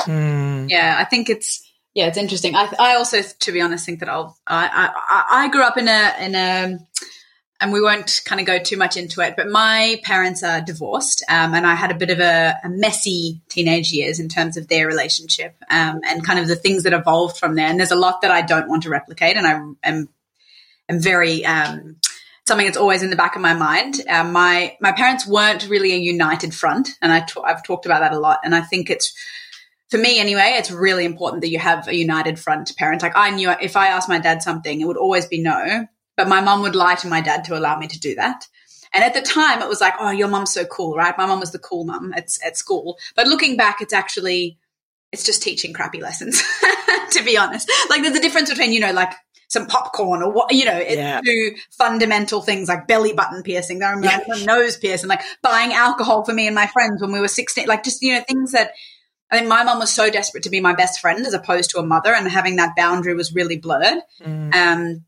Yeah, 0.68 0.96
I 0.98 1.04
think 1.04 1.28
it's 1.28 1.66
yeah, 1.94 2.06
it's 2.06 2.18
interesting. 2.18 2.54
I 2.54 2.72
I 2.78 2.94
also, 2.94 3.20
to 3.22 3.52
be 3.52 3.60
honest, 3.60 3.84
think 3.84 4.00
that 4.00 4.08
I'll 4.08 4.38
I 4.46 4.90
I, 4.94 5.44
I 5.44 5.48
grew 5.48 5.62
up 5.62 5.76
in 5.76 5.88
a 5.88 6.14
in 6.20 6.34
a 6.34 6.78
and 7.60 7.72
we 7.72 7.80
won't 7.80 8.22
kind 8.24 8.40
of 8.40 8.46
go 8.46 8.58
too 8.58 8.76
much 8.76 8.96
into 8.96 9.20
it, 9.20 9.36
but 9.36 9.48
my 9.48 10.00
parents 10.02 10.42
are 10.42 10.60
divorced, 10.60 11.22
um, 11.28 11.54
and 11.54 11.66
I 11.66 11.74
had 11.74 11.90
a 11.90 11.94
bit 11.94 12.10
of 12.10 12.18
a, 12.18 12.56
a 12.64 12.68
messy 12.68 13.40
teenage 13.48 13.92
years 13.92 14.18
in 14.18 14.28
terms 14.28 14.56
of 14.56 14.68
their 14.68 14.86
relationship 14.86 15.54
um, 15.70 16.00
and 16.08 16.24
kind 16.24 16.38
of 16.38 16.48
the 16.48 16.56
things 16.56 16.84
that 16.84 16.92
evolved 16.92 17.36
from 17.36 17.54
there. 17.54 17.66
And 17.66 17.78
there's 17.78 17.90
a 17.90 17.96
lot 17.96 18.22
that 18.22 18.30
I 18.30 18.42
don't 18.42 18.68
want 18.68 18.84
to 18.84 18.90
replicate, 18.90 19.36
and 19.36 19.46
I 19.46 19.52
am 19.84 20.08
am 20.88 21.00
very 21.00 21.44
um, 21.44 21.96
something 22.46 22.66
that's 22.66 22.78
always 22.78 23.02
in 23.02 23.10
the 23.10 23.16
back 23.16 23.36
of 23.36 23.42
my 23.42 23.54
mind. 23.54 24.00
Um, 24.08 24.32
my 24.32 24.76
my 24.80 24.92
parents 24.92 25.26
weren't 25.26 25.68
really 25.68 25.92
a 25.92 25.96
united 25.96 26.54
front, 26.54 26.88
and 27.02 27.12
I 27.12 27.20
t- 27.20 27.40
I've 27.44 27.62
talked 27.62 27.86
about 27.86 28.00
that 28.00 28.12
a 28.12 28.18
lot. 28.18 28.40
And 28.42 28.54
I 28.54 28.62
think 28.62 28.90
it's 28.90 29.14
for 29.90 29.98
me 29.98 30.18
anyway. 30.18 30.54
It's 30.56 30.70
really 30.70 31.04
important 31.04 31.42
that 31.42 31.50
you 31.50 31.58
have 31.58 31.88
a 31.88 31.94
united 31.94 32.38
front 32.38 32.74
parent. 32.76 33.02
Like 33.02 33.16
I 33.16 33.30
knew 33.30 33.50
if 33.50 33.76
I 33.76 33.88
asked 33.88 34.08
my 34.08 34.18
dad 34.18 34.42
something, 34.42 34.80
it 34.80 34.86
would 34.86 34.96
always 34.96 35.26
be 35.26 35.42
no, 35.42 35.86
but 36.20 36.28
my 36.28 36.42
mom 36.42 36.60
would 36.60 36.74
lie 36.74 36.96
to 36.96 37.08
my 37.08 37.22
dad 37.22 37.44
to 37.44 37.56
allow 37.56 37.78
me 37.78 37.86
to 37.88 37.98
do 37.98 38.14
that. 38.14 38.46
And 38.92 39.02
at 39.02 39.14
the 39.14 39.22
time, 39.22 39.62
it 39.62 39.68
was 39.70 39.80
like, 39.80 39.94
oh, 39.98 40.10
your 40.10 40.28
mom's 40.28 40.52
so 40.52 40.66
cool, 40.66 40.94
right? 40.94 41.16
My 41.16 41.24
mom 41.24 41.40
was 41.40 41.50
the 41.50 41.58
cool 41.58 41.84
mom 41.84 42.12
at, 42.12 42.28
at 42.44 42.58
school. 42.58 42.98
But 43.16 43.26
looking 43.26 43.56
back, 43.56 43.80
it's 43.80 43.94
actually 43.94 44.58
it's 45.12 45.24
just 45.24 45.42
teaching 45.42 45.72
crappy 45.72 45.98
lessons, 46.02 46.42
to 47.12 47.24
be 47.24 47.38
honest. 47.38 47.72
Like 47.88 48.02
there's 48.02 48.16
a 48.16 48.20
difference 48.20 48.50
between, 48.50 48.74
you 48.74 48.80
know, 48.80 48.92
like 48.92 49.14
some 49.48 49.66
popcorn 49.66 50.22
or 50.22 50.30
what, 50.30 50.52
you 50.52 50.66
know, 50.66 50.76
it's 50.76 50.96
Yeah. 50.96 51.22
two 51.24 51.54
fundamental 51.70 52.42
things 52.42 52.68
like 52.68 52.86
belly 52.86 53.14
button 53.14 53.42
piercing. 53.42 53.82
I 53.82 53.92
remember 53.92 54.24
my 54.28 54.44
nose 54.44 54.76
piercing, 54.76 55.08
like 55.08 55.22
buying 55.40 55.72
alcohol 55.72 56.22
for 56.26 56.34
me 56.34 56.46
and 56.46 56.54
my 56.54 56.66
friends 56.66 57.00
when 57.00 57.12
we 57.12 57.20
were 57.20 57.28
16, 57.28 57.66
like 57.66 57.82
just, 57.82 58.02
you 58.02 58.12
know, 58.14 58.22
things 58.28 58.52
that 58.52 58.72
I 59.30 59.38
think 59.38 59.48
my 59.48 59.64
mom 59.64 59.78
was 59.78 59.90
so 59.90 60.10
desperate 60.10 60.42
to 60.42 60.50
be 60.50 60.60
my 60.60 60.74
best 60.74 61.00
friend 61.00 61.26
as 61.26 61.32
opposed 61.32 61.70
to 61.70 61.78
a 61.78 61.86
mother 61.86 62.12
and 62.12 62.28
having 62.28 62.56
that 62.56 62.76
boundary 62.76 63.14
was 63.14 63.34
really 63.34 63.56
blurred. 63.56 64.02
Um, 64.52 65.04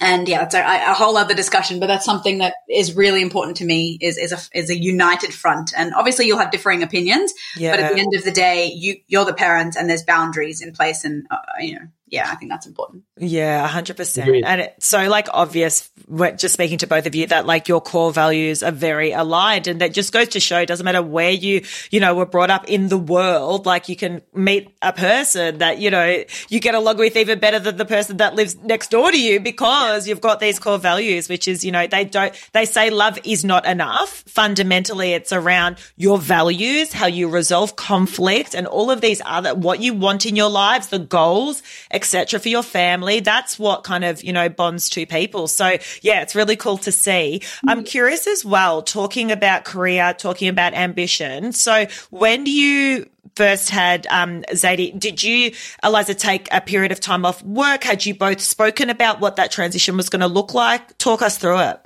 and 0.00 0.28
yeah, 0.28 0.44
it's 0.44 0.54
a, 0.54 0.60
a 0.60 0.94
whole 0.94 1.16
other 1.16 1.34
discussion, 1.34 1.78
but 1.78 1.86
that's 1.86 2.04
something 2.04 2.38
that 2.38 2.54
is 2.68 2.96
really 2.96 3.20
important 3.22 3.58
to 3.58 3.64
me 3.64 3.98
is, 4.00 4.16
is 4.16 4.32
a, 4.32 4.58
is 4.58 4.70
a 4.70 4.76
united 4.76 5.34
front. 5.34 5.72
And 5.76 5.92
obviously 5.94 6.26
you'll 6.26 6.38
have 6.38 6.50
differing 6.50 6.82
opinions, 6.82 7.32
Yeah. 7.56 7.72
but 7.72 7.80
at 7.80 7.94
the 7.94 8.00
end 8.00 8.14
of 8.14 8.24
the 8.24 8.32
day, 8.32 8.72
you, 8.74 8.96
you're 9.06 9.24
the 9.26 9.34
parents 9.34 9.76
and 9.76 9.88
there's 9.88 10.02
boundaries 10.02 10.62
in 10.62 10.72
place. 10.72 11.04
And, 11.04 11.26
uh, 11.30 11.36
you 11.60 11.74
know, 11.74 11.86
yeah, 12.10 12.28
I 12.28 12.34
think 12.34 12.50
that's 12.50 12.66
important. 12.66 13.04
Yeah, 13.16 13.66
hundred 13.68 13.96
percent. 13.96 14.28
Agreed. 14.28 14.44
And 14.44 14.60
it's 14.62 14.86
so 14.86 15.08
like 15.08 15.28
obvious. 15.32 15.88
Just 16.36 16.54
speaking 16.54 16.78
to 16.78 16.88
both 16.88 17.06
of 17.06 17.14
you, 17.14 17.28
that 17.28 17.46
like 17.46 17.68
your 17.68 17.80
core 17.80 18.12
values 18.12 18.64
are 18.64 18.72
very 18.72 19.12
aligned, 19.12 19.68
and 19.68 19.80
that 19.80 19.94
just 19.94 20.12
goes 20.12 20.28
to 20.30 20.40
show. 20.40 20.58
It 20.58 20.66
doesn't 20.66 20.84
matter 20.84 21.02
where 21.02 21.30
you 21.30 21.64
you 21.90 22.00
know 22.00 22.16
were 22.16 22.26
brought 22.26 22.50
up 22.50 22.68
in 22.68 22.88
the 22.88 22.98
world. 22.98 23.64
Like 23.64 23.88
you 23.88 23.94
can 23.94 24.22
meet 24.34 24.74
a 24.82 24.92
person 24.92 25.58
that 25.58 25.78
you 25.78 25.90
know 25.90 26.24
you 26.48 26.58
get 26.58 26.74
along 26.74 26.96
with 26.96 27.16
even 27.16 27.38
better 27.38 27.60
than 27.60 27.76
the 27.76 27.84
person 27.84 28.16
that 28.16 28.34
lives 28.34 28.56
next 28.56 28.90
door 28.90 29.12
to 29.12 29.20
you 29.20 29.38
because 29.38 30.08
you've 30.08 30.20
got 30.20 30.40
these 30.40 30.58
core 30.58 30.78
values. 30.78 31.28
Which 31.28 31.46
is 31.46 31.64
you 31.64 31.70
know 31.70 31.86
they 31.86 32.04
don't 32.04 32.34
they 32.52 32.64
say 32.64 32.90
love 32.90 33.20
is 33.22 33.44
not 33.44 33.66
enough. 33.66 34.24
Fundamentally, 34.26 35.12
it's 35.12 35.32
around 35.32 35.76
your 35.96 36.18
values, 36.18 36.92
how 36.92 37.06
you 37.06 37.28
resolve 37.28 37.76
conflict, 37.76 38.54
and 38.54 38.66
all 38.66 38.90
of 38.90 39.00
these 39.00 39.22
other 39.24 39.54
what 39.54 39.80
you 39.80 39.94
want 39.94 40.26
in 40.26 40.34
your 40.34 40.50
lives, 40.50 40.88
the 40.88 40.98
goals 40.98 41.62
etc. 42.00 42.40
for 42.40 42.48
your 42.48 42.62
family. 42.62 43.20
That's 43.20 43.58
what 43.58 43.84
kind 43.84 44.04
of, 44.04 44.24
you 44.24 44.32
know, 44.32 44.48
bonds 44.48 44.88
two 44.88 45.06
people. 45.06 45.48
So 45.48 45.76
yeah, 46.00 46.22
it's 46.22 46.34
really 46.34 46.56
cool 46.56 46.78
to 46.78 46.92
see. 46.92 47.42
I'm 47.66 47.84
curious 47.84 48.26
as 48.26 48.44
well, 48.44 48.80
talking 48.82 49.30
about 49.30 49.64
career, 49.64 50.14
talking 50.16 50.48
about 50.48 50.72
ambition. 50.72 51.52
So 51.52 51.86
when 52.08 52.44
do 52.44 52.50
you 52.50 53.08
first 53.36 53.70
had 53.70 54.06
um 54.08 54.42
Zadie, 54.52 54.98
did 54.98 55.22
you, 55.22 55.50
Aliza, 55.84 56.18
take 56.18 56.48
a 56.50 56.60
period 56.60 56.92
of 56.92 57.00
time 57.00 57.26
off 57.26 57.42
work? 57.42 57.84
Had 57.84 58.06
you 58.06 58.14
both 58.14 58.40
spoken 58.40 58.88
about 58.88 59.20
what 59.20 59.36
that 59.36 59.50
transition 59.50 59.96
was 59.96 60.08
going 60.08 60.20
to 60.20 60.26
look 60.26 60.54
like? 60.54 60.96
Talk 60.98 61.20
us 61.22 61.36
through 61.36 61.60
it. 61.60 61.80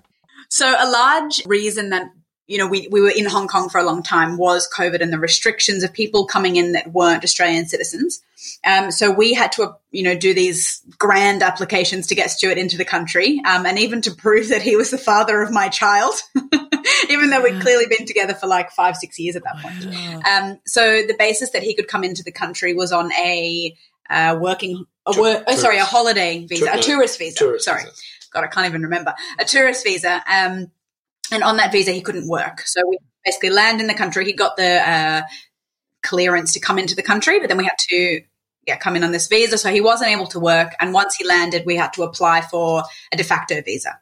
So 0.49 0.67
a 0.67 0.89
large 0.89 1.43
reason 1.47 1.91
that 1.91 2.07
you 2.47 2.59
know 2.59 2.67
we, 2.67 2.89
we 2.89 3.01
were 3.01 3.11
in 3.11 3.27
Hong 3.27 3.49
Kong 3.49 3.69
for 3.69 3.79
a 3.79 3.85
long 3.85 4.03
time 4.03 4.37
was 4.37 4.69
COVID 4.77 5.01
and 5.01 5.13
the 5.13 5.19
restrictions 5.19 5.83
of 5.83 5.93
people 5.93 6.27
coming 6.27 6.57
in 6.57 6.73
that 6.73 6.93
weren't 6.93 7.25
Australian 7.25 7.67
citizens. 7.67 8.21
Um, 8.67 8.91
so 8.91 9.11
we 9.11 9.33
had 9.33 9.53
to 9.53 9.77
you 9.91 10.03
know 10.03 10.15
do 10.15 10.35
these 10.35 10.83
grand 10.99 11.43
applications 11.43 12.07
to 12.09 12.15
get 12.15 12.31
Stuart 12.31 12.59
into 12.59 12.77
the 12.77 12.85
country, 12.85 13.41
um, 13.47 13.65
and 13.65 13.79
even 13.79 14.03
to 14.03 14.11
prove 14.11 14.49
that 14.49 14.63
he 14.63 14.77
was 14.77 14.91
the 14.91 14.99
father 14.99 15.41
of 15.41 15.51
my 15.51 15.69
child, 15.69 16.15
even 17.09 17.31
though 17.31 17.43
we'd 17.43 17.61
clearly 17.61 17.87
been 17.87 18.07
together 18.07 18.35
for 18.35 18.47
like 18.47 18.71
five 18.71 18.97
six 18.97 19.19
years 19.19 19.37
at 19.37 19.45
that 19.45 19.57
point. 19.59 20.27
Um, 20.27 20.61
so 20.67 21.03
the 21.07 21.17
basis 21.19 21.51
that 21.51 21.63
he 21.63 21.75
could 21.75 21.89
come 21.89 22.05
into 22.05 22.23
the 22.23 22.33
country 22.33 22.75
was 22.75 22.93
on 22.93 23.13
a 23.13 23.75
uh, 24.11 24.37
working, 24.39 24.85
a 25.07 25.13
wor- 25.17 25.43
oh, 25.47 25.57
sorry, 25.57 25.79
a 25.79 25.85
holiday 25.85 26.45
visa, 26.47 26.71
a 26.73 26.81
tourist 26.81 27.19
visa. 27.19 27.39
Tourist 27.39 27.65
sorry. 27.65 27.85
visa. 27.85 27.95
God, 28.33 28.45
I 28.45 28.49
can't 28.49 28.67
even 28.67 28.83
remember. 28.83 29.15
A 29.39 29.45
tourist 29.45 29.85
visa. 29.85 30.23
And 31.33 31.43
on 31.43 31.57
that 31.57 31.73
visa, 31.73 31.93
he 31.93 32.01
couldn't 32.01 32.29
work. 32.29 32.61
So 32.67 32.81
we 32.89 32.99
basically 33.25 33.51
land 33.51 33.81
in 33.81 33.87
the 33.87 33.95
country. 33.95 34.25
He 34.25 34.33
got 34.33 34.57
the 34.57 34.89
uh, 34.89 35.23
clearance 36.03 36.53
to 36.53 36.61
come 36.61 36.79
into 36.79 36.95
the 36.95 37.03
country, 37.03 37.41
but 37.41 37.49
then 37.49 37.59
we 37.59 37.65
had 37.65 37.79
to 37.79 38.23
yeah, 38.67 38.77
come 38.77 38.97
in 38.97 39.05
on 39.05 39.13
this 39.13 39.27
visa. 39.29 39.59
So 39.59 39.71
he 39.71 39.81
wasn't 39.81 40.11
able 40.11 40.27
to 40.29 40.41
work. 40.41 40.75
And 40.81 40.93
once 40.93 41.17
he 41.17 41.27
landed, 41.27 41.65
we 41.67 41.77
had 41.77 41.93
to 41.95 42.03
apply 42.03 42.43
for 42.43 42.85
a 43.13 43.17
de 43.17 43.25
facto 43.25 43.61
visa. 43.63 43.99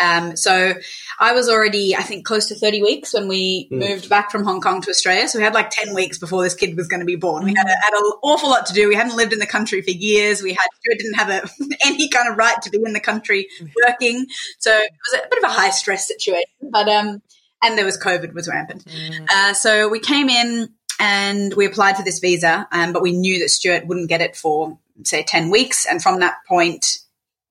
Um, 0.00 0.36
so 0.36 0.74
I 1.20 1.32
was 1.32 1.48
already, 1.48 1.94
I 1.94 2.02
think, 2.02 2.24
close 2.24 2.46
to 2.46 2.54
30 2.54 2.82
weeks 2.82 3.14
when 3.14 3.28
we 3.28 3.68
moved 3.70 4.08
back 4.08 4.30
from 4.30 4.44
Hong 4.44 4.60
Kong 4.60 4.80
to 4.82 4.90
Australia. 4.90 5.28
So 5.28 5.38
we 5.38 5.44
had 5.44 5.54
like 5.54 5.70
10 5.70 5.94
weeks 5.94 6.18
before 6.18 6.42
this 6.42 6.54
kid 6.54 6.76
was 6.76 6.88
going 6.88 7.00
to 7.00 7.06
be 7.06 7.16
born. 7.16 7.44
We 7.44 7.54
had, 7.56 7.66
a, 7.66 7.70
had 7.70 7.92
an 7.92 8.02
awful 8.22 8.50
lot 8.50 8.66
to 8.66 8.72
do. 8.72 8.88
We 8.88 8.96
hadn't 8.96 9.16
lived 9.16 9.32
in 9.32 9.38
the 9.38 9.46
country 9.46 9.82
for 9.82 9.90
years. 9.90 10.42
We 10.42 10.52
had, 10.52 10.66
we 10.88 10.96
didn't 10.96 11.14
have 11.14 11.28
a, 11.30 11.48
any 11.84 12.08
kind 12.08 12.30
of 12.30 12.36
right 12.36 12.60
to 12.62 12.70
be 12.70 12.78
in 12.84 12.92
the 12.92 13.00
country 13.00 13.48
working. 13.84 14.26
So 14.58 14.74
it 14.74 14.90
was 15.12 15.20
a 15.20 15.28
bit 15.28 15.44
of 15.44 15.50
a 15.50 15.52
high 15.52 15.70
stress 15.70 16.08
situation, 16.08 16.70
but, 16.70 16.88
um, 16.88 17.22
and 17.62 17.78
there 17.78 17.84
was 17.84 17.98
COVID 17.98 18.34
was 18.34 18.48
rampant. 18.48 18.84
Uh, 19.32 19.54
so 19.54 19.88
we 19.88 19.98
came 19.98 20.28
in 20.28 20.70
and 21.00 21.54
we 21.54 21.66
applied 21.66 21.96
for 21.96 22.02
this 22.02 22.18
visa, 22.18 22.68
um, 22.72 22.92
but 22.92 23.02
we 23.02 23.12
knew 23.12 23.38
that 23.38 23.48
Stuart 23.48 23.86
wouldn't 23.86 24.08
get 24.08 24.20
it 24.20 24.36
for 24.36 24.78
say 25.02 25.22
10 25.22 25.50
weeks. 25.50 25.86
And 25.86 26.02
from 26.02 26.20
that 26.20 26.36
point, 26.46 26.98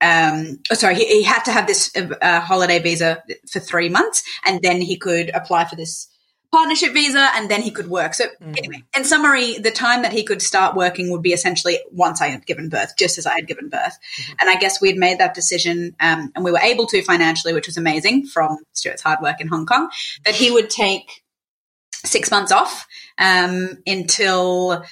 um, 0.00 0.60
oh, 0.70 0.74
sorry, 0.74 0.96
he, 0.96 1.06
he 1.06 1.22
had 1.22 1.42
to 1.44 1.52
have 1.52 1.66
this 1.66 1.90
uh, 1.96 2.40
holiday 2.40 2.78
visa 2.78 3.22
for 3.50 3.60
three 3.60 3.88
months, 3.88 4.22
and 4.44 4.60
then 4.62 4.80
he 4.80 4.96
could 4.96 5.30
apply 5.34 5.64
for 5.64 5.76
this 5.76 6.08
partnership 6.52 6.92
visa, 6.92 7.30
and 7.34 7.50
then 7.50 7.62
he 7.62 7.70
could 7.70 7.88
work. 7.88 8.14
So, 8.14 8.26
anyway, 8.40 8.84
in 8.96 9.04
summary, 9.04 9.58
the 9.58 9.72
time 9.72 10.02
that 10.02 10.12
he 10.12 10.22
could 10.22 10.40
start 10.40 10.76
working 10.76 11.10
would 11.10 11.22
be 11.22 11.32
essentially 11.32 11.78
once 11.90 12.20
I 12.20 12.28
had 12.28 12.46
given 12.46 12.68
birth, 12.68 12.94
just 12.96 13.18
as 13.18 13.26
I 13.26 13.34
had 13.34 13.48
given 13.48 13.68
birth. 13.68 13.98
And 14.40 14.48
I 14.48 14.56
guess 14.56 14.80
we 14.80 14.88
had 14.88 14.96
made 14.96 15.18
that 15.18 15.34
decision, 15.34 15.96
um, 15.98 16.30
and 16.36 16.44
we 16.44 16.52
were 16.52 16.60
able 16.60 16.86
to 16.86 17.02
financially, 17.02 17.54
which 17.54 17.66
was 17.66 17.76
amazing 17.76 18.26
from 18.26 18.58
Stuart's 18.72 19.02
hard 19.02 19.20
work 19.20 19.40
in 19.40 19.48
Hong 19.48 19.66
Kong, 19.66 19.90
that 20.24 20.34
he 20.34 20.50
would 20.52 20.70
take 20.70 21.24
six 22.04 22.30
months 22.30 22.52
off 22.52 22.86
um, 23.18 23.78
until 23.86 24.84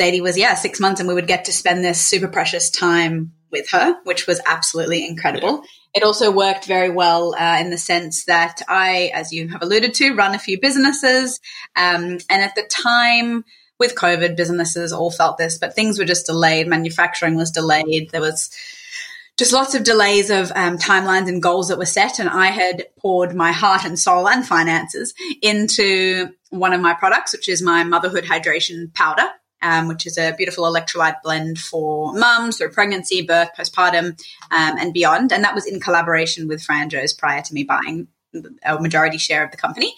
Zadie 0.00 0.22
was, 0.22 0.38
yeah, 0.38 0.54
six 0.54 0.80
months 0.80 1.00
and 1.00 1.08
we 1.08 1.14
would 1.14 1.26
get 1.26 1.46
to 1.46 1.52
spend 1.52 1.84
this 1.84 2.00
super 2.00 2.28
precious 2.28 2.70
time 2.70 3.32
with 3.50 3.68
her, 3.70 3.96
which 4.04 4.26
was 4.26 4.40
absolutely 4.46 5.06
incredible. 5.06 5.62
It 5.94 6.02
also 6.02 6.32
worked 6.32 6.64
very 6.64 6.88
well 6.88 7.34
uh, 7.34 7.58
in 7.60 7.70
the 7.70 7.76
sense 7.76 8.24
that 8.24 8.62
I, 8.66 9.10
as 9.14 9.32
you 9.32 9.48
have 9.48 9.62
alluded 9.62 9.92
to, 9.94 10.14
run 10.14 10.34
a 10.34 10.38
few 10.38 10.58
businesses. 10.58 11.38
Um, 11.76 12.18
and 12.30 12.42
at 12.42 12.54
the 12.54 12.64
time, 12.68 13.44
with 13.78 13.94
COVID, 13.94 14.36
businesses 14.36 14.92
all 14.92 15.10
felt 15.10 15.36
this, 15.36 15.58
but 15.58 15.74
things 15.74 15.98
were 15.98 16.04
just 16.06 16.26
delayed. 16.26 16.66
Manufacturing 16.66 17.34
was 17.34 17.50
delayed. 17.50 18.10
There 18.10 18.20
was 18.20 18.50
just 19.36 19.52
lots 19.52 19.74
of 19.74 19.84
delays 19.84 20.30
of 20.30 20.52
um, 20.54 20.78
timelines 20.78 21.28
and 21.28 21.42
goals 21.42 21.68
that 21.68 21.78
were 21.78 21.84
set. 21.84 22.18
And 22.18 22.28
I 22.28 22.46
had 22.46 22.86
poured 22.98 23.34
my 23.34 23.52
heart 23.52 23.84
and 23.84 23.98
soul 23.98 24.28
and 24.28 24.46
finances 24.46 25.12
into 25.42 26.30
one 26.50 26.72
of 26.72 26.80
my 26.80 26.94
products, 26.94 27.32
which 27.32 27.48
is 27.48 27.60
my 27.60 27.84
motherhood 27.84 28.24
hydration 28.24 28.94
powder 28.94 29.28
um, 29.62 29.88
which 29.88 30.06
is 30.06 30.18
a 30.18 30.34
beautiful 30.36 30.64
electrolyte 30.64 31.22
blend 31.22 31.58
for 31.58 32.12
mums 32.14 32.58
through 32.58 32.70
pregnancy, 32.70 33.22
birth, 33.22 33.50
postpartum, 33.58 34.18
um, 34.50 34.78
and 34.78 34.92
beyond. 34.92 35.32
And 35.32 35.44
that 35.44 35.54
was 35.54 35.66
in 35.66 35.80
collaboration 35.80 36.48
with 36.48 36.62
Franjo's 36.62 37.12
prior 37.12 37.42
to 37.42 37.54
me 37.54 37.64
buying 37.64 38.08
a 38.64 38.80
majority 38.80 39.18
share 39.18 39.44
of 39.44 39.50
the 39.50 39.56
company. 39.56 39.94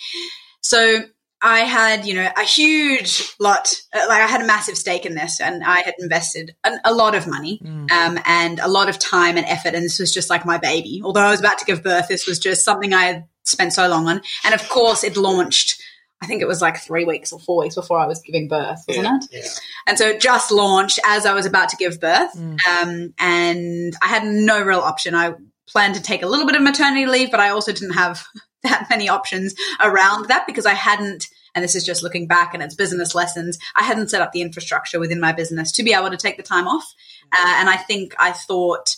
So 0.61 1.05
I 1.41 1.61
had, 1.61 2.07
you 2.07 2.15
know, 2.15 2.29
a 2.37 2.43
huge 2.43 3.35
lot, 3.39 3.75
uh, 3.93 4.07
like 4.09 4.23
I 4.23 4.27
had 4.27 4.41
a 4.41 4.47
massive 4.47 4.77
stake 4.77 5.05
in 5.05 5.15
this 5.15 5.41
and 5.41 5.63
I 5.63 5.81
had 5.81 5.95
invested 5.99 6.57
an, 6.65 6.81
a 6.85 6.95
lot 6.95 7.15
of 7.15 7.27
money 7.27 7.61
mm. 7.63 7.91
um, 7.91 8.19
and 8.25 8.61
a 8.61 8.69
lot 8.69 8.89
of 8.89 8.99
time 8.99 9.37
and 9.37 9.45
effort. 9.47 9.75
And 9.75 9.85
this 9.85 9.99
was 9.99 10.13
just 10.13 10.31
like 10.31 10.47
my 10.47 10.57
baby. 10.57 11.03
Although 11.05 11.21
I 11.21 11.31
was 11.31 11.41
about 11.41 11.59
to 11.59 11.67
give 11.67 11.83
birth, 11.83 12.09
this 12.09 12.27
was 12.27 12.39
just 12.39 12.65
something 12.65 12.95
I 12.95 13.05
had 13.05 13.25
spent 13.43 13.75
so 13.75 13.87
long 13.89 14.09
on. 14.09 14.23
And 14.43 14.55
of 14.55 14.67
course, 14.71 15.05
it 15.05 15.19
launched 15.19 15.83
I 16.23 16.27
think 16.27 16.41
it 16.41 16.49
was 16.49 16.63
like 16.63 16.79
three 16.79 17.05
weeks 17.05 17.33
or 17.33 17.39
four 17.39 17.63
weeks 17.63 17.75
before 17.75 17.99
I 17.99 18.07
was 18.07 18.21
giving 18.23 18.49
birth, 18.49 18.83
wasn't 18.89 19.05
yeah, 19.05 19.39
it? 19.39 19.45
Yeah. 19.45 19.51
And 19.87 19.99
so 19.99 20.09
it 20.09 20.21
just 20.21 20.51
launched 20.51 20.99
as 21.05 21.27
I 21.27 21.35
was 21.35 21.45
about 21.45 21.69
to 21.71 21.77
give 21.77 22.01
birth. 22.01 22.35
Mm. 22.37 22.59
Um, 22.67 23.15
and 23.19 23.95
I 24.03 24.09
had 24.09 24.25
no 24.25 24.63
real 24.63 24.81
option. 24.81 25.15
I 25.15 25.35
planned 25.69 25.97
to 25.97 26.03
take 26.03 26.23
a 26.23 26.27
little 26.27 26.47
bit 26.47 26.57
of 26.57 26.63
maternity 26.63 27.07
leave, 27.07 27.31
but 27.31 27.41
I 27.41 27.51
also 27.51 27.73
didn't 27.73 27.95
have 27.95 28.25
that 28.63 28.87
many 28.89 29.09
options 29.09 29.55
around 29.81 30.29
that 30.29 30.47
because 30.47 30.67
I 30.67 30.73
hadn't, 30.73 31.29
and 31.55 31.63
this 31.63 31.75
is 31.75 31.85
just 31.85 32.03
looking 32.03 32.27
back 32.27 32.55
and 32.55 32.63
it's 32.63 32.75
business 32.75 33.15
lessons, 33.15 33.59
I 33.77 33.83
hadn't 33.83 34.09
set 34.09 34.23
up 34.23 34.33
the 34.33 34.43
infrastructure 34.43 34.99
within 34.99 35.21
my 35.21 35.33
business 35.33 35.73
to 35.73 35.83
be 35.83 35.93
able 35.93 36.11
to 36.11 36.17
take 36.17 36.37
the 36.37 36.43
time 36.43 36.67
off. 36.67 36.91
Uh, 37.33 37.55
and 37.59 37.69
I 37.69 37.77
think 37.77 38.15
I 38.19 38.33
thought 38.33 38.97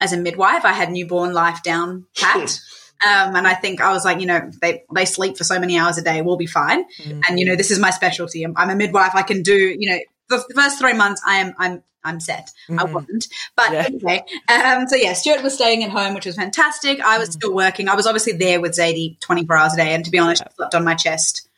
as 0.00 0.12
a 0.12 0.16
midwife, 0.16 0.64
I 0.64 0.72
had 0.72 0.90
newborn 0.90 1.32
life 1.32 1.62
down 1.62 2.06
pat. 2.16 2.60
Um, 3.06 3.34
and 3.34 3.46
I 3.48 3.54
think 3.54 3.80
I 3.80 3.92
was 3.92 4.04
like, 4.04 4.20
you 4.20 4.26
know, 4.26 4.50
they, 4.60 4.84
they 4.94 5.04
sleep 5.04 5.36
for 5.36 5.44
so 5.44 5.58
many 5.58 5.78
hours 5.78 5.98
a 5.98 6.02
day. 6.02 6.22
We'll 6.22 6.36
be 6.36 6.46
fine. 6.46 6.84
Mm-hmm. 6.84 7.20
And, 7.28 7.38
you 7.38 7.46
know, 7.46 7.56
this 7.56 7.70
is 7.70 7.78
my 7.78 7.90
specialty. 7.90 8.44
I'm, 8.44 8.54
I'm, 8.56 8.70
a 8.70 8.76
midwife. 8.76 9.14
I 9.14 9.22
can 9.22 9.42
do, 9.42 9.54
you 9.56 9.90
know, 9.90 9.98
the, 10.28 10.44
the 10.48 10.54
first 10.54 10.78
three 10.78 10.92
months 10.92 11.20
I 11.26 11.38
am, 11.38 11.54
I'm, 11.58 11.82
I'm 12.04 12.20
set. 12.20 12.50
Mm-hmm. 12.68 12.80
I 12.80 12.84
wasn't. 12.84 13.26
But 13.56 13.72
yeah. 13.72 13.84
anyway, 13.86 14.24
um, 14.48 14.86
so 14.88 14.96
yeah, 14.96 15.14
Stuart 15.14 15.42
was 15.42 15.54
staying 15.54 15.82
at 15.84 15.90
home, 15.90 16.14
which 16.14 16.26
was 16.26 16.36
fantastic. 16.36 17.00
I 17.00 17.18
was 17.18 17.30
mm-hmm. 17.30 17.38
still 17.38 17.54
working. 17.54 17.88
I 17.88 17.94
was 17.94 18.06
obviously 18.06 18.34
there 18.34 18.60
with 18.60 18.72
Zadie 18.72 19.18
24 19.20 19.56
hours 19.56 19.74
a 19.74 19.76
day. 19.76 19.94
And 19.94 20.04
to 20.04 20.10
be 20.10 20.18
honest, 20.18 20.42
I 20.42 20.50
slept 20.54 20.74
on 20.74 20.84
my 20.84 20.94
chest 20.94 21.48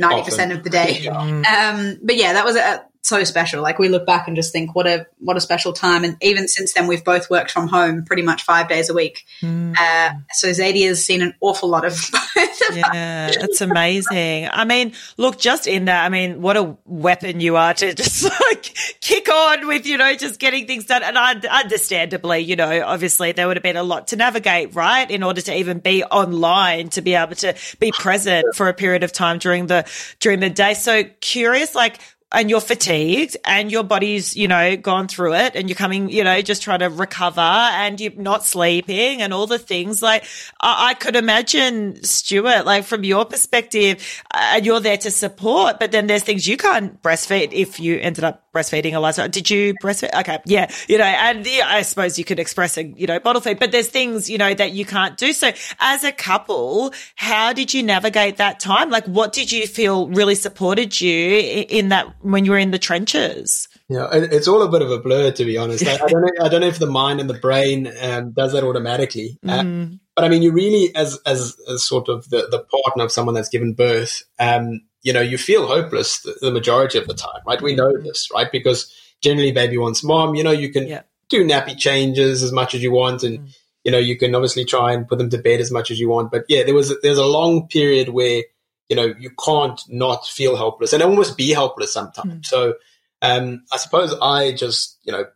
90% 0.00 0.20
Often. 0.20 0.52
of 0.52 0.64
the 0.64 0.70
day. 0.70 0.98
Yeah. 1.00 1.18
Um, 1.18 1.98
but 2.02 2.16
yeah, 2.16 2.34
that 2.34 2.44
was 2.44 2.56
a, 2.56 2.84
so 3.02 3.24
special. 3.24 3.62
Like 3.62 3.78
we 3.78 3.88
look 3.88 4.06
back 4.06 4.26
and 4.26 4.36
just 4.36 4.52
think 4.52 4.74
what 4.74 4.86
a 4.86 5.06
what 5.18 5.36
a 5.36 5.40
special 5.40 5.72
time. 5.72 6.04
And 6.04 6.16
even 6.20 6.48
since 6.48 6.74
then, 6.74 6.86
we've 6.86 7.04
both 7.04 7.30
worked 7.30 7.50
from 7.50 7.68
home 7.68 8.04
pretty 8.04 8.22
much 8.22 8.42
five 8.42 8.68
days 8.68 8.90
a 8.90 8.94
week. 8.94 9.24
Mm. 9.40 9.76
Uh, 9.78 10.14
so 10.32 10.48
Zadie 10.48 10.86
has 10.86 11.04
seen 11.04 11.22
an 11.22 11.34
awful 11.40 11.68
lot 11.68 11.84
of 11.84 11.92
both. 12.34 12.70
Of 12.70 12.76
yeah, 12.76 13.30
that's 13.30 13.60
amazing. 13.60 14.48
I 14.50 14.64
mean, 14.64 14.92
look, 15.16 15.38
just 15.38 15.66
in 15.66 15.86
that, 15.86 16.04
I 16.04 16.08
mean, 16.08 16.42
what 16.42 16.56
a 16.56 16.76
weapon 16.84 17.40
you 17.40 17.56
are 17.56 17.72
to 17.74 17.94
just 17.94 18.24
like 18.50 18.62
kick 19.00 19.28
on 19.32 19.66
with, 19.66 19.86
you 19.86 19.96
know, 19.96 20.14
just 20.14 20.38
getting 20.38 20.66
things 20.66 20.86
done. 20.86 21.02
And 21.02 21.16
understandably, 21.46 22.40
you 22.40 22.56
know, 22.56 22.82
obviously 22.84 23.32
there 23.32 23.46
would 23.46 23.56
have 23.56 23.62
been 23.62 23.76
a 23.76 23.82
lot 23.82 24.08
to 24.08 24.16
navigate, 24.16 24.74
right, 24.74 25.10
in 25.10 25.22
order 25.22 25.40
to 25.40 25.56
even 25.56 25.78
be 25.78 26.04
online 26.04 26.90
to 26.90 27.00
be 27.00 27.14
able 27.14 27.36
to 27.36 27.54
be 27.78 27.92
present 27.92 28.54
for 28.54 28.68
a 28.68 28.74
period 28.74 29.02
of 29.02 29.12
time 29.12 29.38
during 29.38 29.66
the 29.66 29.88
during 30.20 30.40
the 30.40 30.50
day. 30.50 30.74
So 30.74 31.04
curious, 31.20 31.74
like 31.74 31.98
and 32.30 32.50
you're 32.50 32.60
fatigued 32.60 33.36
and 33.44 33.72
your 33.72 33.82
body's, 33.82 34.36
you 34.36 34.48
know, 34.48 34.76
gone 34.76 35.08
through 35.08 35.34
it 35.34 35.56
and 35.56 35.68
you're 35.68 35.76
coming, 35.76 36.10
you 36.10 36.22
know, 36.22 36.42
just 36.42 36.62
trying 36.62 36.80
to 36.80 36.90
recover 36.90 37.40
and 37.40 38.00
you're 38.00 38.12
not 38.16 38.44
sleeping 38.44 39.22
and 39.22 39.32
all 39.32 39.46
the 39.46 39.58
things 39.58 40.02
like 40.02 40.24
I, 40.60 40.90
I 40.90 40.94
could 40.94 41.16
imagine 41.16 42.02
Stuart, 42.04 42.66
like 42.66 42.84
from 42.84 43.02
your 43.04 43.24
perspective, 43.24 44.22
and 44.34 44.62
uh, 44.62 44.64
you're 44.64 44.80
there 44.80 44.98
to 44.98 45.10
support, 45.10 45.80
but 45.80 45.90
then 45.90 46.06
there's 46.06 46.22
things 46.22 46.46
you 46.46 46.58
can't 46.58 47.00
breastfeed 47.02 47.52
if 47.52 47.80
you 47.80 47.98
ended 47.98 48.24
up 48.24 48.44
breastfeeding 48.52 48.92
Aliza. 48.92 49.30
Did 49.30 49.48
you 49.48 49.74
breastfeed? 49.82 50.10
Okay. 50.20 50.38
Yeah. 50.44 50.70
You 50.86 50.98
know, 50.98 51.04
and 51.04 51.46
I 51.64 51.82
suppose 51.82 52.18
you 52.18 52.24
could 52.24 52.38
express 52.38 52.76
a, 52.76 52.84
you 52.84 53.06
know, 53.06 53.20
bottle 53.20 53.40
feed, 53.40 53.58
but 53.58 53.72
there's 53.72 53.88
things, 53.88 54.28
you 54.28 54.36
know, 54.36 54.52
that 54.52 54.72
you 54.72 54.84
can't 54.84 55.16
do. 55.16 55.32
So 55.32 55.52
as 55.80 56.04
a 56.04 56.12
couple, 56.12 56.92
how 57.14 57.54
did 57.54 57.72
you 57.72 57.82
navigate 57.82 58.36
that 58.36 58.60
time? 58.60 58.90
Like 58.90 59.06
what 59.06 59.32
did 59.32 59.50
you 59.50 59.66
feel 59.66 60.08
really 60.08 60.34
supported 60.34 61.00
you 61.00 61.38
in 61.68 61.88
that 61.88 62.17
when 62.20 62.44
you 62.44 62.50
were 62.50 62.58
in 62.58 62.70
the 62.70 62.78
trenches? 62.78 63.68
Yeah, 63.88 64.08
it's 64.12 64.48
all 64.48 64.62
a 64.62 64.70
bit 64.70 64.82
of 64.82 64.90
a 64.90 64.98
blur, 64.98 65.30
to 65.32 65.44
be 65.44 65.56
honest. 65.56 65.86
I, 65.86 65.94
I 65.94 66.08
don't 66.08 66.22
know. 66.22 66.44
I 66.44 66.48
don't 66.48 66.60
know 66.60 66.66
if 66.66 66.78
the 66.78 66.86
mind 66.86 67.20
and 67.20 67.30
the 67.30 67.38
brain 67.38 67.90
um, 68.00 68.32
does 68.32 68.52
that 68.52 68.64
automatically. 68.64 69.38
Uh, 69.46 69.60
mm. 69.60 70.00
But 70.14 70.24
I 70.24 70.28
mean, 70.28 70.42
you 70.42 70.52
really, 70.52 70.94
as, 70.94 71.18
as 71.26 71.56
as 71.68 71.84
sort 71.84 72.08
of 72.08 72.28
the 72.28 72.48
the 72.50 72.64
partner 72.84 73.04
of 73.04 73.12
someone 73.12 73.34
that's 73.34 73.48
given 73.48 73.74
birth, 73.74 74.24
um, 74.38 74.82
you 75.02 75.12
know, 75.12 75.20
you 75.20 75.38
feel 75.38 75.66
hopeless 75.66 76.20
the, 76.20 76.36
the, 76.40 76.50
majority 76.50 76.98
of 76.98 77.06
the 77.06 77.14
time, 77.14 77.40
right? 77.46 77.62
We 77.62 77.74
know 77.74 77.96
this, 78.02 78.28
right? 78.34 78.50
Because 78.50 78.92
generally, 79.22 79.52
baby 79.52 79.78
wants 79.78 80.02
mom. 80.02 80.34
You 80.34 80.44
know, 80.44 80.50
you 80.50 80.72
can 80.72 80.86
yeah. 80.86 81.02
do 81.28 81.46
nappy 81.46 81.78
changes 81.78 82.42
as 82.42 82.52
much 82.52 82.74
as 82.74 82.82
you 82.82 82.90
want, 82.90 83.22
and 83.22 83.40
mm. 83.40 83.56
you 83.84 83.92
know, 83.92 83.98
you 83.98 84.18
can 84.18 84.34
obviously 84.34 84.64
try 84.64 84.92
and 84.92 85.08
put 85.08 85.18
them 85.18 85.30
to 85.30 85.38
bed 85.38 85.60
as 85.60 85.70
much 85.70 85.90
as 85.90 86.00
you 86.00 86.08
want. 86.08 86.30
But 86.30 86.44
yeah, 86.48 86.64
there 86.64 86.74
was 86.74 86.92
there's 87.00 87.18
a 87.18 87.24
long 87.24 87.68
period 87.68 88.08
where 88.08 88.42
you 88.88 88.96
know, 88.96 89.14
you 89.18 89.30
can't 89.30 89.80
not 89.88 90.26
feel 90.26 90.56
helpless 90.56 90.92
and 90.92 91.02
almost 91.02 91.36
be 91.36 91.50
helpless 91.50 91.92
sometimes. 91.92 92.34
Mm. 92.34 92.46
So, 92.46 92.74
um, 93.20 93.64
I 93.72 93.76
suppose 93.76 94.14
I 94.20 94.52
just, 94.52 94.98
you 95.02 95.12
know, 95.12 95.26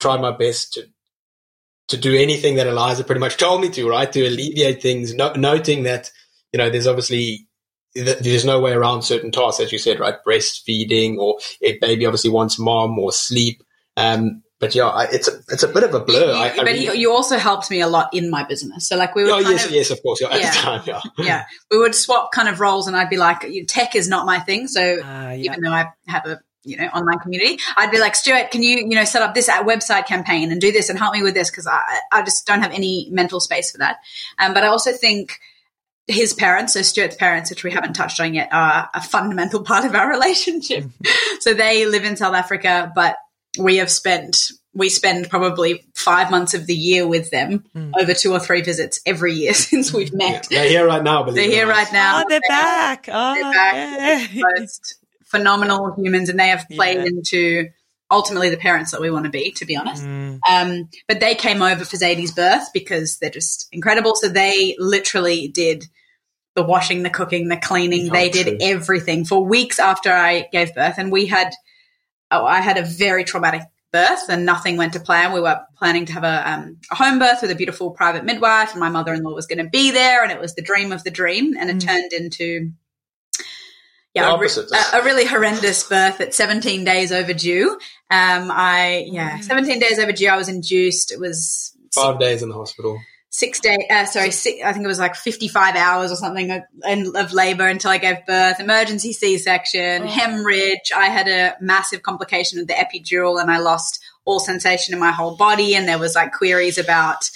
tried 0.00 0.20
my 0.20 0.30
best 0.30 0.74
to, 0.74 0.86
to 1.88 1.96
do 1.96 2.16
anything 2.16 2.56
that 2.56 2.66
Aliza 2.66 3.06
pretty 3.06 3.20
much 3.20 3.36
told 3.38 3.60
me 3.60 3.68
to, 3.70 3.88
right? 3.88 4.10
To 4.12 4.26
alleviate 4.26 4.80
things, 4.80 5.14
no, 5.14 5.32
noting 5.34 5.82
that, 5.82 6.10
you 6.52 6.58
know, 6.58 6.70
there's 6.70 6.86
obviously, 6.86 7.48
there's 7.94 8.44
no 8.44 8.60
way 8.60 8.72
around 8.72 9.02
certain 9.02 9.30
tasks, 9.30 9.60
as 9.60 9.70
you 9.70 9.78
said, 9.78 10.00
right? 10.00 10.16
Breastfeeding 10.26 11.16
or 11.18 11.38
if 11.60 11.80
baby 11.80 12.06
obviously 12.06 12.30
wants 12.30 12.58
mom 12.58 12.98
or 12.98 13.12
sleep. 13.12 13.62
Um, 13.96 14.42
but 14.64 14.74
yeah, 14.74 14.86
I, 14.86 15.04
it's 15.12 15.28
a 15.28 15.32
it's 15.50 15.62
a 15.62 15.68
bit 15.68 15.82
of 15.82 15.92
a 15.92 16.00
blur. 16.00 16.32
You, 16.32 16.32
I, 16.32 16.52
I 16.52 16.56
but 16.56 16.64
really, 16.64 16.98
you 16.98 17.12
also 17.12 17.36
helped 17.36 17.70
me 17.70 17.82
a 17.82 17.86
lot 17.86 18.08
in 18.14 18.30
my 18.30 18.44
business. 18.44 18.88
So 18.88 18.96
like 18.96 19.14
we 19.14 19.24
were. 19.24 19.30
Oh 19.30 19.38
yes, 19.40 19.66
of, 19.66 19.72
yes, 19.72 19.90
of 19.90 20.02
course. 20.02 20.22
Yeah, 20.22 20.28
at 20.28 20.40
yeah, 20.40 20.50
the 20.50 20.56
time, 20.56 20.82
yeah. 20.86 21.00
yeah, 21.18 21.44
we 21.70 21.76
would 21.76 21.94
swap 21.94 22.32
kind 22.32 22.48
of 22.48 22.60
roles, 22.60 22.88
and 22.88 22.96
I'd 22.96 23.10
be 23.10 23.18
like, 23.18 23.44
"Tech 23.68 23.94
is 23.94 24.08
not 24.08 24.24
my 24.24 24.40
thing." 24.40 24.66
So 24.66 24.80
uh, 24.80 25.32
yeah. 25.32 25.34
even 25.34 25.60
though 25.60 25.70
I 25.70 25.88
have 26.06 26.24
a 26.24 26.40
you 26.62 26.78
know 26.78 26.86
online 26.86 27.18
community, 27.18 27.58
I'd 27.76 27.90
be 27.90 27.98
like, 27.98 28.14
"Stuart, 28.14 28.50
can 28.50 28.62
you 28.62 28.78
you 28.78 28.94
know 28.94 29.04
set 29.04 29.20
up 29.20 29.34
this 29.34 29.50
website 29.50 30.06
campaign 30.06 30.50
and 30.50 30.62
do 30.62 30.72
this 30.72 30.88
and 30.88 30.98
help 30.98 31.12
me 31.12 31.22
with 31.22 31.34
this?" 31.34 31.50
Because 31.50 31.66
I 31.66 31.82
I 32.10 32.22
just 32.22 32.46
don't 32.46 32.62
have 32.62 32.72
any 32.72 33.10
mental 33.10 33.40
space 33.40 33.70
for 33.70 33.78
that. 33.78 33.98
Um, 34.38 34.54
but 34.54 34.64
I 34.64 34.68
also 34.68 34.92
think 34.92 35.40
his 36.06 36.32
parents, 36.32 36.72
so 36.72 36.80
Stuart's 36.80 37.16
parents, 37.16 37.50
which 37.50 37.64
we 37.64 37.70
haven't 37.70 37.92
touched 37.92 38.18
on 38.18 38.32
yet, 38.32 38.48
are 38.50 38.88
a 38.94 39.02
fundamental 39.02 39.62
part 39.64 39.84
of 39.84 39.94
our 39.94 40.08
relationship. 40.08 40.84
so 41.40 41.52
they 41.52 41.84
live 41.84 42.04
in 42.04 42.16
South 42.16 42.34
Africa, 42.34 42.90
but 42.94 43.16
we 43.58 43.76
have 43.76 43.90
spent 43.90 44.50
we 44.74 44.88
spend 44.88 45.30
probably 45.30 45.84
five 45.94 46.30
months 46.30 46.52
of 46.52 46.66
the 46.66 46.74
year 46.74 47.06
with 47.06 47.30
them 47.30 47.64
mm. 47.74 47.92
over 47.98 48.12
two 48.12 48.32
or 48.32 48.40
three 48.40 48.60
visits 48.60 49.00
every 49.06 49.32
year 49.32 49.54
since 49.54 49.92
we've 49.92 50.12
met. 50.12 50.48
Yeah, 50.50 50.60
they're 50.60 50.68
here 50.68 50.86
right 50.86 51.02
now. 51.02 51.22
They're 51.22 51.44
here 51.44 51.68
right 51.68 51.92
now. 51.92 52.20
Oh, 52.20 52.24
they're, 52.28 52.40
they're 52.40 52.56
back. 52.56 53.08
Oh, 53.10 53.34
they're 53.34 53.52
back. 53.52 54.30
Yeah. 54.32 54.42
Most 54.58 54.98
phenomenal 55.24 55.94
humans, 55.96 56.28
and 56.28 56.38
they 56.38 56.48
have 56.48 56.66
played 56.70 56.98
yeah. 56.98 57.06
into 57.06 57.68
ultimately 58.10 58.50
the 58.50 58.56
parents 58.56 58.90
that 58.92 59.00
we 59.00 59.10
want 59.10 59.24
to 59.24 59.30
be, 59.30 59.52
to 59.52 59.64
be 59.64 59.76
honest. 59.76 60.04
Mm. 60.04 60.38
Um, 60.48 60.88
but 61.08 61.20
they 61.20 61.34
came 61.34 61.62
over 61.62 61.84
for 61.84 61.96
Zadie's 61.96 62.32
birth 62.32 62.68
because 62.72 63.18
they're 63.18 63.30
just 63.30 63.68
incredible. 63.72 64.14
So 64.14 64.28
they 64.28 64.76
literally 64.78 65.48
did 65.48 65.84
the 66.54 66.62
washing, 66.62 67.02
the 67.02 67.10
cooking, 67.10 67.48
the 67.48 67.56
cleaning. 67.56 68.10
they 68.10 68.28
did 68.28 68.46
true. 68.46 68.56
everything 68.60 69.24
for 69.24 69.44
weeks 69.44 69.78
after 69.78 70.12
I 70.12 70.48
gave 70.52 70.74
birth, 70.74 70.96
and 70.98 71.12
we 71.12 71.26
had. 71.26 71.52
Oh, 72.34 72.44
I 72.44 72.60
had 72.60 72.78
a 72.78 72.82
very 72.82 73.24
traumatic 73.24 73.62
birth 73.92 74.28
and 74.28 74.44
nothing 74.44 74.76
went 74.76 74.94
to 74.94 75.00
plan. 75.00 75.32
We 75.32 75.40
were 75.40 75.60
planning 75.78 76.04
to 76.06 76.12
have 76.14 76.24
a, 76.24 76.50
um, 76.50 76.78
a 76.90 76.96
home 76.96 77.20
birth 77.20 77.42
with 77.42 77.50
a 77.52 77.54
beautiful 77.54 77.92
private 77.92 78.24
midwife, 78.24 78.72
and 78.72 78.80
my 78.80 78.88
mother 78.88 79.14
in 79.14 79.22
law 79.22 79.34
was 79.34 79.46
going 79.46 79.64
to 79.64 79.70
be 79.70 79.92
there, 79.92 80.22
and 80.22 80.32
it 80.32 80.40
was 80.40 80.54
the 80.54 80.62
dream 80.62 80.90
of 80.90 81.04
the 81.04 81.12
dream, 81.12 81.54
and 81.56 81.70
it 81.70 81.76
mm. 81.76 81.86
turned 81.86 82.12
into 82.12 82.72
yeah, 84.14 84.32
a, 84.32 84.38
re- 84.38 84.48
a, 84.48 84.98
a, 84.98 85.04
really 85.04 85.24
horrendous 85.24 85.88
birth 85.88 86.20
at 86.20 86.34
17 86.34 86.84
days 86.84 87.10
overdue. 87.10 87.70
Um, 88.10 88.50
I 88.50 89.06
yeah, 89.08 89.38
mm. 89.38 89.44
17 89.44 89.78
days 89.80 89.98
overdue. 89.98 90.28
I 90.28 90.36
was 90.36 90.48
induced. 90.48 91.10
It 91.10 91.18
was 91.18 91.72
five 91.94 92.18
days 92.18 92.42
in 92.42 92.48
the 92.48 92.54
hospital. 92.54 92.98
Six 93.34 93.58
day, 93.58 93.76
uh, 93.90 94.04
sorry, 94.04 94.30
six, 94.30 94.62
I 94.64 94.72
think 94.72 94.84
it 94.84 94.88
was 94.88 95.00
like 95.00 95.16
55 95.16 95.74
hours 95.74 96.12
or 96.12 96.14
something 96.14 96.52
of, 96.52 96.62
of 97.16 97.32
labor 97.32 97.66
until 97.66 97.90
I 97.90 97.98
gave 97.98 98.24
birth, 98.26 98.60
emergency 98.60 99.12
C-section, 99.12 100.02
oh. 100.04 100.06
hemorrhage. 100.06 100.92
I 100.94 101.06
had 101.06 101.26
a 101.26 101.56
massive 101.60 102.04
complication 102.04 102.60
of 102.60 102.68
the 102.68 102.74
epidural 102.74 103.40
and 103.40 103.50
I 103.50 103.58
lost 103.58 104.00
all 104.24 104.38
sensation 104.38 104.94
in 104.94 105.00
my 105.00 105.10
whole 105.10 105.36
body. 105.36 105.74
And 105.74 105.88
there 105.88 105.98
was 105.98 106.14
like 106.14 106.32
queries 106.32 106.78
about, 106.78 107.28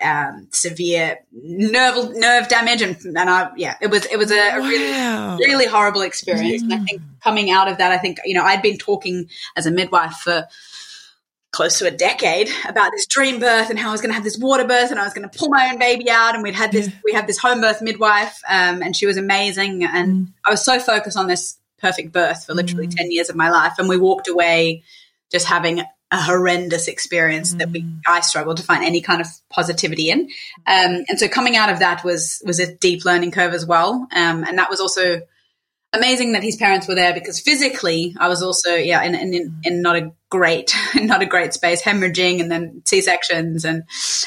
um, 0.00 0.46
severe 0.52 1.18
nerve 1.32 2.14
nerve 2.14 2.48
damage 2.48 2.82
and 2.82 2.98
and 3.02 3.30
I 3.30 3.50
yeah 3.56 3.76
it 3.80 3.86
was 3.86 4.04
it 4.04 4.18
was 4.18 4.30
a, 4.30 4.58
a 4.58 4.60
really 4.60 4.90
wow. 4.90 5.38
really 5.38 5.64
horrible 5.64 6.02
experience 6.02 6.62
mm. 6.62 6.66
and 6.66 6.74
I 6.74 6.84
think 6.84 7.00
coming 7.24 7.50
out 7.50 7.66
of 7.66 7.78
that 7.78 7.92
I 7.92 7.96
think 7.96 8.18
you 8.26 8.34
know 8.34 8.44
I'd 8.44 8.60
been 8.60 8.76
talking 8.76 9.30
as 9.56 9.64
a 9.64 9.70
midwife 9.70 10.12
for 10.16 10.46
close 11.56 11.78
to 11.78 11.86
a 11.86 11.90
decade 11.90 12.50
about 12.68 12.92
this 12.92 13.06
dream 13.06 13.40
birth 13.40 13.70
and 13.70 13.78
how 13.78 13.88
I 13.88 13.92
was 13.92 14.02
going 14.02 14.10
to 14.10 14.14
have 14.14 14.24
this 14.24 14.36
water 14.36 14.66
birth 14.66 14.90
and 14.90 15.00
I 15.00 15.04
was 15.04 15.14
going 15.14 15.26
to 15.26 15.38
pull 15.38 15.48
my 15.48 15.70
own 15.72 15.78
baby 15.78 16.10
out 16.10 16.34
and 16.34 16.42
we'd 16.42 16.54
had 16.54 16.70
this 16.70 16.90
we 17.02 17.14
had 17.14 17.26
this 17.26 17.38
home 17.38 17.62
birth 17.62 17.80
midwife 17.80 18.42
um, 18.46 18.82
and 18.82 18.94
she 18.94 19.06
was 19.06 19.16
amazing 19.16 19.82
and 19.82 20.26
mm. 20.26 20.32
I 20.44 20.50
was 20.50 20.62
so 20.62 20.78
focused 20.78 21.16
on 21.16 21.28
this 21.28 21.56
perfect 21.78 22.12
birth 22.12 22.44
for 22.44 22.52
literally 22.52 22.88
mm. 22.88 22.94
10 22.94 23.10
years 23.10 23.30
of 23.30 23.36
my 23.36 23.48
life 23.48 23.72
and 23.78 23.88
we 23.88 23.96
walked 23.96 24.28
away 24.28 24.82
just 25.32 25.46
having 25.46 25.80
a 25.80 25.86
horrendous 26.20 26.88
experience 26.88 27.54
mm. 27.54 27.58
that 27.60 27.70
we 27.70 27.80
mm. 27.80 28.00
I 28.06 28.20
struggled 28.20 28.58
to 28.58 28.62
find 28.62 28.84
any 28.84 29.00
kind 29.00 29.22
of 29.22 29.26
positivity 29.48 30.10
in 30.10 30.28
um, 30.66 31.04
and 31.08 31.18
so 31.18 31.26
coming 31.26 31.56
out 31.56 31.70
of 31.70 31.78
that 31.78 32.04
was 32.04 32.42
was 32.44 32.60
a 32.60 32.74
deep 32.74 33.06
learning 33.06 33.30
curve 33.30 33.54
as 33.54 33.64
well 33.64 34.06
um, 34.14 34.44
and 34.44 34.58
that 34.58 34.68
was 34.68 34.80
also 34.80 35.22
amazing 35.96 36.32
that 36.32 36.42
his 36.42 36.56
parents 36.56 36.86
were 36.86 36.94
there 36.94 37.14
because 37.14 37.40
physically 37.40 38.14
I 38.18 38.28
was 38.28 38.42
also 38.42 38.74
yeah 38.74 39.02
in 39.02 39.14
in, 39.14 39.60
in 39.64 39.82
not 39.82 39.96
a 39.96 40.12
great 40.30 40.74
not 40.94 41.22
a 41.22 41.26
great 41.26 41.54
space 41.54 41.82
hemorrhaging 41.82 42.40
and 42.40 42.50
then 42.50 42.82
C 42.84 43.00
sections 43.00 43.64
and 43.64 43.84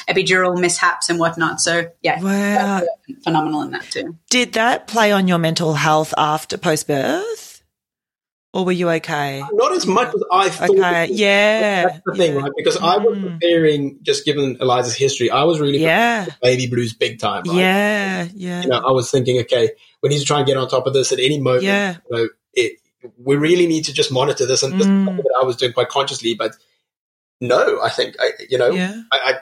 epidural 0.08 0.60
mishaps 0.60 1.08
and 1.08 1.18
whatnot 1.18 1.60
so 1.60 1.90
yeah 2.02 2.20
wow. 2.20 2.82
phenomenal 3.24 3.62
in 3.62 3.70
that 3.70 3.84
too. 3.84 4.16
Did 4.30 4.54
that 4.54 4.86
play 4.86 5.12
on 5.12 5.28
your 5.28 5.38
mental 5.38 5.74
health 5.74 6.12
after 6.16 6.58
post 6.58 6.86
birth? 6.86 7.50
Or 8.52 8.64
were 8.64 8.72
you 8.72 8.90
okay? 8.90 9.44
Not 9.52 9.72
as 9.72 9.86
much 9.86 10.12
as 10.12 10.24
I 10.32 10.48
thought. 10.48 10.70
Okay, 10.70 11.06
yeah. 11.12 11.84
That's 11.84 12.00
the 12.04 12.14
thing, 12.16 12.34
yeah. 12.34 12.40
right? 12.40 12.50
Because 12.56 12.76
I 12.78 12.96
was 12.96 13.16
mm. 13.16 13.30
preparing, 13.30 14.00
just 14.02 14.24
given 14.24 14.56
Aliza's 14.56 14.96
history, 14.96 15.30
I 15.30 15.44
was 15.44 15.60
really 15.60 15.78
yeah. 15.78 16.26
baby 16.42 16.66
blues 16.66 16.92
big 16.92 17.20
time. 17.20 17.44
Right? 17.46 17.56
Yeah, 17.56 18.28
yeah. 18.34 18.62
You 18.62 18.68
know, 18.68 18.78
I 18.78 18.90
was 18.90 19.08
thinking, 19.08 19.38
okay, 19.42 19.70
we 20.02 20.08
need 20.08 20.18
to 20.18 20.24
try 20.24 20.38
and 20.38 20.46
get 20.46 20.56
on 20.56 20.68
top 20.68 20.86
of 20.86 20.94
this 20.94 21.12
at 21.12 21.18
any 21.18 21.38
moment. 21.40 21.64
Yeah. 21.64 21.96
You 22.10 22.16
know, 22.16 22.28
it, 22.54 22.80
we 23.18 23.36
really 23.36 23.66
need 23.66 23.84
to 23.84 23.92
just 23.92 24.12
monitor 24.12 24.46
this. 24.46 24.62
And 24.62 24.74
mm. 24.74 24.78
this 24.78 24.86
is 24.86 25.04
something 25.04 25.16
that 25.16 25.38
I 25.40 25.44
was 25.44 25.56
doing 25.56 25.72
quite 25.72 25.88
consciously, 25.88 26.34
but 26.34 26.52
no, 27.40 27.80
I 27.82 27.88
think, 27.88 28.16
I, 28.20 28.32
you 28.48 28.58
know, 28.58 28.70
yeah. 28.70 29.02
I, 29.12 29.40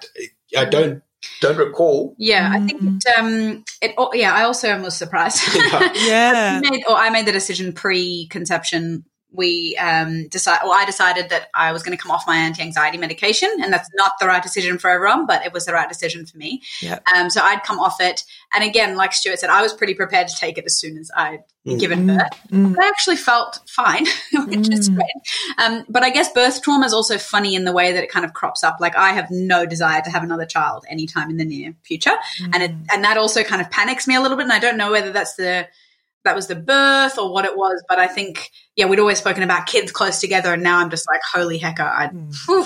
I, 0.56 0.60
I 0.60 0.64
don't 0.64 1.02
don't 1.40 1.56
recall. 1.56 2.14
Yeah, 2.16 2.50
I 2.52 2.60
think 2.60 2.80
it, 2.82 3.18
um, 3.18 3.64
it. 3.82 3.94
Oh, 3.98 4.12
yeah, 4.14 4.32
I 4.32 4.44
also 4.44 4.68
am 4.68 4.82
was 4.82 4.96
surprised. 4.96 5.42
Yeah, 5.54 5.90
yeah. 5.94 6.60
made, 6.70 6.84
or 6.88 6.96
I 6.96 7.10
made 7.10 7.26
the 7.26 7.32
decision 7.32 7.72
pre-conception 7.72 9.04
we 9.30 9.76
um, 9.76 10.26
decided, 10.28 10.62
well, 10.64 10.72
I 10.72 10.84
decided 10.84 11.28
that 11.28 11.48
I 11.54 11.72
was 11.72 11.82
going 11.82 11.96
to 11.96 12.02
come 12.02 12.10
off 12.10 12.26
my 12.26 12.36
anti-anxiety 12.36 12.96
medication, 12.96 13.48
and 13.62 13.72
that's 13.72 13.88
not 13.94 14.12
the 14.20 14.26
right 14.26 14.42
decision 14.42 14.78
for 14.78 14.88
everyone, 14.88 15.26
but 15.26 15.44
it 15.44 15.52
was 15.52 15.66
the 15.66 15.72
right 15.72 15.88
decision 15.88 16.24
for 16.24 16.38
me. 16.38 16.62
Yeah. 16.80 16.98
Um, 17.14 17.28
so 17.28 17.42
I'd 17.42 17.62
come 17.62 17.78
off 17.78 18.00
it, 18.00 18.24
and 18.52 18.64
again, 18.64 18.96
like 18.96 19.12
Stuart 19.12 19.38
said, 19.38 19.50
I 19.50 19.60
was 19.60 19.74
pretty 19.74 19.94
prepared 19.94 20.28
to 20.28 20.36
take 20.36 20.56
it 20.56 20.64
as 20.64 20.78
soon 20.78 20.96
as 20.96 21.10
I'd 21.14 21.44
mm. 21.66 21.78
given 21.78 22.06
birth. 22.06 22.22
Mm. 22.50 22.74
I 22.80 22.88
actually 22.88 23.16
felt 23.16 23.60
fine, 23.66 24.06
which 24.32 24.68
mm. 24.68 24.72
is 24.72 24.88
great. 24.88 25.06
Um, 25.58 25.84
but 25.88 26.02
I 26.02 26.10
guess 26.10 26.32
birth 26.32 26.62
trauma 26.62 26.86
is 26.86 26.94
also 26.94 27.18
funny 27.18 27.54
in 27.54 27.64
the 27.64 27.72
way 27.72 27.92
that 27.92 28.02
it 28.02 28.10
kind 28.10 28.24
of 28.24 28.32
crops 28.32 28.64
up. 28.64 28.78
Like 28.80 28.96
I 28.96 29.10
have 29.10 29.30
no 29.30 29.66
desire 29.66 30.00
to 30.02 30.10
have 30.10 30.22
another 30.22 30.46
child 30.46 30.84
anytime 30.88 31.28
in 31.28 31.36
the 31.36 31.44
near 31.44 31.74
future, 31.82 32.14
and 32.52 32.62
it, 32.62 32.72
and 32.92 33.04
that 33.04 33.18
also 33.18 33.42
kind 33.42 33.60
of 33.60 33.70
panics 33.70 34.06
me 34.06 34.14
a 34.14 34.20
little 34.20 34.36
bit. 34.36 34.44
And 34.44 34.52
I 34.52 34.58
don't 34.58 34.78
know 34.78 34.90
whether 34.90 35.12
that's 35.12 35.34
the 35.34 35.68
that 36.28 36.36
was 36.36 36.46
the 36.46 36.56
birth 36.56 37.18
or 37.18 37.32
what 37.32 37.46
it 37.46 37.56
was. 37.56 37.82
But 37.88 37.98
I 37.98 38.06
think, 38.06 38.50
yeah, 38.76 38.84
we'd 38.84 39.00
always 39.00 39.18
spoken 39.18 39.42
about 39.42 39.66
kids 39.66 39.90
close 39.90 40.20
together, 40.20 40.52
and 40.52 40.62
now 40.62 40.78
I'm 40.78 40.90
just 40.90 41.06
like, 41.10 41.20
holy 41.32 41.56
hecker, 41.56 41.82
I, 41.82 42.08
mm. 42.08 42.60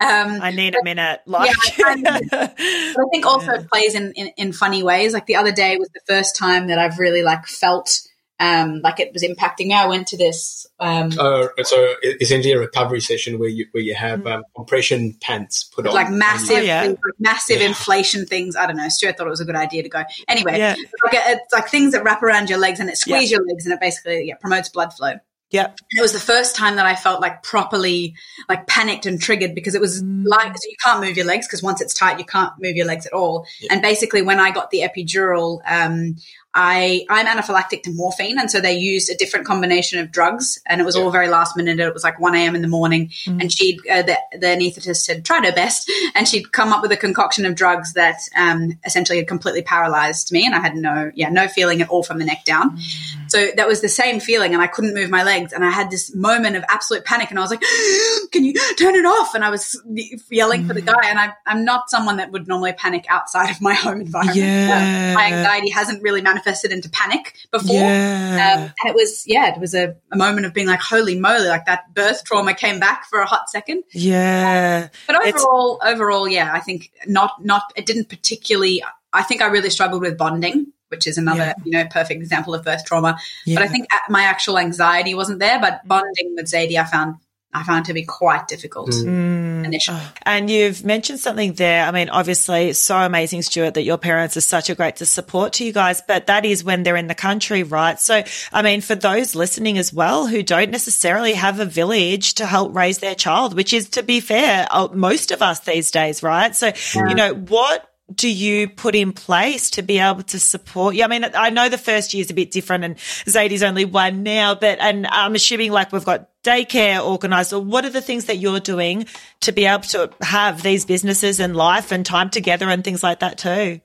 um, 0.00 0.40
I 0.40 0.52
need 0.52 0.76
a 0.76 0.84
minute. 0.84 1.20
Like, 1.26 1.50
yeah, 1.76 1.84
I, 1.86 2.20
but 2.30 2.60
I 2.60 3.04
think 3.10 3.26
also 3.26 3.52
yeah. 3.52 3.60
it 3.60 3.68
plays 3.68 3.96
in, 3.96 4.12
in, 4.12 4.28
in 4.36 4.52
funny 4.52 4.84
ways. 4.84 5.12
Like 5.12 5.26
the 5.26 5.36
other 5.36 5.50
day 5.50 5.76
was 5.76 5.88
the 5.88 6.00
first 6.06 6.36
time 6.36 6.68
that 6.68 6.78
I've 6.78 7.00
really 7.00 7.22
like 7.22 7.46
felt 7.46 8.00
um, 8.40 8.80
like 8.82 8.98
it 8.98 9.12
was 9.12 9.22
impacting 9.22 9.66
me. 9.66 9.74
I 9.74 9.86
went 9.86 10.08
to 10.08 10.16
this. 10.16 10.66
Um, 10.80 11.12
uh, 11.18 11.48
so 11.62 11.94
essentially 12.20 12.52
a 12.52 12.58
recovery 12.58 13.00
session 13.00 13.38
where 13.38 13.48
you 13.48 13.66
where 13.70 13.82
you 13.82 13.94
have 13.94 14.20
mm. 14.20 14.32
um, 14.32 14.44
compression 14.56 15.16
pants 15.20 15.64
put 15.64 15.86
on, 15.86 15.94
like 15.94 16.10
massive, 16.10 16.58
oh, 16.58 16.60
yeah. 16.60 16.82
like 16.82 16.98
massive 17.18 17.60
yeah. 17.60 17.68
inflation 17.68 18.26
things. 18.26 18.56
I 18.56 18.66
don't 18.66 18.76
know. 18.76 18.88
Stuart 18.88 19.16
thought 19.16 19.26
it 19.26 19.30
was 19.30 19.40
a 19.40 19.44
good 19.44 19.56
idea 19.56 19.82
to 19.84 19.88
go. 19.88 20.02
Anyway, 20.28 20.58
yeah. 20.58 20.74
like 21.04 21.14
it's 21.14 21.52
like 21.52 21.68
things 21.68 21.92
that 21.92 22.02
wrap 22.02 22.22
around 22.22 22.50
your 22.50 22.58
legs 22.58 22.80
and 22.80 22.88
it 22.88 22.96
squeeze 22.96 23.30
your 23.30 23.46
legs 23.46 23.64
and 23.64 23.74
it 23.74 23.80
basically 23.80 24.26
yeah, 24.26 24.34
promotes 24.36 24.68
blood 24.68 24.92
flow. 24.92 25.14
Yeah. 25.52 25.72
it 25.90 26.00
was 26.00 26.14
the 26.14 26.18
first 26.18 26.56
time 26.56 26.76
that 26.76 26.86
I 26.86 26.94
felt 26.94 27.20
like 27.20 27.42
properly 27.42 28.14
like 28.48 28.66
panicked 28.66 29.04
and 29.04 29.20
triggered 29.20 29.54
because 29.54 29.74
it 29.74 29.82
was 29.82 30.02
like 30.02 30.48
so 30.48 30.68
you 30.68 30.76
can't 30.82 31.02
move 31.02 31.14
your 31.14 31.26
legs 31.26 31.46
because 31.46 31.62
once 31.62 31.82
it's 31.82 31.92
tight 31.92 32.18
you 32.18 32.24
can't 32.24 32.54
move 32.58 32.74
your 32.74 32.86
legs 32.86 33.04
at 33.04 33.12
all. 33.12 33.46
And 33.70 33.82
basically 33.82 34.22
when 34.22 34.40
I 34.40 34.50
got 34.50 34.70
the 34.70 34.80
epidural, 34.80 35.60
um, 35.66 36.16
I 36.54 37.06
I'm 37.08 37.26
anaphylactic 37.26 37.82
to 37.84 37.92
morphine, 37.92 38.38
and 38.38 38.50
so 38.50 38.60
they 38.60 38.74
used 38.74 39.08
a 39.08 39.16
different 39.16 39.46
combination 39.46 39.98
of 40.00 40.12
drugs, 40.12 40.60
and 40.66 40.82
it 40.82 40.84
was 40.84 40.96
yeah. 40.96 41.02
all 41.02 41.10
very 41.10 41.28
last 41.28 41.56
minute. 41.56 41.80
It 41.80 41.94
was 41.94 42.04
like 42.04 42.20
1 42.20 42.34
a.m. 42.34 42.54
in 42.54 42.60
the 42.60 42.68
morning, 42.68 43.08
mm. 43.24 43.40
and 43.40 43.50
she'd 43.50 43.78
uh, 43.90 44.02
the, 44.02 44.18
the 44.32 44.46
anaesthetist 44.48 45.08
had 45.08 45.24
tried 45.24 45.46
her 45.46 45.52
best, 45.52 45.90
and 46.14 46.28
she'd 46.28 46.52
come 46.52 46.70
up 46.70 46.82
with 46.82 46.92
a 46.92 46.96
concoction 46.96 47.46
of 47.46 47.54
drugs 47.54 47.94
that 47.94 48.18
um, 48.36 48.78
essentially 48.84 49.18
had 49.18 49.26
completely 49.26 49.62
paralyzed 49.62 50.30
me, 50.30 50.44
and 50.44 50.54
I 50.54 50.60
had 50.60 50.76
no 50.76 51.10
yeah 51.14 51.30
no 51.30 51.48
feeling 51.48 51.80
at 51.80 51.88
all 51.88 52.02
from 52.02 52.18
the 52.18 52.26
neck 52.26 52.44
down. 52.44 52.76
Mm. 52.76 53.30
So 53.30 53.48
that 53.56 53.66
was 53.66 53.80
the 53.80 53.88
same 53.88 54.20
feeling, 54.20 54.52
and 54.52 54.62
I 54.62 54.66
couldn't 54.66 54.92
move 54.92 55.08
my 55.08 55.22
legs, 55.22 55.54
and 55.54 55.64
I 55.64 55.70
had 55.70 55.90
this 55.90 56.14
moment 56.14 56.56
of 56.56 56.64
absolute 56.68 57.06
panic, 57.06 57.30
and 57.30 57.38
I 57.38 57.42
was 57.42 57.50
like, 57.50 57.62
"Can 58.30 58.44
you 58.44 58.52
turn 58.78 58.94
it 58.94 59.06
off?" 59.06 59.34
And 59.34 59.42
I 59.42 59.48
was 59.48 59.82
yelling 60.28 60.64
mm. 60.64 60.68
for 60.68 60.74
the 60.74 60.82
mm. 60.82 60.86
guy, 60.86 61.08
and 61.08 61.18
I, 61.18 61.32
am 61.46 61.64
not 61.64 61.88
someone 61.88 62.18
that 62.18 62.30
would 62.30 62.46
normally 62.46 62.74
panic 62.74 63.06
outside 63.08 63.48
of 63.48 63.62
my 63.62 63.72
home 63.72 64.02
environment. 64.02 64.36
Yeah. 64.36 65.14
my 65.14 65.32
anxiety 65.32 65.70
hasn't 65.70 66.02
really 66.02 66.20
manifested 66.20 66.41
manifested 66.42 66.72
into 66.72 66.88
panic 66.90 67.36
before. 67.50 67.76
Yeah. 67.76 68.56
Um, 68.56 68.62
and 68.62 68.90
it 68.90 68.94
was, 68.94 69.24
yeah, 69.26 69.52
it 69.54 69.60
was 69.60 69.74
a, 69.74 69.96
a, 70.10 70.16
moment 70.16 70.46
of 70.46 70.54
being 70.54 70.66
like, 70.66 70.80
holy 70.80 71.18
moly, 71.18 71.48
like 71.48 71.66
that 71.66 71.92
birth 71.94 72.24
trauma 72.24 72.54
came 72.54 72.78
back 72.80 73.06
for 73.08 73.20
a 73.20 73.26
hot 73.26 73.50
second. 73.50 73.84
Yeah. 73.92 74.84
Um, 74.84 74.90
but 75.06 75.16
overall, 75.16 75.78
it's- 75.80 75.94
overall, 75.94 76.28
yeah, 76.28 76.50
I 76.52 76.60
think 76.60 76.92
not, 77.06 77.44
not, 77.44 77.72
it 77.76 77.86
didn't 77.86 78.08
particularly, 78.08 78.82
I 79.12 79.22
think 79.22 79.42
I 79.42 79.46
really 79.46 79.70
struggled 79.70 80.02
with 80.02 80.18
bonding 80.18 80.72
which 80.88 81.06
is 81.06 81.16
another 81.16 81.38
yeah. 81.38 81.54
you 81.64 81.72
know 81.72 81.86
perfect 81.86 82.20
example 82.20 82.54
of 82.54 82.62
birth 82.66 82.84
trauma. 82.84 83.18
Yeah. 83.46 83.54
But 83.54 83.64
I 83.64 83.68
think 83.68 83.86
my 84.10 84.24
actual 84.24 84.58
anxiety 84.58 85.14
wasn't 85.14 85.38
there, 85.38 85.58
but 85.58 85.80
bonding 85.88 86.34
with 86.36 86.44
Zadie 86.44 86.76
I 86.76 86.84
found 86.84 87.16
I 87.54 87.64
found 87.64 87.84
to 87.86 87.92
be 87.92 88.04
quite 88.04 88.48
difficult 88.48 88.90
mm. 88.90 89.64
initially. 89.64 90.00
And 90.22 90.48
you've 90.48 90.84
mentioned 90.84 91.20
something 91.20 91.52
there. 91.52 91.84
I 91.84 91.90
mean, 91.90 92.08
obviously, 92.08 92.70
it's 92.70 92.78
so 92.78 92.96
amazing, 92.96 93.42
Stuart, 93.42 93.74
that 93.74 93.82
your 93.82 93.98
parents 93.98 94.38
are 94.38 94.42
such 94.42 94.70
a 94.70 94.74
great 94.74 94.96
support 94.96 95.52
to 95.54 95.64
you 95.64 95.72
guys, 95.72 96.00
but 96.00 96.28
that 96.28 96.46
is 96.46 96.64
when 96.64 96.82
they're 96.82 96.96
in 96.96 97.08
the 97.08 97.14
country, 97.14 97.62
right? 97.62 98.00
So, 98.00 98.22
I 98.52 98.62
mean, 98.62 98.80
for 98.80 98.94
those 98.94 99.34
listening 99.34 99.76
as 99.76 99.92
well 99.92 100.26
who 100.26 100.42
don't 100.42 100.70
necessarily 100.70 101.34
have 101.34 101.60
a 101.60 101.66
village 101.66 102.34
to 102.34 102.46
help 102.46 102.74
raise 102.74 102.98
their 102.98 103.14
child, 103.14 103.54
which 103.54 103.74
is, 103.74 103.90
to 103.90 104.02
be 104.02 104.20
fair, 104.20 104.66
uh, 104.70 104.88
most 104.92 105.30
of 105.30 105.42
us 105.42 105.60
these 105.60 105.90
days, 105.90 106.22
right? 106.22 106.56
So, 106.56 106.72
yeah. 106.94 107.08
you 107.08 107.14
know, 107.14 107.34
what 107.34 107.91
do 108.14 108.28
you 108.28 108.68
put 108.68 108.94
in 108.94 109.12
place 109.12 109.70
to 109.70 109.82
be 109.82 109.98
able 109.98 110.22
to 110.24 110.38
support 110.38 110.94
you? 110.94 111.04
I 111.04 111.06
mean, 111.06 111.24
I 111.34 111.50
know 111.50 111.68
the 111.68 111.78
first 111.78 112.14
year 112.14 112.22
is 112.22 112.30
a 112.30 112.34
bit 112.34 112.50
different 112.50 112.84
and 112.84 112.96
Zadie's 112.96 113.62
only 113.62 113.84
one 113.84 114.22
now, 114.22 114.54
but, 114.54 114.78
and 114.80 115.06
I'm 115.06 115.34
assuming 115.34 115.72
like 115.72 115.92
we've 115.92 116.04
got 116.04 116.28
daycare 116.42 117.04
organized 117.04 117.52
or 117.52 117.60
what 117.60 117.84
are 117.84 117.90
the 117.90 118.00
things 118.00 118.26
that 118.26 118.38
you're 118.38 118.60
doing 118.60 119.06
to 119.40 119.52
be 119.52 119.66
able 119.66 119.84
to 119.84 120.10
have 120.20 120.62
these 120.62 120.84
businesses 120.84 121.40
and 121.40 121.56
life 121.56 121.92
and 121.92 122.04
time 122.04 122.30
together 122.30 122.68
and 122.68 122.82
things 122.82 123.02
like 123.02 123.20
that 123.20 123.38
too? 123.38 123.80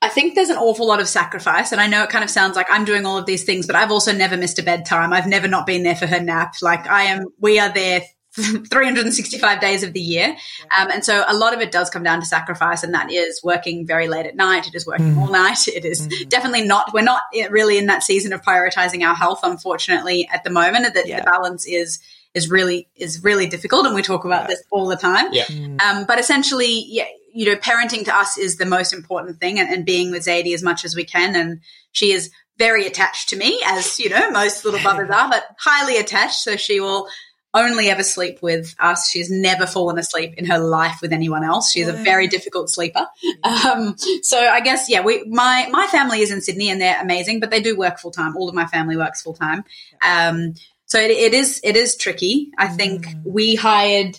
I 0.00 0.08
think 0.08 0.34
there's 0.34 0.50
an 0.50 0.58
awful 0.58 0.86
lot 0.86 1.00
of 1.00 1.08
sacrifice. 1.08 1.72
And 1.72 1.80
I 1.80 1.88
know 1.88 2.04
it 2.04 2.10
kind 2.10 2.22
of 2.22 2.30
sounds 2.30 2.54
like 2.54 2.68
I'm 2.70 2.84
doing 2.84 3.04
all 3.04 3.18
of 3.18 3.26
these 3.26 3.44
things, 3.44 3.66
but 3.66 3.74
I've 3.74 3.90
also 3.90 4.12
never 4.12 4.36
missed 4.36 4.58
a 4.58 4.62
bedtime. 4.62 5.12
I've 5.12 5.26
never 5.26 5.48
not 5.48 5.66
been 5.66 5.82
there 5.82 5.96
for 5.96 6.06
her 6.06 6.20
nap. 6.20 6.54
Like 6.62 6.86
I 6.86 7.04
am, 7.04 7.24
we 7.40 7.58
are 7.58 7.72
there 7.72 8.02
365 8.70 9.60
days 9.60 9.82
of 9.82 9.92
the 9.92 10.00
year. 10.00 10.36
Um, 10.78 10.90
and 10.90 11.04
so 11.04 11.24
a 11.26 11.36
lot 11.36 11.54
of 11.54 11.60
it 11.60 11.70
does 11.72 11.90
come 11.90 12.02
down 12.02 12.20
to 12.20 12.26
sacrifice, 12.26 12.82
and 12.82 12.94
that 12.94 13.10
is 13.10 13.42
working 13.42 13.86
very 13.86 14.08
late 14.08 14.26
at 14.26 14.36
night. 14.36 14.66
It 14.66 14.74
is 14.74 14.86
working 14.86 15.14
mm. 15.14 15.18
all 15.18 15.30
night. 15.30 15.66
It 15.68 15.84
is 15.84 16.08
mm. 16.08 16.28
definitely 16.28 16.66
not, 16.66 16.92
we're 16.94 17.02
not 17.02 17.22
really 17.50 17.78
in 17.78 17.86
that 17.86 18.02
season 18.02 18.32
of 18.32 18.42
prioritizing 18.42 19.06
our 19.06 19.14
health, 19.14 19.40
unfortunately, 19.42 20.28
at 20.32 20.44
the 20.44 20.50
moment. 20.50 20.94
That 20.94 21.06
yeah. 21.06 21.20
the 21.20 21.24
balance 21.24 21.66
is 21.66 22.00
is 22.34 22.50
really 22.50 22.88
is 22.96 23.24
really 23.24 23.46
difficult 23.46 23.86
and 23.86 23.94
we 23.94 24.02
talk 24.02 24.24
about 24.24 24.48
this 24.48 24.62
all 24.70 24.86
the 24.86 24.96
time 24.96 25.32
yeah. 25.32 25.44
Mm. 25.44 25.80
Um, 25.80 26.04
but 26.06 26.18
essentially 26.18 26.84
yeah 26.86 27.06
you 27.32 27.46
know 27.46 27.56
parenting 27.56 28.04
to 28.04 28.14
us 28.14 28.38
is 28.38 28.56
the 28.56 28.66
most 28.66 28.92
important 28.92 29.40
thing 29.40 29.58
and, 29.58 29.68
and, 29.68 29.84
being 29.84 30.10
with 30.10 30.24
zadie 30.24 30.54
as 30.54 30.62
much 30.62 30.84
as 30.84 30.94
we 30.94 31.04
can 31.04 31.34
and 31.34 31.60
she 31.92 32.12
is 32.12 32.30
very 32.58 32.86
attached 32.86 33.28
to 33.30 33.36
me 33.36 33.60
as 33.66 33.98
you 33.98 34.08
know 34.08 34.30
most 34.30 34.64
little 34.64 34.80
brothers 34.82 35.10
are 35.10 35.28
but 35.28 35.44
highly 35.58 35.96
attached 35.98 36.42
so 36.42 36.56
she 36.56 36.80
will 36.80 37.08
only 37.54 37.88
ever 37.88 38.02
sleep 38.02 38.40
with 38.42 38.74
us. 38.78 39.08
She's 39.08 39.30
never 39.30 39.66
fallen 39.66 39.98
asleep 39.98 40.34
in 40.36 40.44
her 40.46 40.58
life 40.58 40.96
with 41.00 41.12
anyone 41.12 41.44
else. 41.44 41.70
She's 41.72 41.88
a 41.88 41.92
very 41.92 42.26
difficult 42.28 42.70
sleeper. 42.70 43.06
Um, 43.42 43.96
so 44.22 44.38
I 44.38 44.60
guess 44.60 44.88
yeah, 44.90 45.00
we 45.02 45.24
my 45.24 45.68
my 45.70 45.86
family 45.86 46.20
is 46.20 46.30
in 46.30 46.40
Sydney 46.42 46.70
and 46.70 46.80
they're 46.80 47.00
amazing, 47.00 47.40
but 47.40 47.50
they 47.50 47.60
do 47.62 47.76
work 47.76 47.98
full 47.98 48.10
time. 48.10 48.36
All 48.36 48.48
of 48.48 48.54
my 48.54 48.66
family 48.66 48.96
works 48.96 49.22
full 49.22 49.34
time. 49.34 49.64
Um, 50.02 50.54
so 50.86 50.98
it, 51.00 51.10
it 51.10 51.34
is 51.34 51.60
it 51.64 51.76
is 51.76 51.96
tricky. 51.96 52.50
I 52.58 52.68
think 52.68 53.06
Mm. 53.06 53.22
we 53.24 53.54
hired 53.54 54.18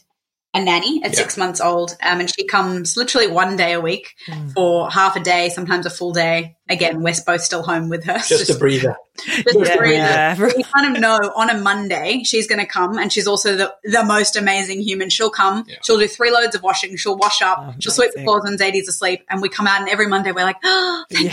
a 0.60 0.64
nanny 0.64 1.02
at 1.04 1.12
Yeah. 1.14 1.18
six 1.18 1.38
months 1.38 1.62
old, 1.62 1.96
um, 2.04 2.20
and 2.20 2.30
she 2.34 2.46
comes 2.46 2.98
literally 2.98 3.28
one 3.28 3.56
day 3.56 3.74
a 3.74 3.82
week 3.82 4.16
Mm. 4.28 4.54
for 4.54 4.90
half 4.90 5.16
a 5.16 5.20
day, 5.20 5.50
sometimes 5.50 5.86
a 5.86 5.90
full 5.90 6.14
day. 6.14 6.56
Again, 6.70 7.02
we're 7.02 7.16
both 7.26 7.42
still 7.42 7.64
home 7.64 7.90
with 7.90 8.04
her. 8.04 8.20
Just 8.20 8.50
a 8.52 8.54
breather. 8.60 8.96
just 9.26 9.56
a 9.56 9.78
breather. 9.78 9.92
yeah. 9.92 10.36
We 10.40 10.62
kind 10.64 10.96
of 10.96 11.02
know 11.02 11.18
on 11.36 11.50
a 11.50 11.56
Monday 11.58 12.22
she's 12.24 12.46
going 12.48 12.60
to 12.60 12.68
come, 12.68 13.00
and 13.00 13.12
she's 13.12 13.26
also 13.28 13.56
the, 13.56 13.74
the 13.84 14.04
most 14.04 14.36
amazing 14.36 14.82
human. 14.82 15.10
She'll 15.10 15.32
come, 15.32 15.66
Yeah. 15.68 15.78
she'll 15.84 15.98
do 15.98 16.08
three 16.08 16.30
loads 16.32 16.54
of 16.56 16.62
washing, 16.62 16.96
she'll 16.96 17.18
wash 17.18 17.42
up, 17.42 17.58
Oh, 17.60 17.74
she'll 17.80 17.92
sweep 17.92 18.12
the 18.14 18.22
floors 18.24 18.44
when 18.46 18.56
Zadie's 18.58 18.88
asleep, 18.88 19.22
and 19.30 19.42
we 19.42 19.50
come 19.50 19.66
out, 19.66 19.80
and 19.82 19.90
every 19.90 20.06
Monday 20.08 20.32
we're 20.32 20.44
like, 20.44 20.58
oh, 20.64 21.06
thank 21.12 21.32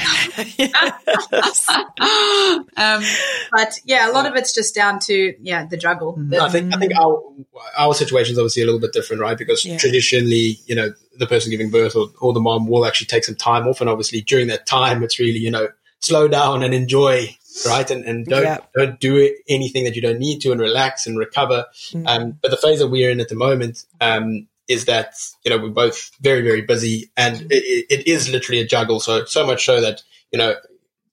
Yeah. 0.59 0.93
um, 2.77 3.03
but 3.53 3.79
yeah, 3.85 4.11
a 4.11 4.13
lot 4.13 4.27
of 4.27 4.37
it's 4.37 4.55
just 4.55 4.75
down 4.75 4.99
to 5.01 5.35
yeah 5.41 5.67
the 5.67 5.77
juggle. 5.77 6.15
The- 6.17 6.43
I 6.43 6.49
think 6.49 6.75
I 6.75 6.79
think 6.79 6.93
our 6.99 7.23
our 7.79 7.95
situation 7.95 8.33
is 8.33 8.39
obviously 8.39 8.63
a 8.63 8.67
little 8.67 8.81
bit 8.81 8.93
different, 8.93 9.16
right? 9.19 9.37
Because 9.39 9.65
Yeah. 9.65 9.79
traditionally, 9.79 10.59
you 10.67 10.75
know, 10.75 10.93
the 11.19 11.27
person 11.27 11.51
giving 11.51 11.71
birth 11.71 11.97
or, 11.97 12.09
or 12.21 12.33
the 12.33 12.41
mom 12.41 12.67
will 12.69 12.85
actually 12.87 13.07
take 13.07 13.25
some 13.25 13.35
time 13.37 13.67
off, 13.67 13.81
and 13.81 13.89
obviously 13.91 14.21
during 14.21 14.49
that 14.49 14.67
time, 14.67 15.03
it's 15.03 15.19
really 15.19 15.39
you 15.39 15.51
know 15.51 15.69
slow 16.01 16.29
down 16.29 16.63
and 16.63 16.75
enjoy, 16.75 17.35
right? 17.67 17.91
And 17.91 18.05
and 18.05 18.27
don't 18.27 18.43
Yeah. 18.43 18.59
don't 18.77 19.01
do 19.01 19.17
it, 19.17 19.37
anything 19.49 19.85
that 19.85 19.97
you 19.97 20.03
don't 20.03 20.19
need 20.19 20.41
to, 20.43 20.53
and 20.53 20.61
relax 20.61 21.07
and 21.07 21.19
recover. 21.19 21.67
Mm. 21.93 22.05
Um, 22.07 22.39
but 22.43 22.51
the 22.51 22.57
phase 22.57 22.79
that 22.81 22.89
we're 22.89 23.11
in 23.11 23.21
at 23.21 23.29
the 23.29 23.35
moment 23.35 23.85
um, 24.01 24.47
is 24.69 24.85
that 24.87 25.15
you 25.45 25.51
know 25.51 25.59
we're 25.59 25.69
both 25.71 26.11
very 26.21 26.43
very 26.43 26.61
busy, 26.63 27.11
and 27.17 27.43
it, 27.51 27.65
it- 27.65 27.87
it 28.01 28.07
is 28.09 28.29
literally 28.29 28.61
a 28.61 28.67
juggle. 28.67 29.01
So 29.01 29.25
so 29.25 29.47
much 29.47 29.65
so 29.65 29.81
that 29.81 30.03
you 30.33 30.39
know 30.39 30.55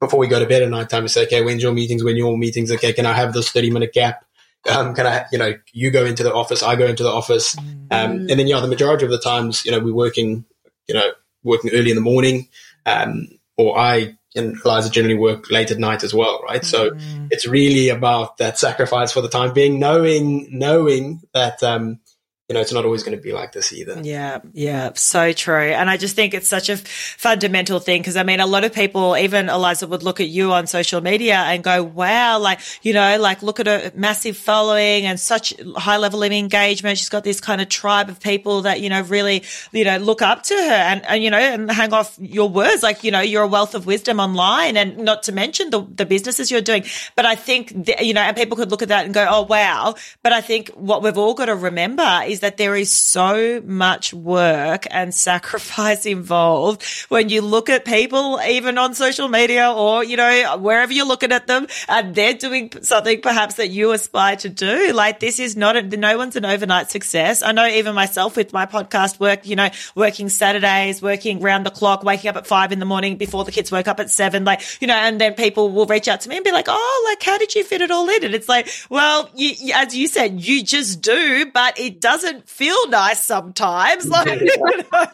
before 0.01 0.19
we 0.19 0.27
go 0.27 0.37
to 0.39 0.45
bed 0.45 0.61
at 0.63 0.69
night 0.69 0.89
time, 0.89 1.03
we 1.03 1.07
say, 1.07 1.23
okay, 1.23 1.41
when's 1.41 1.63
your 1.63 1.71
meetings? 1.71 2.03
When 2.03 2.17
your 2.17 2.37
meetings? 2.37 2.69
Okay, 2.71 2.91
can 2.91 3.05
I 3.05 3.13
have 3.13 3.31
this 3.31 3.49
thirty 3.51 3.69
minute 3.69 3.93
gap? 3.93 4.25
Um, 4.69 4.95
can 4.95 5.05
I, 5.05 5.25
you 5.31 5.37
know, 5.37 5.53
you 5.73 5.91
go 5.91 6.05
into 6.05 6.23
the 6.23 6.33
office, 6.33 6.63
I 6.63 6.75
go 6.75 6.85
into 6.85 7.03
the 7.03 7.11
office, 7.11 7.57
um, 7.57 8.11
and 8.29 8.29
then 8.29 8.47
yeah, 8.47 8.59
the 8.61 8.67
majority 8.67 9.05
of 9.05 9.11
the 9.11 9.19
times, 9.19 9.65
you 9.65 9.71
know, 9.71 9.79
we're 9.79 9.93
working, 9.93 10.45
you 10.87 10.95
know, 10.95 11.11
working 11.43 11.71
early 11.73 11.89
in 11.89 11.95
the 11.95 12.01
morning, 12.01 12.47
um, 12.85 13.27
or 13.57 13.77
I 13.77 14.17
and 14.35 14.59
Aliza 14.61 14.91
generally 14.91 15.17
work 15.17 15.51
late 15.51 15.69
at 15.69 15.77
night 15.77 16.03
as 16.03 16.13
well, 16.13 16.41
right? 16.43 16.65
So 16.65 16.91
Mm. 16.91 17.27
it's 17.29 17.47
really 17.47 17.89
about 17.89 18.37
that 18.37 18.57
sacrifice 18.57 19.11
for 19.11 19.21
the 19.21 19.29
time 19.29 19.53
being, 19.53 19.79
knowing 19.79 20.47
knowing 20.51 21.21
that 21.33 21.61
um, 21.61 21.99
you 22.49 22.55
know 22.55 22.61
it's 22.61 22.73
not 22.73 22.83
always 22.83 23.03
going 23.03 23.17
to 23.17 23.21
be 23.21 23.31
like 23.31 23.53
this 23.53 23.71
either. 23.71 24.01
Yeah, 24.03 24.39
yeah, 24.53 24.91
so 24.95 25.31
true. 25.31 25.71
And 25.71 25.89
I 25.89 25.97
just 25.97 26.15
think 26.15 26.33
it's 26.33 26.47
such 26.47 26.69
a 26.69 26.77
fundamental 26.77 27.79
thing 27.79 28.01
because 28.01 28.17
I 28.17 28.23
mean, 28.23 28.39
a 28.39 28.45
lot 28.45 28.63
of 28.63 28.73
people, 28.73 29.15
even 29.15 29.47
Aliza, 29.47 29.87
would 29.87 30.03
look 30.03 30.19
at 30.19 30.27
you 30.27 30.51
on 30.51 30.67
social 30.67 31.01
media 31.01 31.35
and 31.35 31.63
go, 31.63 31.83
wow, 31.83 32.39
like, 32.39 32.59
you 32.81 32.93
know, 32.93 33.17
like 33.19 33.43
look 33.43 33.59
at 33.59 33.67
her 33.67 33.91
massive 33.95 34.37
following 34.37 35.05
and 35.05 35.19
such 35.19 35.53
high 35.77 35.97
level 35.97 36.21
of 36.21 36.31
engagement. 36.31 36.97
She's 36.97 37.09
got 37.09 37.23
this 37.23 37.39
kind 37.39 37.61
of 37.61 37.69
tribe 37.69 38.09
of 38.09 38.19
people 38.19 38.63
that, 38.63 38.81
you 38.81 38.89
know, 38.89 39.01
really, 39.01 39.43
you 39.71 39.85
know, 39.85 39.97
look 39.97 40.21
up 40.21 40.43
to 40.43 40.53
her 40.53 40.73
and, 40.73 41.05
and 41.05 41.23
you 41.23 41.31
know, 41.31 41.37
and 41.37 41.71
hang 41.71 41.93
off 41.93 42.17
your 42.19 42.49
words. 42.49 42.83
Like, 42.83 43.03
you 43.03 43.11
know, 43.11 43.21
you're 43.21 43.43
a 43.43 43.47
wealth 43.47 43.73
of 43.73 43.85
wisdom 43.85 44.19
online 44.19 44.75
and 44.75 44.97
not 44.97 45.23
to 45.23 45.31
mention 45.31 45.69
the, 45.69 45.81
the 45.95 46.05
businesses 46.05 46.51
you're 46.51 46.61
doing. 46.61 46.83
But 47.15 47.25
I 47.25 47.35
think, 47.35 47.85
th- 47.85 48.01
you 48.01 48.13
know, 48.13 48.21
and 48.21 48.35
people 48.35 48.57
could 48.57 48.69
look 48.69 48.81
at 48.81 48.89
that 48.89 49.05
and 49.05 49.13
go, 49.13 49.25
oh, 49.29 49.43
wow. 49.43 49.95
But 50.21 50.33
I 50.33 50.41
think 50.41 50.69
what 50.71 51.01
we've 51.01 51.17
all 51.17 51.33
got 51.33 51.45
to 51.45 51.55
remember 51.55 52.21
is 52.25 52.41
that 52.43 52.57
there 52.57 52.75
is 52.75 52.93
so 52.93 53.61
much 53.65 54.13
work 54.13 54.85
and 54.91 55.15
sacrifice 55.15 56.05
involved 56.05 56.83
when 57.07 57.29
you 57.29 57.41
look 57.41 57.69
at 57.69 57.85
people, 57.85 58.37
even 58.45 58.77
on 58.77 58.93
social 58.93 59.29
media 59.29 59.71
or, 59.71 60.03
you 60.03 60.17
know, 60.17 60.57
wherever 60.57 60.91
you're 60.91 61.05
looking 61.05 61.31
at 61.31 61.47
them 61.47 61.67
and 61.87 62.13
they're 62.13 62.33
doing 62.33 62.69
something 62.81 63.21
perhaps 63.21 63.55
that 63.55 63.69
you 63.69 63.93
aspire 63.93 64.35
to 64.35 64.49
do. 64.49 64.91
Like 64.91 65.21
this 65.21 65.39
is 65.39 65.55
not, 65.55 65.77
a, 65.77 65.83
no 65.83 66.17
one's 66.17 66.35
an 66.35 66.43
overnight 66.43 66.91
success. 66.91 67.41
I 67.41 67.53
know 67.53 67.65
even 67.65 67.95
myself 67.95 68.35
with 68.35 68.51
my 68.51 68.65
podcast 68.65 69.21
work, 69.21 69.47
you 69.47 69.55
know, 69.55 69.69
working 69.95 70.27
Saturdays, 70.27 71.01
working 71.01 71.39
round 71.39 71.65
the 71.65 71.71
clock, 71.71 72.03
waking 72.03 72.29
up 72.29 72.35
at 72.35 72.45
five 72.45 72.73
in 72.73 72.79
the 72.79 72.85
morning 72.85 73.15
before 73.15 73.45
the 73.45 73.53
kids 73.53 73.71
woke 73.71 73.87
up 73.87 74.01
at 74.01 74.11
seven, 74.11 74.43
like, 74.43 74.61
you 74.81 74.87
know, 74.87 74.95
and 74.95 75.21
then 75.21 75.33
people 75.33 75.69
will 75.69 75.85
reach 75.85 76.09
out 76.09 76.19
to 76.21 76.29
me 76.29 76.35
and 76.35 76.43
be 76.43 76.51
like, 76.51 76.65
oh, 76.67 77.05
like, 77.09 77.23
how 77.23 77.37
did 77.37 77.55
you 77.55 77.63
fit 77.63 77.79
it 77.79 77.89
all 77.89 78.09
in? 78.09 78.25
And 78.25 78.35
it's 78.35 78.49
like, 78.49 78.67
well, 78.89 79.29
you, 79.33 79.73
as 79.73 79.95
you 79.95 80.09
said, 80.09 80.41
you 80.41 80.61
just 80.61 81.01
do, 81.01 81.49
but 81.53 81.79
it 81.79 82.01
doesn't 82.01 82.22
feel 82.45 82.89
nice 82.89 83.21
sometimes. 83.23 84.07
Like, 84.07 84.41
you 84.41 84.57
know, 84.57 85.05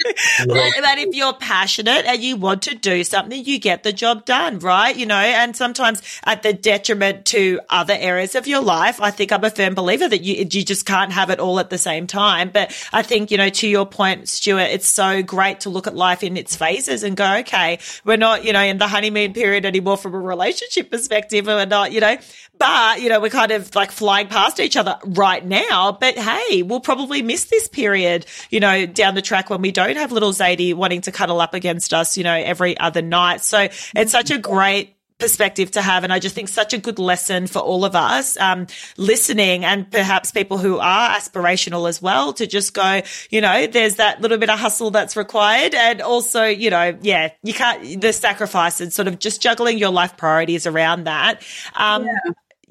that 0.81 0.95
if 0.97 1.15
you're 1.15 1.33
passionate 1.33 2.05
and 2.05 2.21
you 2.21 2.35
want 2.35 2.63
to 2.63 2.75
do 2.75 3.03
something, 3.03 3.43
you 3.43 3.59
get 3.59 3.83
the 3.83 3.93
job 3.93 4.25
done, 4.25 4.59
right? 4.59 4.95
You 4.95 5.05
know, 5.05 5.15
and 5.15 5.55
sometimes 5.55 6.01
at 6.23 6.43
the 6.43 6.53
detriment 6.53 7.25
to 7.25 7.59
other 7.69 7.95
areas 7.97 8.35
of 8.35 8.47
your 8.47 8.61
life. 8.61 9.01
I 9.01 9.11
think 9.11 9.31
I'm 9.31 9.43
a 9.43 9.49
firm 9.49 9.75
believer 9.75 10.07
that 10.07 10.21
you, 10.21 10.35
you 10.35 10.63
just 10.63 10.85
can't 10.85 11.11
have 11.11 11.29
it 11.29 11.39
all 11.39 11.59
at 11.59 11.69
the 11.69 11.77
same 11.77 12.07
time. 12.07 12.49
But 12.49 12.75
I 12.91 13.01
think, 13.01 13.31
you 13.31 13.37
know, 13.37 13.49
to 13.49 13.67
your 13.67 13.85
point, 13.85 14.27
Stuart, 14.29 14.69
it's 14.71 14.87
so 14.87 15.23
great 15.23 15.61
to 15.61 15.69
look 15.69 15.87
at 15.87 15.95
life 15.95 16.23
in 16.23 16.37
its 16.37 16.55
phases 16.55 17.03
and 17.03 17.15
go, 17.15 17.37
okay, 17.39 17.79
we're 18.05 18.17
not, 18.17 18.43
you 18.43 18.53
know, 18.53 18.61
in 18.61 18.77
the 18.77 18.87
honeymoon 18.87 19.33
period 19.33 19.65
anymore 19.65 19.97
from 19.97 20.13
a 20.13 20.19
relationship 20.19 20.91
perspective. 20.91 21.47
and 21.47 21.57
We're 21.57 21.65
not, 21.65 21.91
you 21.91 21.99
know, 21.99 22.17
but, 22.59 23.01
you 23.01 23.09
know, 23.09 23.19
we're 23.19 23.29
kind 23.29 23.51
of 23.51 23.73
like 23.73 23.91
flying 23.91 24.27
past 24.27 24.59
each 24.59 24.77
other 24.77 24.97
right 25.05 25.43
now. 25.43 25.93
But 25.93 26.17
hey, 26.17 26.61
we'll 26.61 26.81
probably 26.81 27.21
miss 27.21 27.45
this 27.45 27.67
period, 27.67 28.25
you 28.49 28.59
know, 28.59 28.85
down 28.85 29.15
the 29.15 29.21
track 29.21 29.49
when 29.49 29.61
we 29.61 29.71
don't 29.71 29.95
have 29.95 30.11
little 30.11 30.31
Zadie 30.31 30.73
wanting 30.73 31.01
to 31.01 31.11
cuddle 31.11 31.41
up 31.41 31.53
against 31.53 31.93
us, 31.93 32.17
you 32.17 32.23
know, 32.23 32.35
every 32.35 32.77
other 32.77 33.01
night. 33.01 33.41
So 33.41 33.69
it's 33.95 34.11
such 34.11 34.29
a 34.29 34.37
great 34.37 34.95
perspective 35.19 35.71
to 35.71 35.81
have. 35.81 36.03
And 36.03 36.13
I 36.13 36.19
just 36.19 36.33
think 36.33 36.47
such 36.47 36.73
a 36.73 36.77
good 36.77 36.97
lesson 36.97 37.47
for 37.47 37.59
all 37.59 37.85
of 37.85 37.95
us, 37.95 38.37
um, 38.37 38.67
listening 38.97 39.65
and 39.65 39.89
perhaps 39.91 40.31
people 40.31 40.57
who 40.57 40.79
are 40.79 41.09
aspirational 41.09 41.89
as 41.89 42.01
well 42.01 42.33
to 42.33 42.47
just 42.47 42.73
go, 42.73 43.01
you 43.29 43.41
know, 43.41 43.67
there's 43.67 43.95
that 43.95 44.21
little 44.21 44.37
bit 44.37 44.49
of 44.49 44.57
hustle 44.57 44.91
that's 44.91 45.17
required. 45.17 45.75
And 45.75 46.01
also, 46.01 46.45
you 46.45 46.69
know, 46.69 46.97
yeah, 47.01 47.31
you 47.43 47.53
can't, 47.53 48.01
the 48.01 48.13
sacrifice 48.13 48.79
and 48.79 48.93
sort 48.93 49.07
of 49.09 49.19
just 49.19 49.41
juggling 49.41 49.77
your 49.77 49.91
life 49.91 50.15
priorities 50.15 50.65
around 50.65 51.03
that. 51.03 51.41
Um, 51.75 52.05
yeah, 52.05 52.15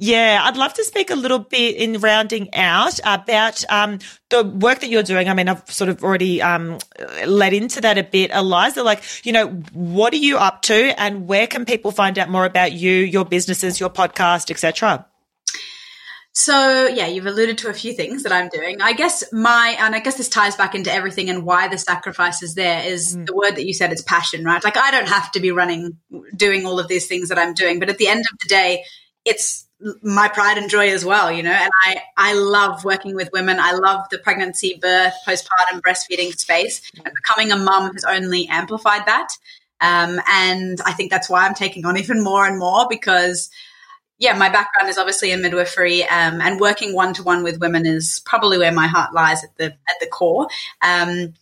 I'd 0.01 0.57
love 0.57 0.75
to 0.75 0.85
speak 0.85 1.11
a 1.11 1.17
little 1.17 1.41
bit 1.41 1.77
in 1.77 2.01
rounding 2.01 2.55
out 2.55 3.01
about 3.05 3.65
um, 3.69 3.99
the 4.31 4.45
work 4.45 4.81
that 4.81 4.89
you're 4.89 5.03
doing. 5.03 5.29
I 5.29 5.35
mean, 5.35 5.49
I've 5.49 5.69
sort 5.71 5.91
of 5.91 6.05
already 6.05 6.41
um, 6.41 6.79
led 7.27 7.53
into 7.53 7.81
that 7.81 7.99
a 7.99 8.05
bit, 8.05 8.31
Aliza. 8.31 8.85
Like, 8.85 9.03
you 9.25 9.33
know, 9.33 9.49
what 9.73 10.13
are 10.13 10.17
you 10.17 10.39
up 10.39 10.63
to, 10.63 11.01
and 11.01 11.27
where 11.27 11.47
can 11.47 11.65
people 11.65 11.91
find 11.91 12.19
out 12.19 12.29
more 12.29 12.45
about 12.45 12.73
you, 12.73 12.93
your 12.93 13.25
businesses, 13.25 13.81
your 13.81 13.91
podcast, 13.91 14.51
etc.? 14.51 15.07
So 16.33 16.87
yeah, 16.87 17.09
you've 17.09 17.27
alluded 17.27 17.59
to 17.59 17.69
a 17.69 17.75
few 17.75 17.93
things 17.93 18.23
that 18.23 18.31
I'm 18.31 18.49
doing. 18.49 18.81
I 18.81 18.93
guess 18.93 19.25
my 19.33 19.77
and 19.81 19.93
I 19.93 19.99
guess 19.99 20.19
this 20.19 20.29
ties 20.29 20.55
back 20.55 20.77
into 20.77 20.93
everything 20.93 21.29
and 21.29 21.45
why 21.45 21.67
the 21.67 21.77
sacrifice 21.77 22.45
is 22.45 22.55
there 22.55 22.85
is 22.85 23.17
the 23.17 23.35
word 23.35 23.57
that 23.57 23.67
you 23.67 23.75
said 23.75 23.93
is 23.93 24.03
passion, 24.03 24.45
right? 24.45 24.63
Like 24.63 24.77
I 24.77 24.93
don't 24.93 25.09
have 25.09 25.33
to 25.33 25.41
be 25.41 25.51
running 25.51 25.99
doing 26.37 26.65
all 26.65 26.79
of 26.79 26.87
these 26.87 27.09
things 27.09 27.31
that 27.31 27.41
I'm 27.41 27.55
doing, 27.55 27.81
but 27.81 27.91
at 27.91 27.99
the 27.99 28.07
end 28.07 28.21
of 28.21 28.39
the 28.39 28.49
day, 28.49 28.85
it's 29.25 29.68
my 30.03 30.29
pride 30.29 30.59
and 30.59 30.69
joy 30.69 30.91
as 30.91 31.05
well, 31.05 31.31
you 31.31 31.43
know. 31.43 31.53
And 31.53 31.71
I 31.85 32.03
I 32.17 32.35
love 32.35 32.85
working 32.85 33.15
with 33.15 33.31
women. 33.33 33.59
I 33.61 33.73
love 33.73 34.07
the 34.11 34.19
pregnancy, 34.19 34.79
birth, 34.81 35.15
postpartum, 35.27 35.81
breastfeeding 35.81 36.37
space. 36.37 36.83
And 37.05 37.15
becoming 37.15 37.53
a 37.53 37.57
mum 37.57 37.93
has 37.93 38.05
only 38.05 38.49
amplified 38.49 39.07
that. 39.07 39.29
Um, 39.81 40.21
and 40.29 40.81
I 40.85 40.93
think 40.93 41.11
that's 41.11 41.29
why 41.29 41.47
I'm 41.47 41.55
taking 41.55 41.87
on 41.87 41.97
even 41.99 42.23
more 42.23 42.47
and 42.47 42.59
more 42.59 42.87
because 42.89 43.51
yeah, 44.19 44.37
my 44.37 44.49
background 44.49 44.89
is 44.89 44.99
obviously 44.99 45.31
in 45.31 45.43
midwifery, 45.43 46.03
um, 46.03 46.41
and 46.41 46.59
working 46.59 46.93
one 46.93 47.15
to 47.15 47.23
one 47.23 47.45
with 47.45 47.61
women 47.61 47.87
is 47.87 48.21
probably 48.25 48.59
where 48.59 48.73
my 48.73 48.89
heart 48.89 49.15
lies 49.15 49.45
at 49.45 49.57
the 49.57 49.67
at 49.67 50.01
the 50.01 50.09
core. 50.09 50.49
Um, 50.83 51.35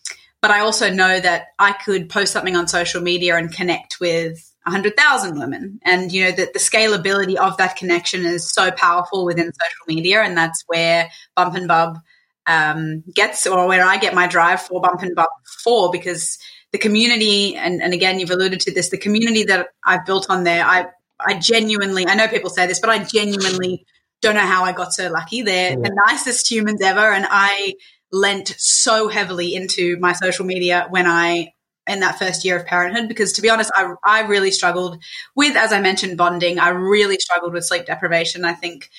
but 0.42 0.50
I 0.50 0.60
also 0.60 0.90
know 0.90 1.18
that 1.18 1.48
I 1.58 1.72
could 1.72 2.10
post 2.10 2.32
something 2.34 2.54
on 2.54 2.68
social 2.68 3.00
media 3.00 3.36
and 3.36 3.52
connect 3.52 3.98
with 3.98 4.45
hundred 4.70 4.96
thousand 4.96 5.38
women, 5.38 5.78
and 5.84 6.12
you 6.12 6.24
know 6.24 6.32
that 6.32 6.52
the 6.52 6.58
scalability 6.58 7.36
of 7.36 7.56
that 7.56 7.76
connection 7.76 8.24
is 8.26 8.52
so 8.52 8.70
powerful 8.70 9.24
within 9.24 9.52
social 9.52 9.84
media, 9.86 10.22
and 10.22 10.36
that's 10.36 10.64
where 10.66 11.08
Bump 11.34 11.54
and 11.54 11.68
Bub 11.68 11.98
um, 12.46 13.02
gets, 13.14 13.46
or 13.46 13.66
where 13.66 13.84
I 13.84 13.96
get 13.98 14.14
my 14.14 14.26
drive 14.26 14.62
for 14.62 14.80
Bump 14.80 15.02
and 15.02 15.14
Bub 15.14 15.28
for, 15.62 15.90
because 15.90 16.38
the 16.72 16.78
community, 16.78 17.56
and, 17.56 17.80
and 17.82 17.92
again, 17.94 18.18
you've 18.18 18.30
alluded 18.30 18.60
to 18.60 18.72
this, 18.72 18.90
the 18.90 18.98
community 18.98 19.44
that 19.44 19.68
I've 19.84 20.04
built 20.04 20.26
on 20.28 20.44
there, 20.44 20.64
I 20.64 20.86
I 21.18 21.38
genuinely, 21.38 22.06
I 22.06 22.14
know 22.14 22.28
people 22.28 22.50
say 22.50 22.66
this, 22.66 22.80
but 22.80 22.90
I 22.90 23.02
genuinely 23.02 23.86
don't 24.20 24.34
know 24.34 24.40
how 24.40 24.64
I 24.64 24.72
got 24.72 24.92
so 24.92 25.10
lucky. 25.10 25.42
They're 25.42 25.76
the 25.76 25.96
nicest 26.06 26.50
humans 26.50 26.82
ever. 26.82 27.00
And 27.00 27.26
I 27.28 27.74
lent 28.12 28.54
so 28.58 29.08
heavily 29.08 29.54
into 29.54 29.96
my 29.98 30.12
social 30.12 30.44
media 30.44 30.86
when 30.90 31.06
I, 31.06 31.52
in 31.86 32.00
that 32.00 32.18
first 32.18 32.44
year 32.44 32.56
of 32.58 32.66
parenthood, 32.66 33.08
because 33.08 33.32
to 33.34 33.42
be 33.42 33.50
honest, 33.50 33.70
I, 33.74 33.94
I 34.04 34.20
really 34.22 34.50
struggled 34.50 35.02
with, 35.34 35.56
as 35.56 35.72
I 35.72 35.80
mentioned, 35.80 36.16
bonding. 36.16 36.58
I 36.58 36.70
really 36.70 37.16
struggled 37.18 37.52
with 37.52 37.64
sleep 37.64 37.86
deprivation. 37.86 38.44
I 38.44 38.54
think 38.54 38.90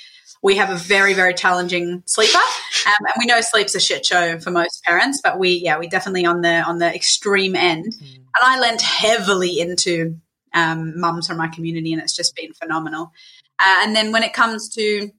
we 0.42 0.56
have 0.58 0.70
a 0.70 0.76
very, 0.76 1.14
very 1.14 1.34
challenging 1.34 2.04
sleeper. 2.06 2.38
Um, 2.38 2.94
and 3.00 3.14
we 3.20 3.26
know 3.26 3.42
sleep's 3.42 3.76
a 3.76 3.80
shit 3.80 4.06
show 4.06 4.40
for 4.40 4.52
most 4.52 4.84
parents, 4.84 5.20
but 5.24 5.40
we, 5.40 5.56
yeah, 5.56 5.80
we 5.80 5.88
definitely 5.88 6.26
on 6.26 6.42
the, 6.42 6.62
on 6.62 6.78
the 6.78 6.94
extreme 6.94 7.56
end. 7.56 7.86
Mm. 7.86 8.16
And 8.16 8.44
I 8.44 8.60
lent 8.60 8.82
heavily 8.82 9.60
into 9.60 10.20
um, 10.54 11.00
mums 11.00 11.28
from 11.28 11.38
my 11.38 11.48
community 11.48 11.92
and 11.92 12.02
it's 12.02 12.16
just 12.16 12.36
been 12.36 12.54
phenomenal. 12.54 13.12
Uh, 13.60 13.80
and 13.82 13.96
then 13.96 14.12
when 14.12 14.24
it 14.24 14.34
comes 14.34 14.70
to 14.76 15.10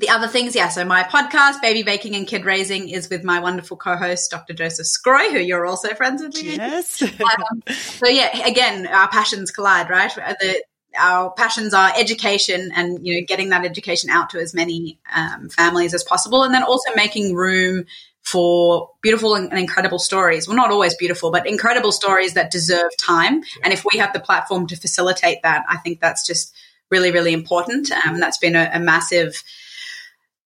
the 0.00 0.08
other 0.08 0.26
things, 0.26 0.56
yeah, 0.56 0.68
so 0.68 0.84
my 0.84 1.02
podcast, 1.02 1.60
Baby 1.60 1.82
Baking 1.82 2.16
and 2.16 2.26
Kid 2.26 2.46
Raising, 2.46 2.88
is 2.88 3.10
with 3.10 3.22
my 3.22 3.38
wonderful 3.38 3.76
co 3.76 3.96
host, 3.96 4.30
Dr. 4.30 4.54
Joseph 4.54 4.86
Sgroi, 4.86 5.30
who 5.30 5.38
you're 5.38 5.66
also 5.66 5.94
friends 5.94 6.22
with. 6.22 6.42
Yes. 6.42 7.02
um, 7.02 7.62
so, 7.68 8.08
yeah, 8.08 8.46
again, 8.46 8.86
our 8.86 9.08
passions 9.08 9.50
collide, 9.50 9.90
right? 9.90 10.12
The, 10.14 10.64
our 10.98 11.30
passions 11.30 11.72
are 11.72 11.92
education 11.96 12.70
and 12.74 13.06
you 13.06 13.14
know 13.14 13.24
getting 13.26 13.50
that 13.50 13.64
education 13.64 14.10
out 14.10 14.30
to 14.30 14.40
as 14.40 14.52
many 14.52 14.98
um, 15.14 15.48
families 15.48 15.94
as 15.94 16.02
possible 16.02 16.42
and 16.42 16.52
then 16.52 16.64
also 16.64 16.90
making 16.96 17.32
room 17.32 17.84
for 18.22 18.90
beautiful 19.00 19.36
and, 19.36 19.52
incredible 19.52 20.00
stories 20.00 20.48
well 20.48 20.56
not 20.56 20.72
always 20.72 20.96
beautiful 20.96 21.30
but 21.30 21.46
incredible 21.46 21.92
stories 21.92 22.34
that 22.34 22.50
deserve 22.50 22.90
time 22.98 23.40
and 23.62 23.72
if 23.72 23.84
we 23.84 24.00
have 24.00 24.12
the 24.12 24.18
platform 24.18 24.66
to 24.66 24.74
facilitate 24.74 25.40
that 25.44 25.64
i 25.68 25.76
think 25.76 26.00
that's 26.00 26.26
just 26.26 26.52
really 26.90 27.12
really 27.12 27.32
important 27.32 27.92
um, 27.92 28.18
that's 28.18 28.38
been 28.38 28.56
a, 28.56 28.68
a 28.74 28.80
massive 28.80 29.44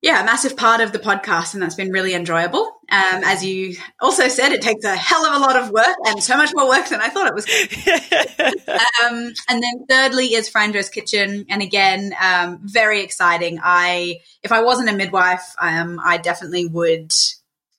yeah, 0.05 0.21
a 0.21 0.25
massive 0.27 0.55
part 0.55 0.83
of 0.83 0.93
the 0.93 0.99
podcast, 0.99 1.55
and 1.55 1.63
that's 1.63 1.77
been 1.77 1.91
really 1.91 2.13
enjoyable. 2.13 2.61
Um, 2.91 3.25
as 3.25 3.43
you 3.43 3.75
also 3.99 4.29
said, 4.29 4.53
it 4.53 4.61
takes 4.61 4.85
a 4.85 4.95
hell 4.95 5.25
of 5.25 5.41
a 5.41 5.43
lot 5.43 5.57
of 5.57 5.71
work 5.71 5.97
and 6.05 6.23
so 6.23 6.37
much 6.37 6.51
more 6.55 6.69
work 6.69 6.87
than 6.91 7.01
I 7.01 7.09
thought 7.09 7.27
it 7.27 7.35
was. 7.35 7.47
um, 9.03 9.33
and 9.49 9.63
then 9.63 9.87
thirdly 9.89 10.35
is 10.35 10.51
Franjo's 10.51 10.91
Kitchen, 10.91 11.47
and 11.49 11.63
again, 11.63 12.15
um, 12.23 12.59
very 12.65 13.01
exciting. 13.03 13.59
I, 13.65 14.21
if 14.43 14.53
I 14.53 14.63
wasn't 14.63 14.91
a 14.91 14.93
midwife, 14.93 15.55
um, 15.59 15.99
I 16.05 16.19
definitely 16.19 16.67
would 16.67 17.11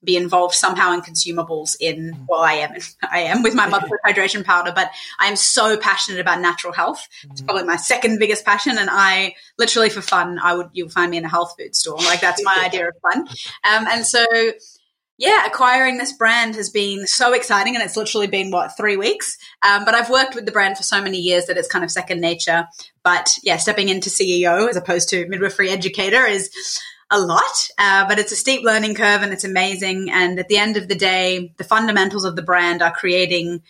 be 0.06 0.16
involved 0.16 0.54
somehow 0.54 0.94
in 0.94 1.02
consumables 1.02 1.76
in 1.80 2.26
well 2.30 2.42
i 2.42 2.54
am 2.54 2.72
i 3.12 3.20
am 3.20 3.44
with 3.44 3.56
my 3.56 3.68
motherhood 3.68 4.00
hydration 4.06 4.44
powder 4.44 4.72
but 4.74 4.92
i 5.20 5.28
am 5.28 5.36
so 5.36 5.78
passionate 5.78 6.20
about 6.20 6.40
natural 6.40 6.74
health 6.74 7.08
it's 7.32 7.42
mm. 7.42 7.46
probably 7.46 7.64
my 7.64 7.76
second 7.76 8.20
biggest 8.20 8.46
passion 8.46 8.78
and 8.78 8.90
i 8.92 9.36
literally 9.58 9.90
for 9.90 10.02
fun 10.02 10.40
i 10.40 10.54
would 10.54 10.70
you'll 10.74 10.90
find 10.90 11.12
me 11.12 11.18
in 11.18 11.26
a 11.26 11.30
health 11.30 11.56
food 11.58 11.76
store 11.76 11.98
like 11.98 12.22
that's 12.22 12.44
my 12.44 12.56
idea 12.66 12.88
of 12.88 12.96
fun 13.02 13.20
um, 13.22 13.88
and 13.92 14.06
so 14.06 14.26
yeah, 15.18 15.46
acquiring 15.46 15.98
this 15.98 16.12
brand 16.12 16.56
has 16.56 16.70
been 16.70 17.08
so 17.08 17.34
exciting, 17.34 17.76
and 17.76 17.84
it's 17.84 17.96
literally 17.96 18.28
been 18.28 18.52
what 18.52 18.76
three 18.76 18.98
weeks. 18.98 19.38
Um, 19.66 19.86
but 19.86 19.96
I've 19.96 20.10
worked 20.10 20.36
with 20.36 20.46
the 20.46 20.52
brand 20.52 20.76
for 20.76 20.84
so 20.84 21.02
many 21.02 21.20
years 21.20 21.46
that 21.46 21.58
it's 21.58 21.70
kind 21.70 21.86
of 21.86 21.92
second 21.92 22.20
nature. 22.20 22.68
But 23.02 23.30
yeah, 23.42 23.56
stepping 23.56 23.88
into 23.88 24.10
CEO 24.10 24.68
as 24.68 24.76
opposed 24.76 25.10
to 25.10 25.26
midwifery 25.28 25.70
educator 25.70 26.26
is 26.26 26.50
a 27.12 27.20
lot, 27.20 27.70
uh, 27.78 28.08
but 28.08 28.20
it's 28.20 28.32
a 28.32 28.36
steep 28.36 28.64
learning 28.64 28.96
curve 28.96 29.22
and 29.22 29.32
it's 29.32 29.44
amazing. 29.44 30.10
And 30.12 30.40
at 30.40 30.48
the 30.48 30.58
end 30.58 30.78
of 30.78 30.88
the 30.88 30.96
day, 30.96 31.54
the 31.58 31.64
fundamentals 31.64 32.26
of 32.26 32.36
the 32.36 32.42
brand 32.42 32.82
are 32.82 32.92
creating, 32.92 33.62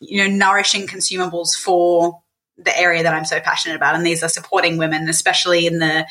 you 0.00 0.18
know, 0.18 0.34
nourishing 0.34 0.86
consumables 0.86 1.54
for 1.54 2.20
the 2.56 2.76
area 2.78 3.02
that 3.02 3.14
I'm 3.14 3.24
so 3.24 3.40
passionate 3.40 3.76
about. 3.76 3.96
And 3.96 4.06
these 4.06 4.22
are 4.22 4.28
supporting 4.28 4.76
women, 4.76 5.08
especially 5.08 5.66
in 5.66 5.80
the, 5.80 6.06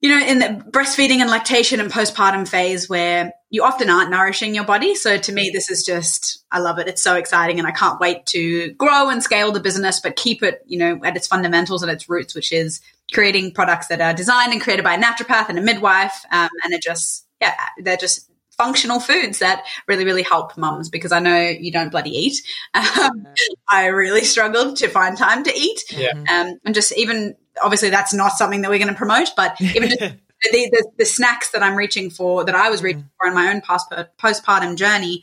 you 0.00 0.10
know, 0.10 0.24
in 0.24 0.38
the 0.38 0.64
breastfeeding 0.70 1.18
and 1.18 1.28
lactation 1.28 1.80
and 1.80 1.90
postpartum 1.90 2.46
phase 2.46 2.88
where 2.88 3.32
you 3.50 3.64
often 3.64 3.90
aren't 3.90 4.10
nourishing 4.10 4.54
your 4.54 4.64
body. 4.64 4.94
So 4.94 5.18
to 5.18 5.32
me, 5.32 5.50
this 5.52 5.70
is 5.70 5.84
just, 5.84 6.44
I 6.52 6.60
love 6.60 6.78
it. 6.78 6.86
It's 6.86 7.02
so 7.02 7.16
exciting 7.16 7.58
and 7.58 7.66
I 7.66 7.72
can't 7.72 7.98
wait 7.98 8.26
to 8.26 8.72
grow 8.74 9.08
and 9.08 9.22
scale 9.22 9.50
the 9.50 9.60
business, 9.60 10.00
but 10.00 10.16
keep 10.16 10.42
it, 10.42 10.62
you 10.66 10.78
know, 10.78 11.00
at 11.02 11.16
its 11.16 11.26
fundamentals 11.26 11.82
and 11.82 11.90
its 11.90 12.08
roots, 12.08 12.34
which 12.34 12.52
is 12.52 12.80
creating 13.12 13.52
products 13.52 13.88
that 13.88 14.00
are 14.00 14.14
designed 14.14 14.52
and 14.52 14.60
created 14.60 14.84
by 14.84 14.94
a 14.94 15.02
naturopath 15.02 15.48
and 15.48 15.58
a 15.58 15.62
midwife, 15.62 16.24
um, 16.30 16.50
and 16.62 16.74
are 16.74 16.80
just 16.82 17.26
yeah, 17.40 17.54
they're 17.78 17.96
just 17.96 18.30
functional 18.56 18.98
foods 18.98 19.38
that 19.38 19.64
really 19.86 20.04
really 20.04 20.22
help 20.22 20.58
mums 20.58 20.88
because 20.88 21.12
I 21.12 21.20
know 21.20 21.38
you 21.38 21.70
don't 21.70 21.90
bloody 21.90 22.10
eat. 22.10 22.42
Um, 22.98 23.26
I 23.70 23.86
really 23.86 24.24
struggled 24.24 24.76
to 24.78 24.88
find 24.88 25.16
time 25.16 25.44
to 25.44 25.52
eat, 25.54 25.84
yeah. 25.90 26.12
um, 26.12 26.58
and 26.64 26.74
just 26.74 26.96
even 26.96 27.36
obviously 27.62 27.90
that's 27.90 28.14
not 28.14 28.32
something 28.32 28.62
that 28.62 28.70
we're 28.70 28.78
going 28.78 28.92
to 28.92 28.94
promote, 28.94 29.30
but 29.36 29.56
even 29.60 29.88
just 29.88 30.00
the, 30.00 30.16
the, 30.42 30.90
the, 30.98 31.04
snacks 31.04 31.50
that 31.50 31.62
I'm 31.62 31.76
reaching 31.76 32.10
for 32.10 32.44
that 32.44 32.54
I 32.54 32.70
was 32.70 32.82
reaching 32.82 33.02
mm. 33.02 33.10
for 33.18 33.28
in 33.28 33.34
my 33.34 33.50
own 33.50 33.60
postpartum 33.60 34.76
journey 34.76 35.22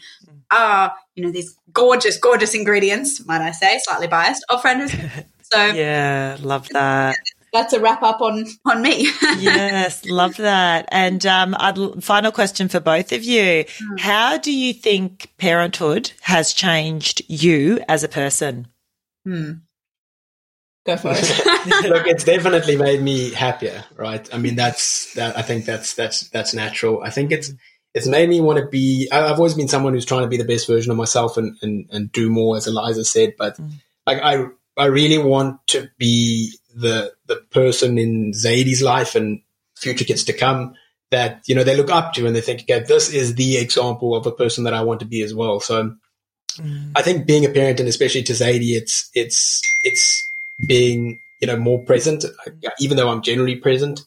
are 0.52 0.94
you 1.16 1.24
know 1.24 1.32
these 1.32 1.58
gorgeous 1.72 2.18
gorgeous 2.18 2.54
ingredients, 2.54 3.26
might 3.26 3.42
I 3.42 3.52
say, 3.52 3.80
slightly 3.80 4.08
biased 4.08 4.46
of 4.50 4.62
friends. 4.64 4.94
So 5.42 5.66
yeah, 5.66 6.38
love 6.42 6.68
that 6.70 7.16
that's 7.56 7.74
a 7.74 7.80
wrap 7.80 8.04
up 8.04 8.22
on 8.22 8.46
on 8.66 8.82
me. 8.82 9.04
yes, 9.40 10.06
love 10.06 10.36
that. 10.38 10.88
And 10.90 11.26
um, 11.26 11.56
I'd, 11.58 12.04
final 12.04 12.32
question 12.32 12.68
for 12.68 12.80
both 12.80 13.12
of 13.12 13.24
you: 13.24 13.64
mm. 13.64 14.00
How 14.00 14.38
do 14.38 14.52
you 14.52 14.74
think 14.74 15.34
parenthood 15.38 16.12
has 16.22 16.54
changed 16.54 17.22
you 17.28 17.80
as 17.88 18.04
a 18.04 18.10
person? 18.10 18.68
Hmm. 19.26 19.54
Go 20.86 20.98
for 20.98 21.12
it. 21.14 21.86
Look, 21.90 22.08
it's 22.08 22.24
definitely 22.24 22.78
made 22.78 23.02
me 23.02 23.32
happier, 23.32 23.84
right? 23.96 24.28
I 24.34 24.38
mean, 24.38 24.56
that's 24.56 25.14
that. 25.16 25.36
I 25.36 25.42
think 25.42 25.66
that's 25.66 25.96
that's 25.96 26.30
that's 26.30 26.54
natural. 26.54 27.02
I 27.02 27.10
think 27.10 27.32
it's 27.32 27.52
it's 27.96 28.06
made 28.06 28.30
me 28.30 28.40
want 28.40 28.60
to 28.60 28.68
be. 28.68 29.10
I've 29.12 29.38
always 29.38 29.56
been 29.56 29.68
someone 29.68 29.94
who's 29.94 30.06
trying 30.06 30.22
to 30.22 30.28
be 30.28 30.38
the 30.38 30.46
best 30.46 30.68
version 30.68 30.92
of 30.92 30.98
myself 30.98 31.38
and 31.38 31.58
and, 31.64 31.90
and 31.92 32.12
do 32.12 32.30
more, 32.30 32.56
as 32.56 32.68
Aliza 32.68 33.04
said. 33.04 33.34
But 33.36 33.58
mm. 33.58 33.72
like 34.06 34.22
I 34.22 34.46
I 34.78 34.86
really 34.86 35.18
want 35.18 35.66
to 35.68 35.90
be 35.98 36.54
the 36.76 37.14
the 37.26 37.38
person 37.50 37.98
in 37.98 38.32
Zadie's 38.34 38.84
life 38.84 39.16
and 39.16 39.42
future 39.76 40.06
kids 40.06 40.26
to 40.26 40.34
come 40.34 40.76
that 41.10 41.42
you 41.48 41.56
know 41.56 41.64
they 41.64 41.78
look 41.78 41.90
up 41.90 42.14
to 42.14 42.28
and 42.28 42.36
they 42.36 42.42
think, 42.42 42.62
okay, 42.62 42.82
this 42.82 43.12
is 43.12 43.34
the 43.34 43.58
example 43.58 44.16
of 44.16 44.28
a 44.28 44.32
person 44.32 44.66
that 44.66 44.74
I 44.76 44.84
want 44.84 45.00
to 45.00 45.08
be 45.08 45.24
as 45.24 45.34
well. 45.34 45.60
So 45.60 45.96
mm. 46.58 46.92
I 46.96 47.02
think 47.02 47.26
being 47.26 47.46
a 47.46 47.50
parent 47.50 47.80
and 47.80 47.90
especially 47.90 48.22
to 48.24 48.34
Zadie, 48.34 48.78
it's 48.78 49.10
it's 49.16 49.62
it's 49.84 50.32
being 50.68 51.20
you 51.42 51.48
know 51.48 51.58
more 51.58 51.84
present, 51.84 52.26
even 52.80 52.98
though 52.98 53.10
I'm 53.10 53.22
generally 53.22 53.56
present, 53.56 54.02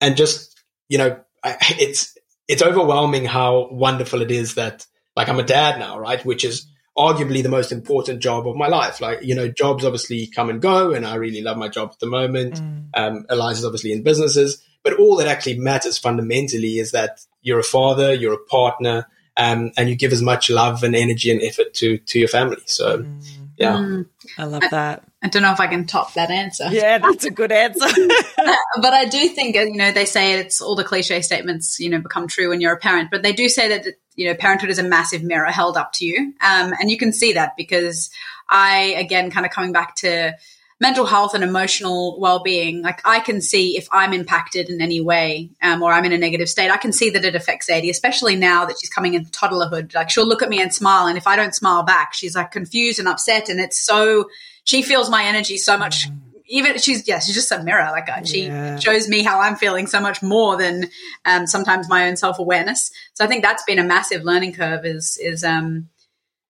and 0.00 0.16
just 0.16 0.60
you 0.88 0.98
know 0.98 1.20
I, 1.44 1.56
it's 1.78 2.16
it's 2.48 2.62
overwhelming 2.62 3.24
how 3.24 3.68
wonderful 3.70 4.22
it 4.22 4.30
is 4.30 4.54
that 4.54 4.86
like 5.16 5.28
I'm 5.28 5.38
a 5.38 5.44
dad 5.44 5.78
now, 5.78 5.98
right? 5.98 6.24
Which 6.24 6.44
is 6.44 6.66
arguably 6.98 7.42
the 7.42 7.48
most 7.48 7.70
important 7.70 8.20
job 8.20 8.48
of 8.48 8.56
my 8.56 8.66
life. 8.66 9.00
Like, 9.00 9.22
you 9.22 9.34
know, 9.34 9.48
jobs 9.48 9.84
obviously 9.84 10.26
come 10.26 10.50
and 10.50 10.60
go, 10.60 10.92
and 10.92 11.06
I 11.06 11.14
really 11.14 11.40
love 11.40 11.56
my 11.56 11.68
job 11.68 11.90
at 11.92 12.00
the 12.00 12.06
moment. 12.06 12.54
Mm. 12.54 12.88
Um, 12.94 13.26
Aliza's 13.30 13.64
obviously 13.64 13.92
in 13.92 14.02
businesses, 14.02 14.62
but 14.82 14.94
all 14.94 15.16
that 15.16 15.28
actually 15.28 15.58
matters 15.58 15.96
fundamentally 15.96 16.78
is 16.78 16.90
that 16.90 17.20
you're 17.40 17.60
a 17.60 17.64
father, 17.64 18.12
you're 18.12 18.34
a 18.34 18.44
partner, 18.50 19.06
um, 19.36 19.70
and 19.76 19.88
you 19.88 19.94
give 19.94 20.12
as 20.12 20.22
much 20.22 20.50
love 20.50 20.82
and 20.82 20.96
energy 20.96 21.30
and 21.30 21.40
effort 21.42 21.72
to 21.74 21.98
to 21.98 22.18
your 22.18 22.28
family. 22.28 22.62
So, 22.66 22.98
mm. 22.98 23.47
Yeah, 23.58 23.76
mm. 23.76 24.06
I 24.36 24.44
love 24.44 24.62
that. 24.70 25.02
I, 25.22 25.26
I 25.26 25.28
don't 25.28 25.42
know 25.42 25.52
if 25.52 25.60
I 25.60 25.66
can 25.66 25.86
top 25.86 26.14
that 26.14 26.30
answer. 26.30 26.68
Yeah, 26.70 26.98
that's 26.98 27.24
a 27.24 27.30
good 27.30 27.50
answer. 27.50 27.86
but 28.80 28.92
I 28.92 29.06
do 29.06 29.28
think, 29.28 29.56
you 29.56 29.76
know, 29.76 29.90
they 29.90 30.04
say 30.04 30.38
it's 30.38 30.60
all 30.60 30.76
the 30.76 30.84
cliche 30.84 31.22
statements, 31.22 31.80
you 31.80 31.90
know, 31.90 32.00
become 32.00 32.28
true 32.28 32.50
when 32.50 32.60
you're 32.60 32.74
a 32.74 32.78
parent, 32.78 33.10
but 33.10 33.22
they 33.22 33.32
do 33.32 33.48
say 33.48 33.68
that 33.68 33.94
you 34.18 34.26
know, 34.26 34.34
parenthood 34.34 34.68
is 34.68 34.80
a 34.80 34.82
massive 34.82 35.22
mirror 35.22 35.46
held 35.46 35.76
up 35.76 35.92
to 35.92 36.04
you. 36.04 36.34
Um, 36.40 36.72
and 36.80 36.90
you 36.90 36.98
can 36.98 37.12
see 37.12 37.34
that 37.34 37.56
because 37.56 38.10
I, 38.48 38.94
again, 38.98 39.30
kind 39.30 39.46
of 39.46 39.52
coming 39.52 39.72
back 39.72 39.94
to 39.96 40.36
mental 40.80 41.06
health 41.06 41.34
and 41.34 41.42
emotional 41.42 42.18
well-being 42.20 42.82
like 42.82 43.00
i 43.04 43.20
can 43.20 43.40
see 43.40 43.76
if 43.76 43.88
i'm 43.90 44.12
impacted 44.12 44.68
in 44.70 44.80
any 44.80 45.00
way 45.00 45.50
um, 45.62 45.82
or 45.82 45.92
i'm 45.92 46.04
in 46.04 46.12
a 46.12 46.18
negative 46.18 46.48
state 46.48 46.70
i 46.70 46.76
can 46.76 46.92
see 46.92 47.10
that 47.10 47.24
it 47.24 47.34
affects 47.34 47.68
Zadie 47.68 47.90
especially 47.90 48.36
now 48.36 48.64
that 48.64 48.76
she's 48.80 48.90
coming 48.90 49.14
into 49.14 49.30
toddlerhood. 49.30 49.94
Like 49.94 50.10
she'll 50.10 50.26
look 50.26 50.42
at 50.42 50.48
me 50.48 50.60
and 50.60 50.72
smile 50.72 51.06
and 51.06 51.18
if 51.18 51.26
i 51.26 51.36
don't 51.36 51.54
smile 51.54 51.82
back 51.82 52.14
she's 52.14 52.36
like 52.36 52.50
confused 52.50 52.98
and 52.98 53.08
upset 53.08 53.48
and 53.48 53.60
it's 53.60 53.78
so 53.78 54.28
she 54.64 54.82
feels 54.82 55.10
my 55.10 55.24
energy 55.24 55.56
so 55.56 55.76
much 55.76 56.08
even 56.48 56.78
she's 56.78 57.06
yeah 57.06 57.18
she's 57.18 57.34
just 57.34 57.52
a 57.52 57.62
mirror. 57.62 57.88
Like 57.90 58.08
uh, 58.08 58.24
she 58.24 58.46
yeah. 58.46 58.78
shows 58.78 59.08
me 59.08 59.22
how 59.22 59.40
i'm 59.40 59.56
feeling 59.56 59.86
so 59.86 60.00
much 60.00 60.22
more 60.22 60.56
than 60.56 60.88
um, 61.24 61.46
sometimes 61.46 61.88
my 61.88 62.08
own 62.08 62.16
self-awareness. 62.16 62.90
So 63.14 63.24
i 63.24 63.28
think 63.28 63.44
that's 63.44 63.62
been 63.64 63.78
a 63.78 63.84
massive 63.84 64.24
learning 64.24 64.54
curve 64.54 64.84
is 64.84 65.18
is 65.20 65.44
um 65.44 65.88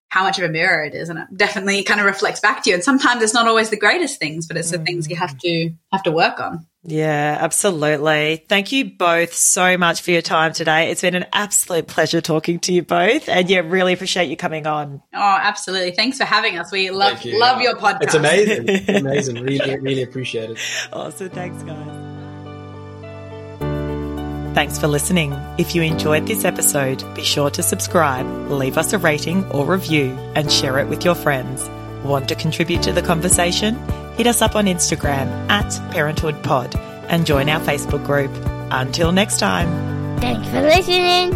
how 0.08 0.22
much 0.22 0.38
of 0.38 0.44
a 0.44 0.48
mirror 0.48 0.82
it 0.84 0.94
is 0.94 1.08
and 1.08 1.18
it 1.18 1.26
definitely 1.36 1.82
kind 1.82 2.00
of 2.00 2.06
reflects 2.06 2.40
back 2.40 2.62
to 2.62 2.70
you 2.70 2.74
and 2.74 2.84
sometimes 2.84 3.22
it's 3.22 3.34
not 3.34 3.46
always 3.46 3.70
the 3.70 3.76
greatest 3.76 4.18
things 4.18 4.46
but 4.46 4.56
it's 4.56 4.70
the 4.70 4.78
things 4.78 5.08
you 5.08 5.16
have 5.16 5.34
mm. 5.34 5.40
to 5.40 5.70
have 5.92 6.02
to 6.02 6.10
work 6.12 6.40
on 6.40 6.66
yeah, 6.84 7.36
absolutely. 7.40 8.44
Thank 8.48 8.72
you 8.72 8.86
both 8.86 9.34
so 9.34 9.76
much 9.76 10.00
for 10.00 10.10
your 10.10 10.22
time 10.22 10.52
today. 10.52 10.90
It's 10.90 11.02
been 11.02 11.16
an 11.16 11.26
absolute 11.32 11.86
pleasure 11.86 12.20
talking 12.20 12.60
to 12.60 12.72
you 12.72 12.82
both, 12.82 13.28
and 13.28 13.50
yeah, 13.50 13.60
really 13.60 13.92
appreciate 13.92 14.30
you 14.30 14.36
coming 14.36 14.66
on. 14.66 15.02
Oh, 15.12 15.38
absolutely! 15.40 15.90
Thanks 15.90 16.18
for 16.18 16.24
having 16.24 16.56
us. 16.56 16.72
We 16.72 16.90
love 16.90 17.22
you. 17.22 17.38
love 17.38 17.60
your 17.60 17.74
podcast. 17.74 18.02
It's 18.02 18.14
amazing, 18.14 18.68
amazing. 18.96 19.42
Really, 19.42 19.78
really 19.80 20.02
appreciate 20.02 20.50
it. 20.50 20.58
Awesome. 20.92 21.28
Thanks, 21.30 21.62
guys. 21.62 22.07
Thanks 24.54 24.78
for 24.78 24.88
listening. 24.88 25.32
If 25.56 25.74
you 25.74 25.82
enjoyed 25.82 26.26
this 26.26 26.44
episode, 26.44 27.04
be 27.14 27.22
sure 27.22 27.50
to 27.50 27.62
subscribe, 27.62 28.26
leave 28.50 28.76
us 28.76 28.92
a 28.92 28.98
rating 28.98 29.44
or 29.52 29.64
review, 29.64 30.10
and 30.34 30.50
share 30.50 30.78
it 30.78 30.88
with 30.88 31.04
your 31.04 31.14
friends. 31.14 31.68
Want 32.04 32.28
to 32.28 32.34
contribute 32.34 32.82
to 32.82 32.92
the 32.92 33.02
conversation? 33.02 33.76
hit 34.18 34.26
us 34.26 34.42
up 34.42 34.56
on 34.56 34.66
Instagram 34.66 35.28
at 35.48 35.70
parenthoodpod 35.94 36.74
and 37.08 37.24
join 37.24 37.48
our 37.48 37.60
Facebook 37.60 38.04
group. 38.04 38.32
Until 38.70 39.12
next 39.12 39.38
time. 39.38 39.68
Thanks 40.18 40.46
for 40.48 40.60
listening. 40.60 41.30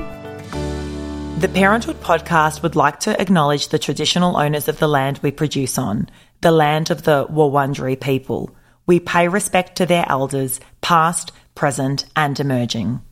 The 1.39 1.49
Parenthood 1.49 2.01
podcast 2.01 2.63
would 2.65 2.75
like 2.75 2.99
to 3.01 3.19
acknowledge 3.21 3.69
the 3.69 3.79
traditional 3.79 4.37
owners 4.37 4.67
of 4.67 4.81
the 4.81 4.89
land 4.89 5.21
we 5.23 5.31
produce 5.31 5.79
on, 5.79 6.09
the 6.41 6.51
land 6.51 6.91
of 6.91 7.05
the 7.05 7.27
Wurundjeri 7.29 8.01
people. 8.01 8.51
We 8.85 8.99
pay 8.99 9.29
respect 9.29 9.77
to 9.77 9.87
their 9.87 10.05
elders, 10.09 10.59
past, 10.81 11.31
present, 11.55 12.07
and 12.17 12.41
emerging. 12.41 13.03